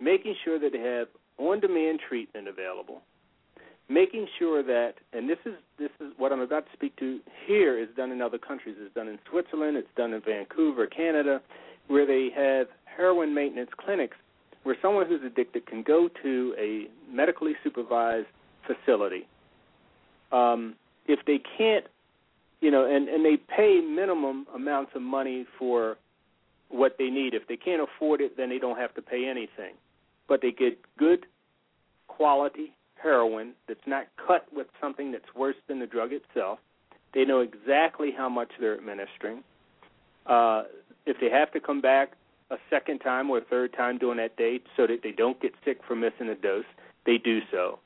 [0.00, 1.08] making sure that they have
[1.38, 3.02] on-demand treatment available,
[3.88, 7.78] making sure that, and this is this is what I'm about to speak to here
[7.78, 8.76] is done in other countries.
[8.80, 9.76] It's done in Switzerland.
[9.76, 11.42] It's done in Vancouver, Canada,
[11.88, 14.16] where they have heroin maintenance clinics
[14.66, 18.26] where someone who's addicted can go to a medically supervised
[18.66, 19.28] facility.
[20.32, 20.74] Um,
[21.06, 21.84] if they can't,
[22.60, 25.96] you know, and, and they pay minimum amounts of money for
[26.68, 27.34] what they need.
[27.34, 29.74] If they can't afford it, then they don't have to pay anything.
[30.28, 31.26] But they get good
[32.08, 32.72] quality
[33.02, 36.58] heroin that's not cut with something that's worse than the drug itself.
[37.14, 39.42] They know exactly how much they're administering.
[40.26, 40.64] Uh,
[41.04, 42.12] if they have to come back
[42.50, 45.52] a second time or a third time during that day so that they don't get
[45.64, 46.64] sick from missing a dose,
[47.04, 47.78] they do so.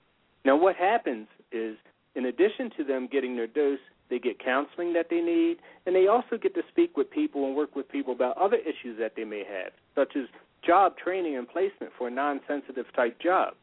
[0.45, 1.77] Now, what happens is,
[2.15, 3.79] in addition to them getting their dose,
[4.11, 7.57] they get counseling that they need, and they also get to speak with people and
[7.57, 10.25] work with people about other issues that they may have, such as
[10.67, 13.55] job training and placement for a non-sensitive type job,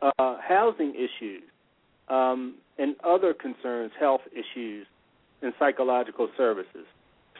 [0.00, 1.42] uh, housing issues,
[2.08, 4.86] um, and other concerns, health issues,
[5.42, 6.86] and psychological services.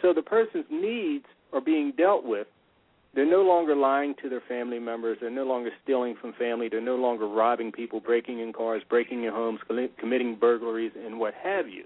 [0.01, 2.47] So the person's needs are being dealt with.
[3.15, 5.19] They're no longer lying to their family members.
[5.21, 6.69] They're no longer stealing from family.
[6.71, 9.61] They're no longer robbing people, breaking in cars, breaking in homes,
[9.99, 11.85] committing burglaries, and what have you.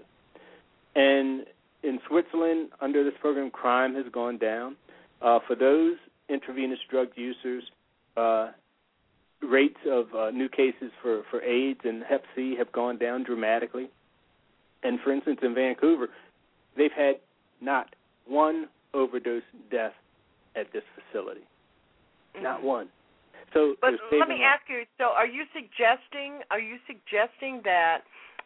[0.97, 1.45] And
[1.83, 4.75] in Switzerland, under this program, crime has gone down.
[5.21, 5.93] Uh, for those
[6.27, 7.63] intravenous drug users,
[8.17, 8.49] uh,
[9.47, 13.89] rates of uh, new cases for, for AIDS and Hep C have gone down dramatically.
[14.81, 16.07] And for instance, in Vancouver,
[16.75, 17.15] they've had
[17.61, 17.95] not
[18.25, 19.93] one overdose death
[20.55, 21.41] at this facility.
[22.35, 22.43] Mm-hmm.
[22.43, 22.89] Not one.
[23.53, 24.83] So, but let me ask you.
[24.97, 26.41] So, are you suggesting?
[26.51, 27.99] Are you suggesting that?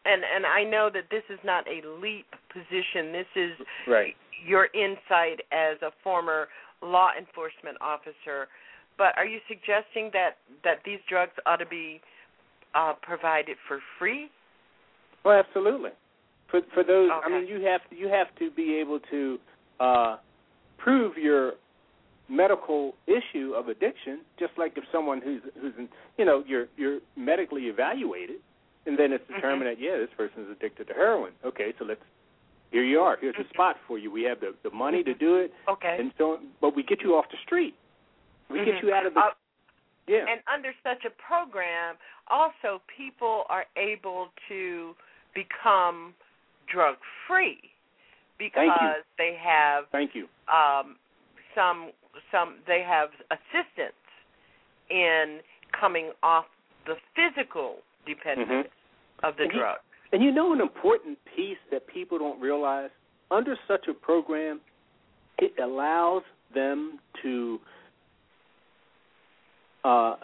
[0.06, 3.12] And and I know that this is not a leap position.
[3.12, 3.52] This is
[3.88, 4.16] right.
[4.46, 6.48] your insight as a former
[6.82, 8.48] law enforcement officer.
[8.98, 12.02] But are you suggesting that that these drugs ought to be
[12.74, 14.30] uh, provided for free?
[15.24, 15.92] Well, absolutely.
[16.50, 17.34] For for those, okay.
[17.34, 19.38] I mean, you have to, you have to be able to
[19.80, 20.18] uh,
[20.78, 21.54] prove your
[22.30, 25.88] medical issue of addiction, just like if someone who's who's in,
[26.18, 28.38] you know you're you're medically evaluated,
[28.86, 29.82] and then it's determined mm-hmm.
[29.82, 31.34] that yeah this person is addicted to heroin.
[31.46, 32.02] Okay, so let's
[32.72, 33.18] here you are.
[33.20, 34.12] Here's a spot for you.
[34.12, 35.52] We have the the money to do it.
[35.70, 35.98] Okay.
[36.00, 37.76] And so, but we get you off the street.
[38.50, 38.72] We mm-hmm.
[38.72, 39.20] get you out of the.
[39.20, 39.24] Uh,
[40.08, 40.26] yeah.
[40.30, 41.96] And under such a program,
[42.30, 44.94] also people are able to
[45.36, 46.14] become
[46.72, 46.96] drug
[47.28, 47.60] free
[48.40, 49.86] because they have.
[49.92, 50.28] Thank you.
[50.48, 50.96] Um,
[51.54, 51.92] some
[52.32, 53.94] some they have assistance
[54.90, 55.40] in
[55.78, 56.46] coming off
[56.86, 59.26] the physical dependence mm-hmm.
[59.26, 59.78] of the and drug.
[59.78, 62.90] You, and you know an important piece that people don't realize
[63.30, 64.60] under such a program,
[65.38, 66.24] it allows
[66.54, 67.60] them to
[69.84, 70.16] uh,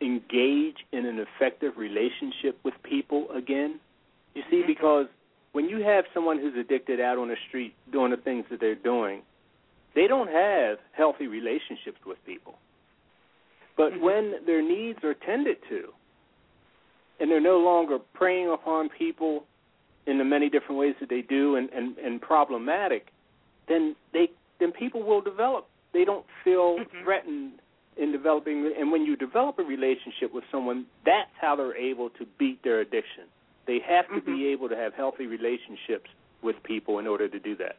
[0.00, 3.78] engage in an effective relationship with people again.
[4.34, 4.66] You see, Mm-hmm.
[4.66, 5.06] because
[5.52, 8.74] when you have someone who's addicted out on the street doing the things that they're
[8.74, 9.22] doing,
[9.94, 12.54] they don't have healthy relationships with people.
[13.76, 14.04] But Mm-hmm.
[14.04, 15.92] when their needs are tended to,
[17.20, 19.44] and they're no longer preying upon people
[20.06, 23.08] in the many different ways that they do and, and, and problematic,
[23.68, 25.68] then they then people will develop.
[25.92, 27.04] They don't feel mm-hmm.
[27.04, 27.52] threatened
[27.96, 32.26] in developing and when you develop a relationship with someone, that's how they're able to
[32.38, 33.24] beat their addiction.
[33.66, 34.36] They have to mm-hmm.
[34.36, 36.08] be able to have healthy relationships
[36.42, 37.76] with people in order to do that.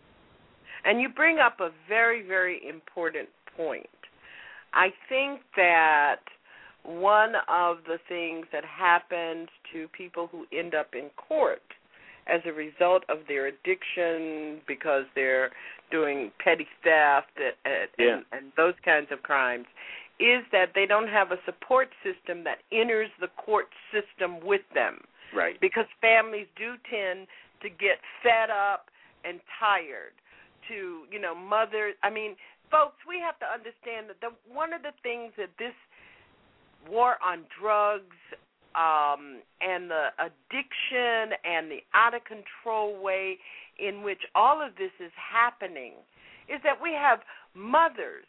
[0.85, 3.89] And you bring up a very, very important point.
[4.73, 6.21] I think that
[6.89, 11.61] one of the things that happens to people who end up in court
[12.25, 15.51] as a result of their addiction because they're
[15.91, 18.37] doing petty theft and, and, yeah.
[18.37, 19.65] and those kinds of crimes
[20.19, 24.99] is that they don't have a support system that enters the court system with them.
[25.33, 25.59] Right.
[25.61, 27.27] Because families do tend
[27.61, 28.89] to get fed up
[29.23, 30.13] and tired
[30.67, 32.35] to, you know, mother I mean,
[32.71, 35.75] folks, we have to understand that the one of the things that this
[36.87, 38.15] war on drugs
[38.75, 43.37] um, and the addiction and the out of control way
[43.79, 45.93] in which all of this is happening
[46.47, 47.19] is that we have
[47.55, 48.25] mothers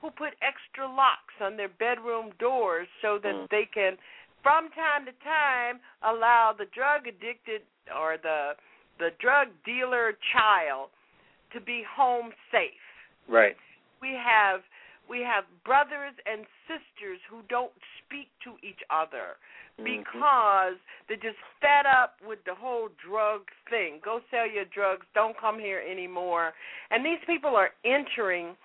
[0.00, 3.48] who put extra locks on their bedroom doors so that mm.
[3.50, 3.96] they can
[4.42, 7.62] from time to time allow the drug addicted
[7.94, 8.52] or the
[8.98, 10.90] the drug dealer child
[11.52, 12.86] to be home safe.
[13.28, 13.56] Right.
[14.00, 14.60] We have
[15.08, 19.36] we have brothers and sisters who don't speak to each other
[19.78, 19.84] mm-hmm.
[19.84, 24.00] because they're just fed up with the whole drug thing.
[24.04, 26.52] Go sell your drugs, don't come here anymore.
[26.90, 28.56] And these people are entering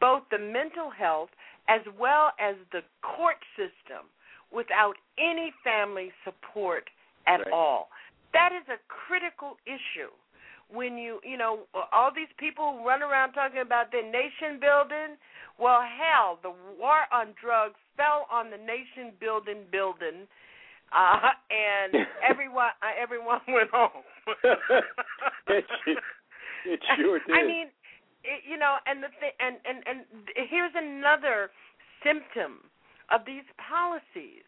[0.00, 1.30] both the mental health
[1.68, 4.06] as well as the court system
[4.52, 6.84] without any family support
[7.26, 7.52] at right.
[7.52, 7.88] all.
[8.32, 10.12] That is a critical issue
[10.72, 11.60] when you you know
[11.92, 15.16] all these people run around talking about the nation building.
[15.58, 20.26] Well hell the war on drugs fell on the nation building building
[20.92, 24.04] uh and everyone uh, everyone went home.
[25.48, 25.64] It,
[26.66, 27.34] it sure did.
[27.34, 27.68] i mean
[28.24, 29.98] it, you know and the th- and and and
[30.50, 31.50] here's another
[32.02, 32.66] symptom
[33.10, 34.45] of these policies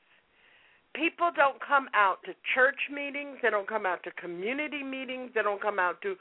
[0.98, 5.42] people don't come out to church meetings, they don't come out to community meetings, they
[5.42, 6.16] don't come out to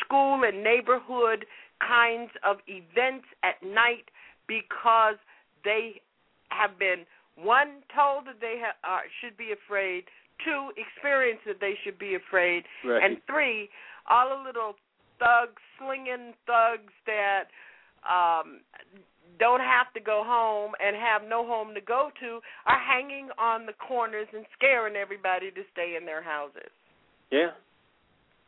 [0.00, 1.44] school and neighborhood
[1.80, 4.06] kinds of events at night
[4.46, 5.16] because
[5.64, 6.00] they
[6.50, 7.04] have been
[7.36, 10.04] one told that they ha- uh, should be afraid,
[10.44, 13.02] two experienced that they should be afraid, Right.
[13.02, 13.68] and three
[14.08, 14.74] all the little
[15.18, 17.44] thugs, slinging thugs that
[18.02, 18.60] um
[19.38, 23.66] don't have to go home and have no home to go to are hanging on
[23.66, 26.70] the corners and scaring everybody to stay in their houses.
[27.30, 27.50] Yeah.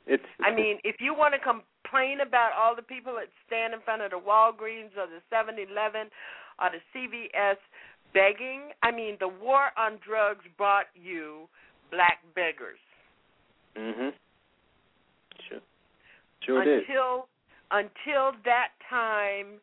[0.07, 3.81] It's I mean, if you want to complain about all the people that stand in
[3.81, 6.13] front of the Walgreens or the 7-Eleven
[6.61, 7.57] or the CVS
[8.13, 11.49] begging, I mean, the war on drugs brought you
[11.91, 12.79] black beggars.
[13.77, 14.13] Mhm.
[15.49, 15.61] Sure.
[16.43, 16.81] Sure did.
[16.81, 17.29] until
[17.71, 19.59] until that time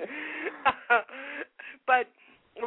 [1.90, 2.06] but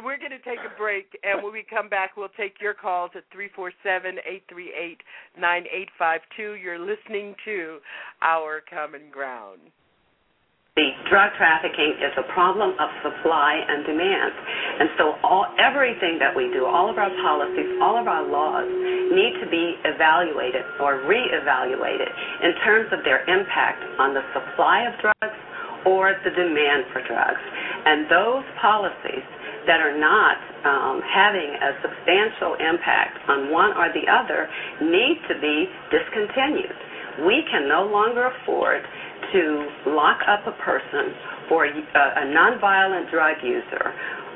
[0.04, 3.08] we're going to take a break, and when we come back, we'll take your calls
[3.16, 4.20] at 347
[4.52, 5.00] 838
[5.40, 6.60] 9852.
[6.60, 7.80] You're listening to
[8.20, 9.72] Our Common Ground.
[10.76, 14.34] The drug trafficking is a problem of supply and demand.
[14.82, 18.66] And so all everything that we do, all of our policies, all of our laws
[19.14, 22.10] need to be evaluated or reevaluated
[22.42, 25.38] in terms of their impact on the supply of drugs
[25.86, 27.42] or the demand for drugs.
[27.84, 29.24] And those policies
[29.66, 34.48] that are not um, having a substantial impact on one or the other
[34.80, 36.76] need to be discontinued.
[37.24, 38.82] We can no longer afford
[39.32, 39.42] to
[39.92, 41.14] lock up a person
[41.50, 43.92] or a, a nonviolent drug user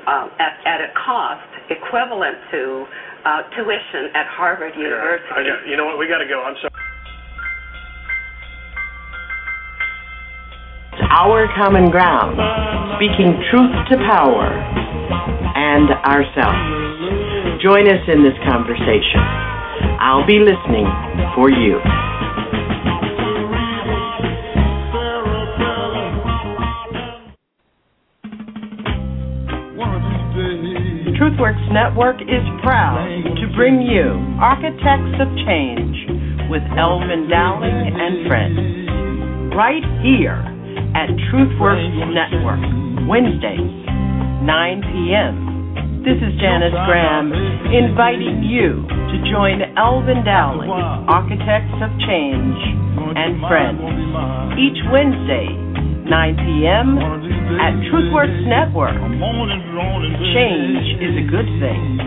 [0.07, 2.87] uh, at, at a cost equivalent to
[3.25, 5.29] uh, tuition at Harvard University.
[5.33, 5.99] I you know what?
[5.99, 6.43] We got to go.
[6.45, 6.88] I'm sorry.
[11.09, 12.37] Our common ground,
[13.01, 17.65] speaking truth to power and ourselves.
[17.65, 19.25] Join us in this conversation.
[20.05, 20.85] I'll be listening
[21.35, 21.81] for you.
[31.17, 33.09] TruthWorks Network is proud
[33.41, 34.13] to bring you
[34.45, 35.97] Architects of Change
[36.51, 39.57] with Elvin Dowling and friends.
[39.57, 40.58] Right here
[40.95, 42.63] at TruthWorks Network,
[43.09, 43.73] Wednesdays,
[44.45, 45.35] 9 p.m.
[46.07, 47.33] This is Janice Graham
[47.69, 52.57] inviting you to join Elvin Dowling, Architects of Change
[53.19, 53.83] and Friends,
[54.57, 55.53] each Wednesday,
[56.07, 56.97] 9 p.m.
[57.61, 58.97] at TruthWorks Network.
[60.33, 61.99] Change is a good thing.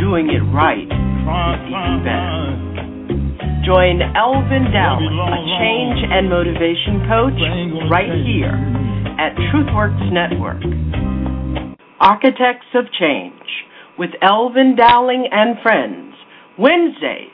[0.00, 2.63] Doing it right is even better.
[3.64, 7.40] Join Elvin Dowling, a change and motivation coach,
[7.90, 8.52] right here
[9.18, 10.60] at TruthWorks Network.
[11.98, 13.32] Architects of Change
[13.98, 16.14] with Elvin Dowling and Friends,
[16.58, 17.30] Wednesdays,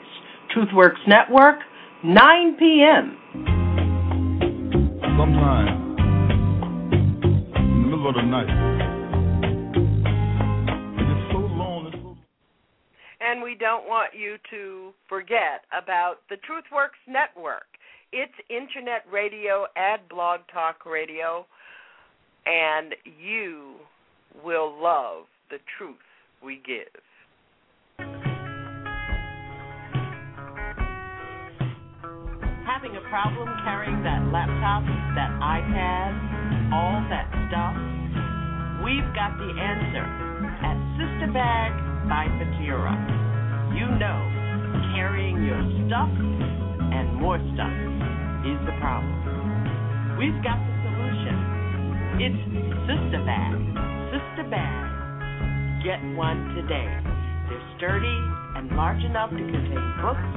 [0.55, 1.59] TruthWorks Network,
[2.05, 3.17] 9 p.m.
[5.17, 5.97] sometime
[7.57, 8.90] in the middle of the night.
[13.31, 17.63] And we don't want you to forget about the TruthWorks Network.
[18.11, 21.45] It's internet radio and blog talk radio,
[22.45, 23.75] and you
[24.43, 25.95] will love the truth
[26.43, 26.91] we give.
[32.67, 34.83] Having a problem carrying that laptop,
[35.15, 37.79] that iPad, all that stuff?
[38.83, 40.03] We've got the answer
[40.67, 42.91] at Sister Bag by Fatira.
[43.71, 44.19] You know,
[44.91, 47.71] carrying your stuff and more stuff
[48.43, 49.15] is the problem.
[50.19, 51.35] We've got the solution.
[52.19, 52.41] It's
[52.83, 53.55] Sister Bag.
[54.11, 54.75] Sister Bag.
[55.87, 56.91] Get one today.
[57.47, 58.19] They're sturdy
[58.59, 60.27] and large enough to contain books,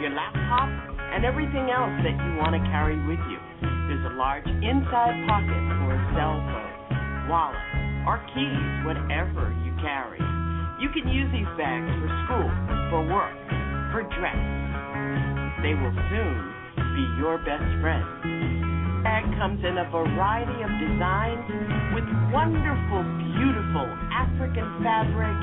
[0.00, 0.72] your laptop,
[1.12, 3.36] and everything else that you want to carry with you.
[3.60, 7.60] There's a large inside pocket for a cell phone, wallet,
[8.08, 10.37] or keys, whatever you carry.
[10.78, 12.46] You can use these bags for school,
[12.86, 13.34] for work,
[13.90, 14.38] for dress.
[15.58, 16.54] They will soon
[16.94, 19.02] be your best friend.
[19.02, 21.42] Bag comes in a variety of designs
[21.94, 23.02] with wonderful,
[23.34, 25.34] beautiful African fabric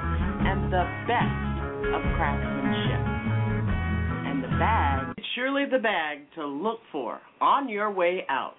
[0.48, 1.60] and the best
[1.92, 3.04] of craftsmanship.
[4.32, 5.12] And the bag.
[5.18, 8.56] It's surely the bag to look for on your way out.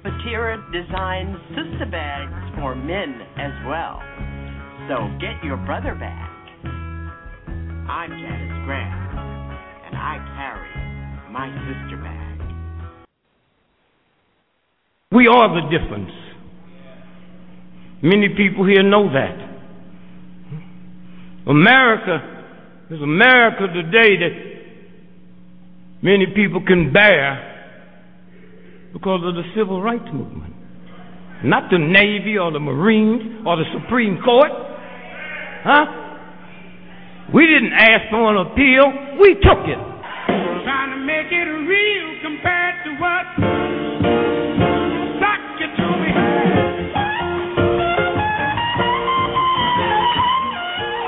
[0.04, 4.02] Batira designs sister bags for men as well.
[4.88, 6.28] So get your brother bag.
[7.88, 9.10] I'm Janice Graham,
[9.86, 10.68] and I carry
[11.30, 12.32] my sister bag.
[15.12, 16.10] We are the difference.
[18.02, 19.38] Many people here know that.
[21.46, 22.18] America
[22.90, 24.32] is America today that
[26.02, 27.51] many people can bear
[28.92, 30.54] because of the civil rights movement.
[31.44, 34.52] Not the Navy or the Marines or the Supreme Court.
[35.64, 35.86] Huh?
[37.34, 39.80] We didn't ask for an appeal, we took it.
[40.62, 43.24] Trying to make it real compared to what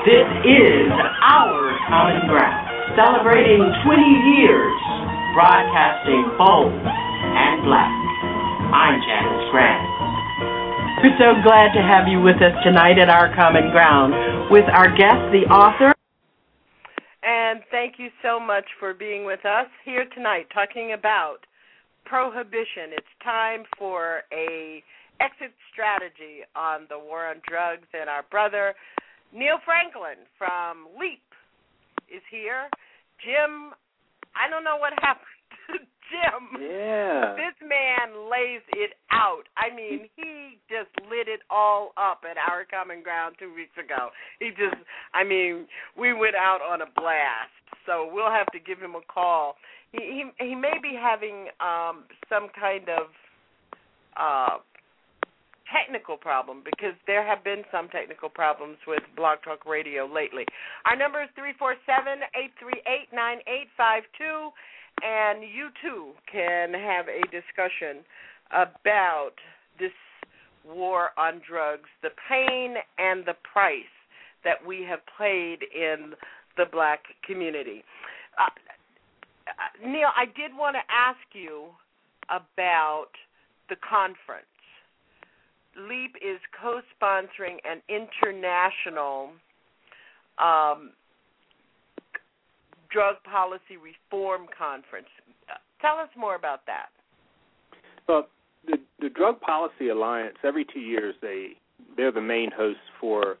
[0.05, 4.77] This is our common ground, celebrating 20 years,
[5.33, 7.04] broadcasting bold
[7.35, 7.91] and black.
[8.71, 9.83] I'm Janice Graham.
[11.03, 14.15] We're so glad to have you with us tonight at our common ground
[14.49, 15.91] with our guest, the author.
[17.23, 21.43] And thank you so much for being with us here tonight talking about
[22.05, 22.95] prohibition.
[22.95, 24.81] It's time for a
[25.19, 28.75] exit strategy on the war on drugs and our brother
[29.33, 31.23] Neill Franklin from Leap
[32.07, 32.71] is here.
[33.19, 33.75] Jim,
[34.35, 35.34] I don't know what happened
[36.15, 36.61] Jim.
[36.63, 37.35] Yeah.
[37.45, 39.43] This man lays it out.
[39.57, 44.09] I mean, he just lit it all up at our common ground two weeks ago.
[44.39, 44.79] He just,
[45.13, 45.67] I mean,
[45.97, 47.53] we went out on a blast.
[47.85, 49.55] So we'll have to give him a call.
[49.91, 49.99] He
[50.39, 53.07] he, he may be having um some kind of
[54.17, 54.57] uh
[55.71, 60.45] technical problem because there have been some technical problems with Blog Talk Radio lately.
[60.85, 64.49] Our number is three four seven eight three eight nine eight five two,
[65.03, 68.03] and you too can have a discussion
[68.51, 69.33] about
[69.79, 69.91] this
[70.65, 73.83] war on drugs, the pain and the price
[74.43, 76.13] that we have paid in
[76.57, 77.83] the black community.
[78.37, 78.49] Uh,
[79.85, 81.65] Neill, I did want to ask you
[82.29, 83.09] about
[83.69, 84.45] the conference
[85.75, 89.31] LEAP is co-sponsoring an international
[90.39, 90.91] um,
[92.95, 95.07] drug policy reform conference.
[95.81, 96.87] Tell us more about that.
[98.07, 98.27] Well,
[98.65, 101.57] the the Drug Policy Alliance every two years they
[101.97, 103.37] they're the main hosts for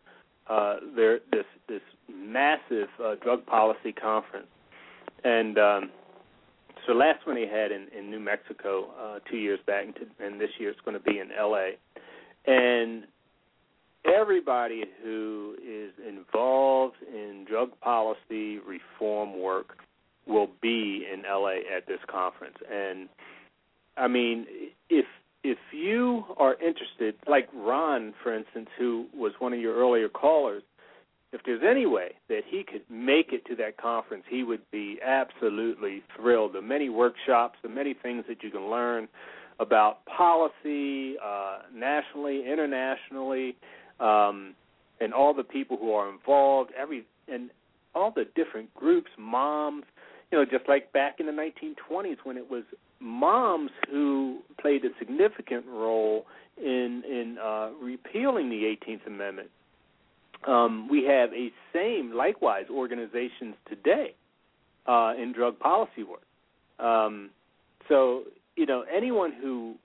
[0.47, 1.81] uh, their this this
[2.13, 4.47] massive uh, drug policy conference,
[5.23, 5.89] and um,
[6.85, 10.25] so last one they had in, in New Mexico uh, two years back, and, to,
[10.25, 11.77] and this year it's going to be in L.A.
[12.45, 13.05] And
[14.05, 19.77] everybody who is involved in drug policy reform work
[20.27, 22.57] will be in LA at this conference.
[22.71, 23.09] And
[23.97, 24.45] I mean,
[24.89, 25.05] if
[25.43, 30.63] if you are interested, like Ron, for instance, who was one of your earlier callers,
[31.31, 34.97] if there's any way that he could make it to that conference, he would be
[35.05, 36.53] absolutely thrilled.
[36.53, 39.07] The many workshops, the many things that you can learn
[39.59, 43.55] about policy uh, nationally, internationally,
[43.99, 44.55] um,
[44.99, 47.49] and all the people who are involved, every and
[47.93, 49.83] all the different groups, moms,
[50.31, 52.63] you know, just like back in the 1920s when it was
[52.99, 56.25] moms who played a significant role
[56.57, 59.49] in in uh, repealing the 18th Amendment.
[60.47, 64.13] Um, we have a same, likewise, organizations today
[64.85, 66.21] uh, in drug policy work.
[66.79, 67.29] Um,
[67.87, 68.23] so
[68.55, 69.75] you know anyone who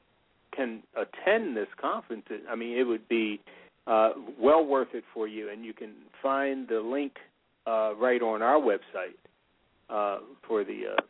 [0.54, 3.40] can attend this conference, I mean, it would be
[3.86, 5.92] uh, well worth it for you, and you can
[6.22, 7.12] find the link
[7.66, 9.16] uh, right on our website
[9.88, 11.00] uh, for the uh,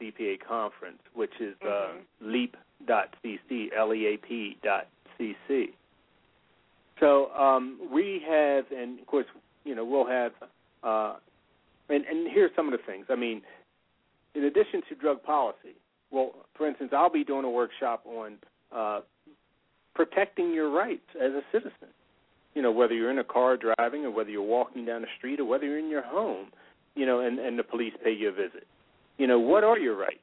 [0.00, 2.32] DPA conference, which is uh, mm-hmm.
[2.32, 4.88] leap.cc, L-E-A-P dot
[5.18, 5.66] cc.
[7.00, 9.26] So um, we have, and of course,
[9.64, 10.32] you know, we'll have,
[10.82, 11.16] uh,
[11.88, 13.06] and, and here's some of the things.
[13.08, 13.42] I mean,
[14.34, 15.76] in addition to drug policy,
[16.10, 18.34] well, for instance, I'll be doing a workshop on
[18.74, 19.00] uh,
[19.98, 21.90] protecting your rights as a citizen.
[22.54, 25.40] You know, whether you're in a car driving, or whether you're walking down the street,
[25.40, 26.46] or whether you're in your home.
[26.94, 28.66] You know, and and the police pay you a visit.
[29.18, 30.20] You know, what are your rights?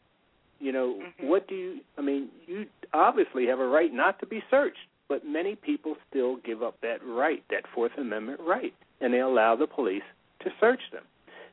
[0.59, 1.27] You know, mm-hmm.
[1.27, 1.79] what do you?
[1.97, 6.37] I mean, you obviously have a right not to be searched, but many people still
[6.37, 10.07] give up that right, that Fourth Amendment right, and they allow the police
[10.39, 11.03] to search them.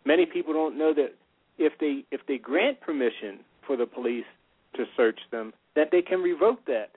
[0.05, 1.15] Many people don't know that
[1.59, 4.31] if they if they grant permission for the police
[4.77, 6.91] to search them, that they can revoke that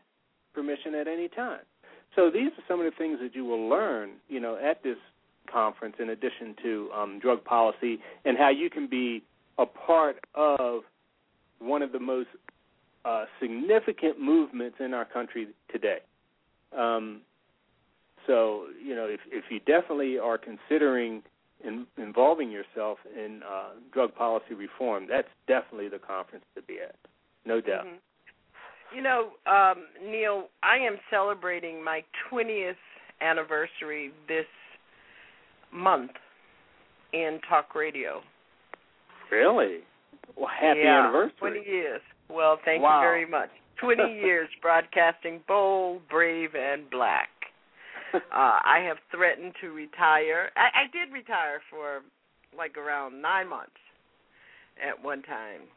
[0.55, 1.65] permission at any time.
[2.15, 4.97] So these are some of the things that you will learn, you know, at this
[5.51, 9.21] conference in addition to um, drug policy and how you can be
[9.57, 10.81] a part of
[11.59, 12.29] one of the most
[13.03, 15.99] uh, significant movements in our country today.
[16.75, 17.21] Um,
[18.27, 21.21] so, you know, if, if you definitely are considering
[21.63, 26.95] in, involving yourself in uh, drug policy reform, that's definitely the conference to be at,
[27.45, 27.85] no doubt.
[27.85, 27.95] Mm-hmm.
[28.93, 32.73] You know, um, Neill, I am celebrating my 20th
[33.21, 34.45] anniversary this
[35.73, 36.11] month
[37.13, 38.21] in talk radio.
[39.31, 39.79] Really?
[40.35, 41.35] Well, happy yeah, anniversary.
[41.39, 42.01] 20 years.
[42.29, 42.99] Well, thank wow.
[42.99, 43.49] you very much.
[43.81, 47.29] 20 years broadcasting bold, brave, and black.
[48.15, 50.49] Uh, I have threatened to retire.
[50.55, 51.99] I, I did retire for
[52.57, 53.75] like around nine months
[54.79, 55.67] at one time.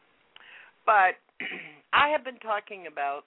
[0.85, 1.19] But
[1.93, 3.23] I have been talking about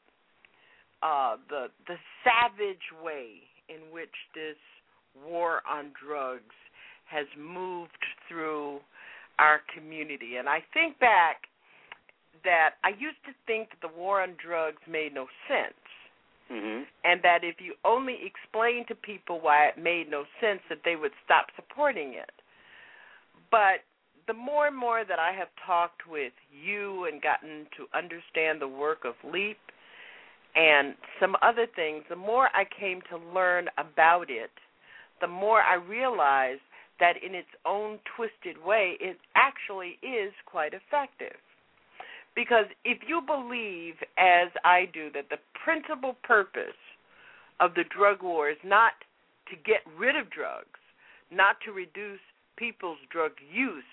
[1.03, 4.57] uh, the the savage way in which this
[5.27, 6.55] war on drugs
[7.07, 7.99] has moved
[8.29, 8.81] through
[9.39, 10.37] our community.
[10.37, 11.49] And I think back
[12.45, 15.79] that I used to think that the war on drugs made no sense.
[16.51, 16.83] Mm-hmm.
[17.05, 20.97] And that if you only explained to people why it made no sense, that they
[20.97, 22.33] would stop supporting it.
[23.51, 23.85] But
[24.27, 28.69] the more and more that I have talked with you and gotten to understand the
[28.69, 29.59] work of LEAP
[30.55, 34.51] and some other things, the more I came to learn about it,
[35.21, 36.61] the more I realized
[37.01, 41.37] that in its own twisted way, it actually is quite effective.
[42.35, 46.79] Because if you believe, as I do, that the principal purpose
[47.61, 48.93] of the drug war is not
[49.51, 50.81] to get rid of drugs,
[51.31, 52.21] not to reduce
[52.57, 53.85] people's drug use,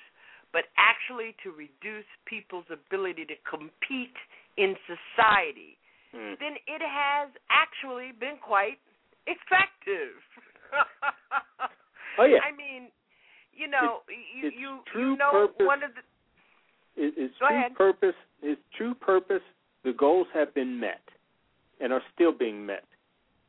[0.51, 4.17] but actually to reduce people's ability to compete
[4.57, 5.77] in society,
[6.15, 6.35] mm.
[6.39, 8.81] then it has actually been quite
[9.27, 10.17] effective.
[12.17, 12.41] oh yeah.
[12.47, 12.89] I mean,
[13.53, 16.01] you know, it's, you it's you, you know purpose, one of the
[16.99, 17.75] it, its Go true ahead.
[17.75, 19.43] purpose, its true purpose,
[19.83, 21.01] the goals have been met
[21.79, 22.83] and are still being met.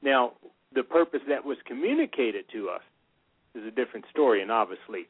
[0.02, 0.32] Now,
[0.74, 2.82] the purpose that was communicated to us
[3.54, 5.08] is a different story, and obviously,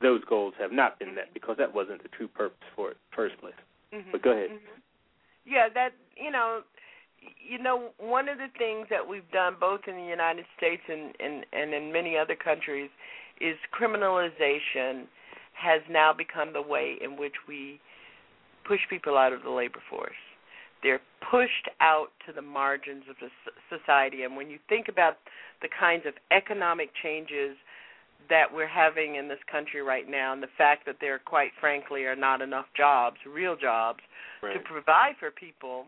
[0.00, 3.38] those goals have not been met because that wasn't the true purpose for it first
[3.38, 3.54] place.
[3.94, 4.10] Mm-hmm.
[4.12, 4.50] But go ahead.
[4.50, 4.80] Mm-hmm.
[5.46, 6.60] Yeah, that you know,
[7.20, 11.14] you know, one of the things that we've done both in the United States and
[11.20, 12.90] and, and in many other countries
[13.40, 15.04] is criminalization
[15.52, 17.80] has now become the way in which we
[18.66, 20.12] push people out of the labor force.
[20.82, 21.00] They're
[21.30, 23.30] pushed out to the margins of the
[23.74, 25.16] society, and when you think about
[25.62, 27.56] the kinds of economic changes
[28.28, 32.04] that we're having in this country right now, and the fact that there, quite frankly,
[32.04, 34.00] are not enough jobs, real jobs,
[34.42, 34.54] right.
[34.54, 35.86] to provide for people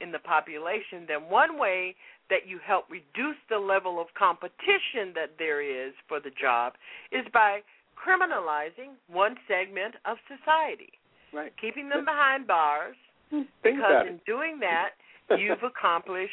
[0.00, 1.94] in the population, then one way
[2.30, 6.72] that you help reduce the level of competition that there is for the job
[7.12, 7.60] is by
[7.94, 10.92] criminalizing one segment of society.
[11.32, 11.52] Right.
[11.60, 12.96] Keeping them behind bars.
[13.30, 13.42] Hmm.
[13.62, 14.90] Think because in doing that,
[15.38, 16.32] you've accomplished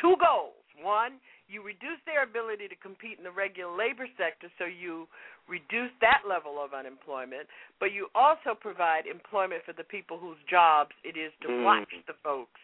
[0.00, 0.56] two goals.
[0.80, 1.12] One,
[1.52, 5.06] you reduce their ability to compete in the regular labor sector, so you
[5.46, 7.44] reduce that level of unemployment,
[7.78, 11.64] but you also provide employment for the people whose jobs it is to Mm.
[11.64, 12.60] watch the folks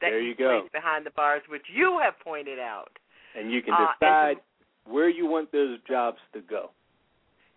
[0.00, 0.60] that There you go.
[0.60, 2.92] place behind the bars, which you have pointed out.
[3.34, 4.40] And you can Uh, decide
[4.84, 6.70] where you want those jobs to go.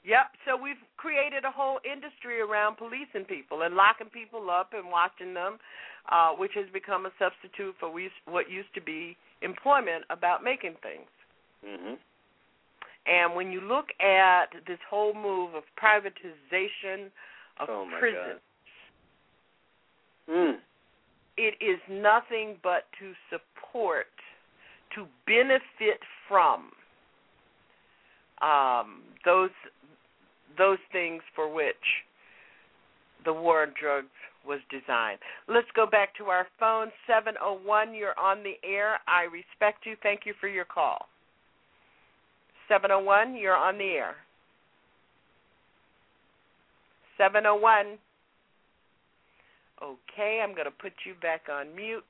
[0.03, 0.38] Yep.
[0.45, 5.34] So we've created a whole industry around policing people and locking people up and watching
[5.34, 5.60] them,
[6.07, 10.76] uh, which has become a substitute for we, what used to be employment about making
[10.82, 11.07] things.
[11.66, 11.94] Mm-hmm.
[13.07, 17.10] And when you look at this whole move of privatization
[17.60, 18.41] of Oh, prisons,
[20.30, 20.60] Mm.
[21.38, 24.06] it is nothing but to support,
[24.94, 26.72] to benefit from
[28.41, 29.49] um, those
[30.57, 32.06] those things for which
[33.26, 34.07] the war on drugs
[34.49, 35.19] was designed.
[35.47, 36.88] Let's go back to our phone.
[37.05, 38.97] 701, you're on the air.
[39.07, 39.95] I respect you.
[40.01, 41.07] Thank you for your call.
[42.67, 44.15] 701, you're on the air.
[47.17, 47.99] 701.
[49.81, 52.03] Okay, I'm going to put you back on mute.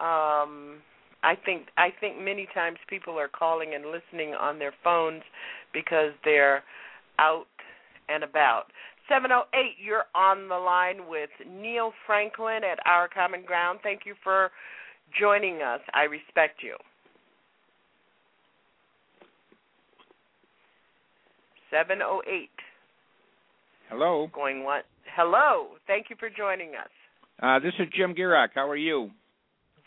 [0.00, 0.82] Um,
[1.22, 5.22] I think I think many times people are calling and listening on their phones
[5.72, 6.62] because they're
[7.18, 7.46] out
[8.08, 8.64] and about.
[9.08, 13.80] 708, you're on the line with Neill Franklin at Our Common Ground.
[13.82, 14.50] Thank you for
[15.18, 15.80] joining us.
[15.92, 16.76] I respect you.
[21.70, 22.48] 708.
[23.90, 24.28] Hello.
[24.32, 24.84] Going what?
[25.16, 25.68] Hello.
[25.86, 26.90] Thank you for joining us.
[27.42, 28.48] Uh, this is Jim Gierach.
[28.54, 29.10] How are you?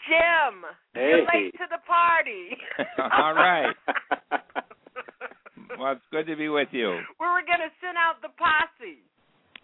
[0.08, 0.64] Jim,
[0.94, 1.10] Hey.
[1.10, 2.58] you're late to the party.
[3.18, 3.74] All right.
[5.80, 6.90] well, it's good to be with you.
[7.20, 9.00] We were going to send out the posse.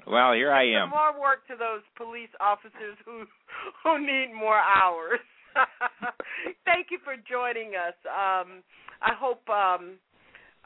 [0.08, 0.90] Well, here I am.
[0.92, 3.24] Some more work to those police officers who
[3.84, 5.20] who need more hours.
[6.66, 7.96] Thank you for joining us.
[8.08, 8.64] Um,
[9.02, 10.00] I hope um,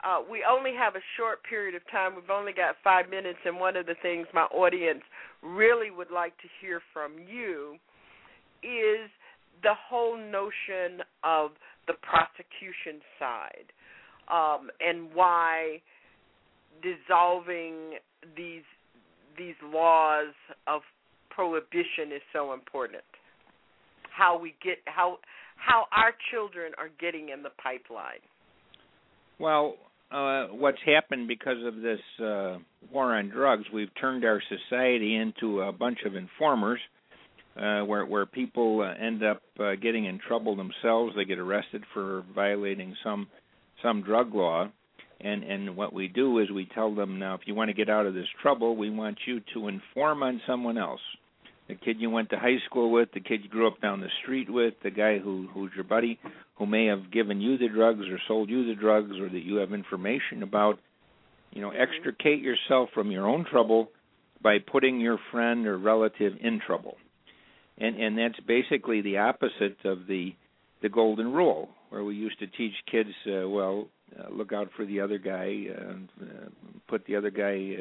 [0.03, 2.15] uh, we only have a short period of time.
[2.15, 5.03] We've only got five minutes, and one of the things my audience
[5.43, 7.77] really would like to hear from you
[8.63, 9.09] is
[9.63, 11.51] the whole notion of
[11.87, 13.71] the prosecution side
[14.29, 15.81] um, and why
[16.81, 17.97] dissolving
[18.35, 18.63] these
[19.37, 20.33] these laws
[20.67, 20.81] of
[21.29, 23.03] prohibition is so important.
[24.11, 25.17] How we get how
[25.55, 28.21] how our children are getting in the pipeline.
[29.39, 29.75] Well,
[30.11, 32.57] uh, what's happened because of this uh,
[32.91, 36.79] war on drugs, we've turned our society into a bunch of informers,
[37.55, 41.13] uh, where where people uh, end up uh, getting in trouble themselves.
[41.15, 43.27] They get arrested for violating some
[43.83, 44.71] some drug law,
[45.19, 47.89] and and what we do is we tell them now, if you want to get
[47.89, 51.01] out of this trouble, we want you to inform on someone else.
[51.67, 54.07] The kid you went to high school with, the kid you grew up down the
[54.23, 56.19] street with, the guy who who's your buddy,
[56.57, 59.55] who may have given you the drugs or sold you the drugs, or that you
[59.55, 60.79] have information about.
[61.51, 63.89] You know, extricate yourself from your own trouble
[64.43, 66.95] by putting your friend or relative in trouble.
[67.77, 70.35] And and that's basically the opposite of the
[70.81, 74.85] the golden rule, where we used to teach kids, uh, well, uh, look out for
[74.85, 76.49] the other guy, uh, uh,
[76.87, 77.75] put the other guy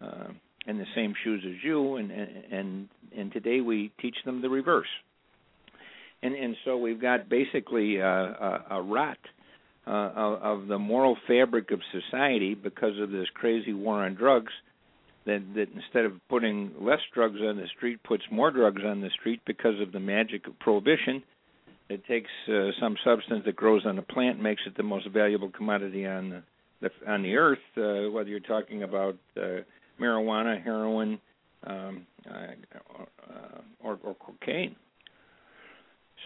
[0.00, 0.28] uh, uh,
[0.66, 4.88] in the same shoes as you, and and and today we teach them the reverse.
[6.22, 9.18] And and so we've got basically uh, a, a rot
[9.86, 14.52] uh, of, of the moral fabric of society because of this crazy war on drugs.
[15.26, 19.10] That that instead of putting less drugs on the street, puts more drugs on the
[19.10, 21.22] street because of the magic of prohibition
[21.92, 25.50] it takes uh, some substance that grows on a plant, makes it the most valuable
[25.50, 26.42] commodity on
[26.80, 27.58] the, on the earth.
[27.76, 29.58] Uh, whether you're talking about uh,
[30.00, 31.20] marijuana, heroin,
[31.66, 34.74] um, uh, or, or cocaine.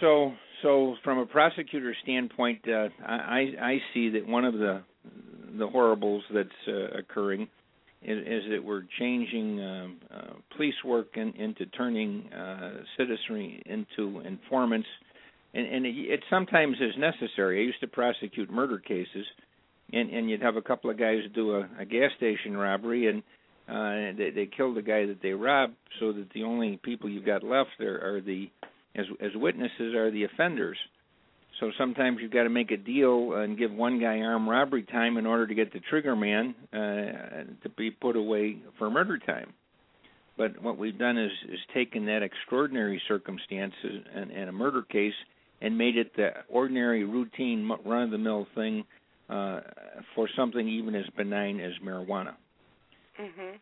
[0.00, 0.32] So,
[0.62, 4.82] so from a prosecutor standpoint, uh, I, I see that one of the
[5.58, 7.48] the horribles that's uh, occurring
[8.02, 9.96] is, is that we're changing um,
[10.54, 12.28] police work in, into turning
[12.98, 14.88] citizenry into informants
[15.56, 17.60] and, and it, it sometimes is necessary.
[17.60, 19.26] I used to prosecute murder cases,
[19.92, 23.22] and and you'd have a couple of guys do a, a gas station robbery, and
[23.68, 27.26] uh, they, they kill the guy that they robbed, so that the only people you've
[27.26, 28.50] got left are, are the
[28.94, 30.78] as as witnesses are the offenders.
[31.60, 35.16] So sometimes you've got to make a deal and give one guy armed robbery time
[35.16, 36.76] in order to get the trigger man uh,
[37.62, 39.54] to be put away for murder time.
[40.36, 45.14] But what we've done is is taken that extraordinary circumstances and, and a murder case
[45.60, 48.84] and made it the ordinary, routine, run of the mill thing
[49.28, 49.60] uh,
[50.14, 52.34] for something even as benign as marijuana.
[53.18, 53.58] Mhm.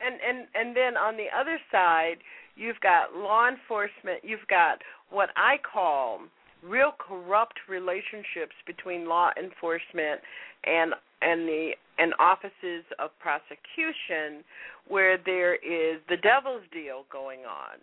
[0.00, 2.18] And and and then on the other side,
[2.56, 4.24] you've got law enforcement.
[4.24, 6.22] You've got what I call
[6.62, 10.20] real corrupt relationships between law enforcement
[10.64, 14.42] and and the and offices of prosecution,
[14.88, 17.78] where there is the devil's deal going on.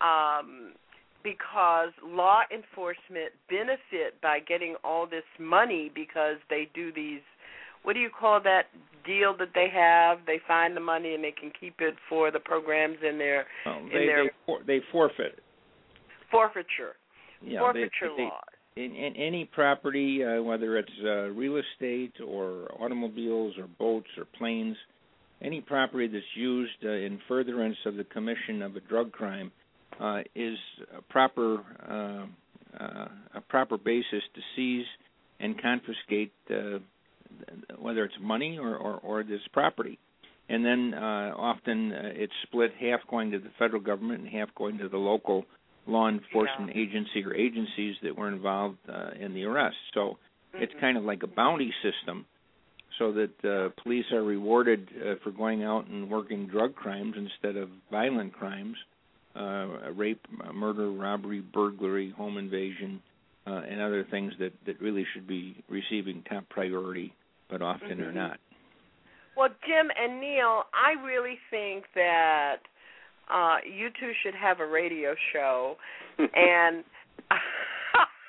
[0.00, 0.72] Um,
[1.24, 7.22] because law enforcement benefit by getting all this money because they do these
[7.82, 8.62] what do you call that
[9.04, 10.18] deal that they have?
[10.26, 13.88] They find the money and they can keep it for the programs in their in
[13.92, 15.42] they, their they, for, they forfeit it.
[16.30, 16.96] forfeiture.
[17.42, 18.42] Yeah, forfeiture they, laws.
[18.76, 24.24] in, in any property uh, whether it's uh, real estate or automobiles or boats or
[24.38, 24.76] planes
[25.42, 29.52] any property that's used uh, in furtherance of the commission of a drug crime
[30.00, 30.58] uh, is
[30.96, 31.58] a proper
[31.88, 32.26] uh,
[32.78, 34.86] uh, a proper basis to seize
[35.40, 36.78] and confiscate uh,
[37.78, 39.98] whether it's money or, or, or this property.
[40.48, 44.54] And then uh, often uh, it's split half going to the federal government and half
[44.54, 45.44] going to the local
[45.86, 46.82] law enforcement yeah.
[46.82, 49.76] agency or agencies that were involved uh, in the arrest.
[49.94, 50.62] So mm-hmm.
[50.62, 52.26] it's kind of like a bounty system
[52.98, 57.56] so that uh, police are rewarded uh, for going out and working drug crimes instead
[57.56, 58.76] of violent crimes
[59.36, 63.00] uh, rape, murder, robbery, burglary, home invasion,
[63.46, 67.14] uh, and other things that, that really should be receiving top priority,
[67.50, 68.02] but often mm-hmm.
[68.02, 68.38] are not.
[69.36, 72.58] Well, Jim and Neill, I really think that
[73.32, 75.76] uh, you two should have a radio show,
[76.18, 76.84] and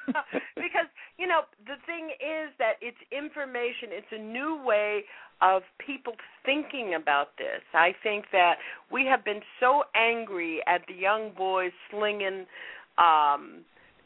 [0.55, 0.87] because
[1.17, 3.89] you know the thing is that it's information.
[3.91, 5.03] It's a new way
[5.41, 6.13] of people
[6.45, 7.61] thinking about this.
[7.73, 8.55] I think that
[8.91, 12.45] we have been so angry at the young boys slinging
[12.97, 13.65] um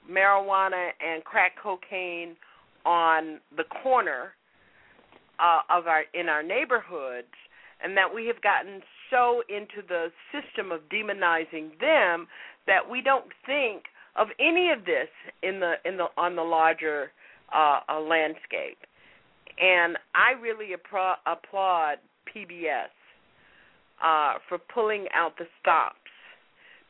[0.09, 2.35] marijuana and crack cocaine
[2.85, 4.34] on the corner
[5.39, 7.34] uh, of our in our neighborhoods,
[7.84, 12.27] and that we have gotten so into the system of demonizing them
[12.67, 13.84] that we don't think
[14.15, 15.10] of any of this
[15.44, 17.11] in the in the on the larger
[17.53, 18.77] uh, uh, landscape.
[19.60, 21.98] And I really applaud
[22.34, 22.94] PBS
[24.03, 25.95] uh, for pulling out the stops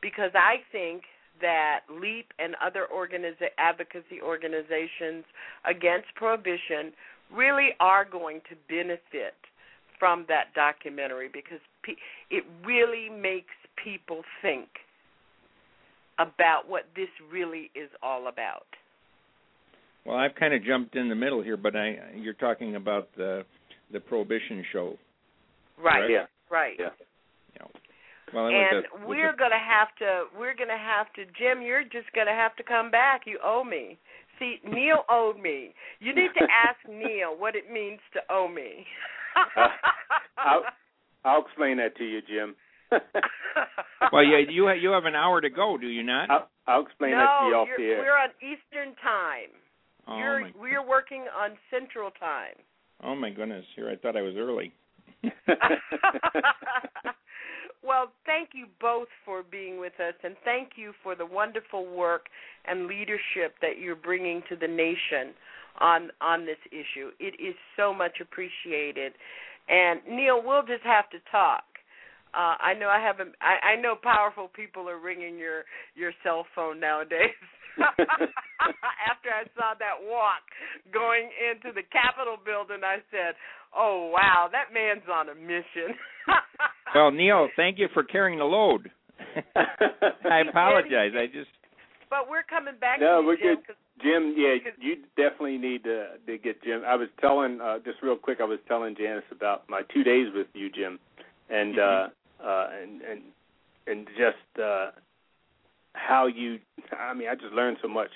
[0.00, 1.02] because I think
[1.40, 5.24] that LEAP and other organiza- advocacy organizations
[5.64, 6.92] against prohibition
[7.34, 9.34] really are going to benefit
[9.98, 11.60] from that documentary because
[12.30, 14.68] it really makes people think
[16.20, 18.66] about what this really is all about.
[20.04, 23.44] Well, I've kind of jumped in the middle here, but I you're talking about the
[23.92, 24.96] the prohibition show.
[25.82, 26.00] Right.
[26.00, 26.10] Right.
[26.10, 26.26] Yeah.
[26.50, 26.76] Right.
[26.78, 26.88] Yeah.
[28.32, 31.84] Well, and went to- was we're gonna have to we're gonna have to Jim, you're
[31.84, 33.22] just gonna have to come back.
[33.26, 33.98] You owe me.
[34.38, 35.74] See, Neill owed me.
[35.98, 38.86] You need to ask Neill what it means to owe me.
[39.36, 39.68] Uh,
[40.38, 40.62] I'll,
[41.24, 42.54] I'll explain that to you, Jim.
[44.12, 46.30] well, yeah, you ha- you have an hour to go, do you not?
[46.30, 47.98] I'll, I'll explain no, that to you off you're, the air.
[47.98, 49.50] we're on Eastern time.
[50.08, 52.56] oh you're my, we're working on Central time.
[53.02, 53.64] oh my goodness!
[53.76, 54.72] Here, I thought I was early.
[57.82, 62.26] well, thank you both for being with us, and thank you for the wonderful work
[62.66, 65.34] and leadership that you're bringing to the nation
[65.78, 67.10] on on this issue.
[67.18, 69.12] It is so much appreciated.
[69.68, 71.62] And Neill, we'll just have to talk.
[72.32, 73.34] Uh, I know I haven't.
[73.40, 77.34] I, I know powerful people are ringing your your cell phone nowadays.
[77.80, 80.42] After I saw that walk
[80.92, 83.34] going into the Capitol building, I said,
[83.74, 85.96] "Oh wow, that man's on a mission."
[86.94, 88.90] well, Neill, thank you for carrying the load.
[89.56, 91.12] I apologize.
[91.16, 91.50] I just
[92.10, 93.66] but we're coming back no, we're Jim, good.
[93.66, 96.82] 'cause- Jim, yeah, you definitely need to to get Jim.
[96.86, 98.38] I was telling uh just real quick.
[98.40, 100.98] I was telling Janice about my two days with you, Jim,
[101.50, 102.06] and uh
[102.44, 103.20] uh and and
[103.86, 104.90] and just uh
[105.94, 106.58] how you.
[106.98, 108.10] I mean, I just learned so much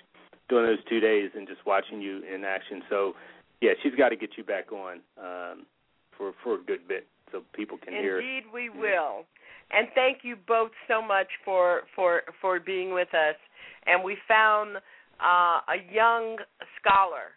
[0.49, 2.83] during those two days and just watching you in action.
[2.89, 3.15] So
[3.61, 5.67] yeah, she's got to get you back on um
[6.17, 8.21] for for a good bit so people can hear.
[8.21, 9.25] Indeed, we will.
[9.71, 13.37] And thank you both so much for for for being with us.
[13.87, 14.77] And we found
[15.21, 16.37] uh, a young
[16.81, 17.33] scholar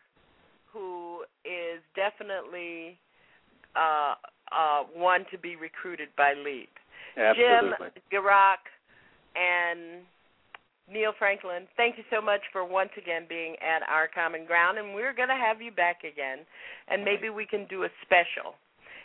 [0.71, 2.99] who is definitely
[3.75, 4.15] uh,
[4.51, 6.69] uh, one to be recruited by LEAP.
[7.17, 7.87] Absolutely.
[7.93, 8.63] Jim Gierach
[9.35, 10.05] and
[10.87, 14.95] Neill Franklin, thank you so much for once again being at our common ground, and
[14.95, 16.47] we're going to have you back again,
[16.87, 18.55] and maybe we can do a special,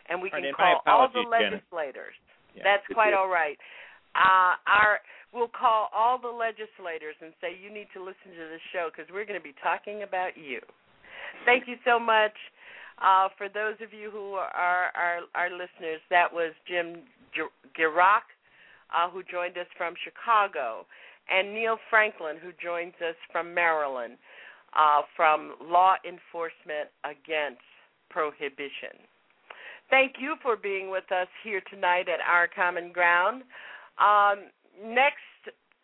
[0.09, 2.15] and we can right, call all the legislators.
[2.55, 2.63] Yeah.
[2.63, 3.59] That's quite all right.
[4.15, 5.01] Uh, our
[5.33, 9.09] we'll call all the legislators and say you need to listen to this show because
[9.09, 10.61] we're going to be talking about you.
[11.49, 12.37] Thank you so much.
[13.01, 17.03] Uh, for those of you who are our, listeners, that was Jim
[17.35, 18.27] Gi- Gierach,
[18.95, 20.87] uh, who joined us from Chicago,
[21.31, 24.19] and Neill Franklin, who joins us from Maryland,
[24.75, 27.63] uh, from Law Enforcement Against
[28.11, 29.01] Prohibition.
[29.91, 33.43] Thank you for being with us here tonight at Our Common Ground.
[33.99, 34.49] Um,
[34.83, 35.21] next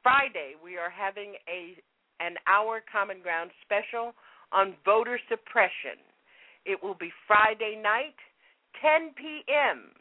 [0.02, 1.76] Friday, we are having a
[2.20, 4.12] an Our Common Ground special
[4.50, 6.02] on voter suppression.
[6.64, 8.16] It will be Friday night,
[8.82, 9.92] 10 p.m.,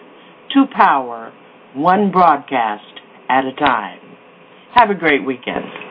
[0.55, 1.33] to power,
[1.75, 4.01] one broadcast at a time.
[4.75, 5.90] Have a great weekend.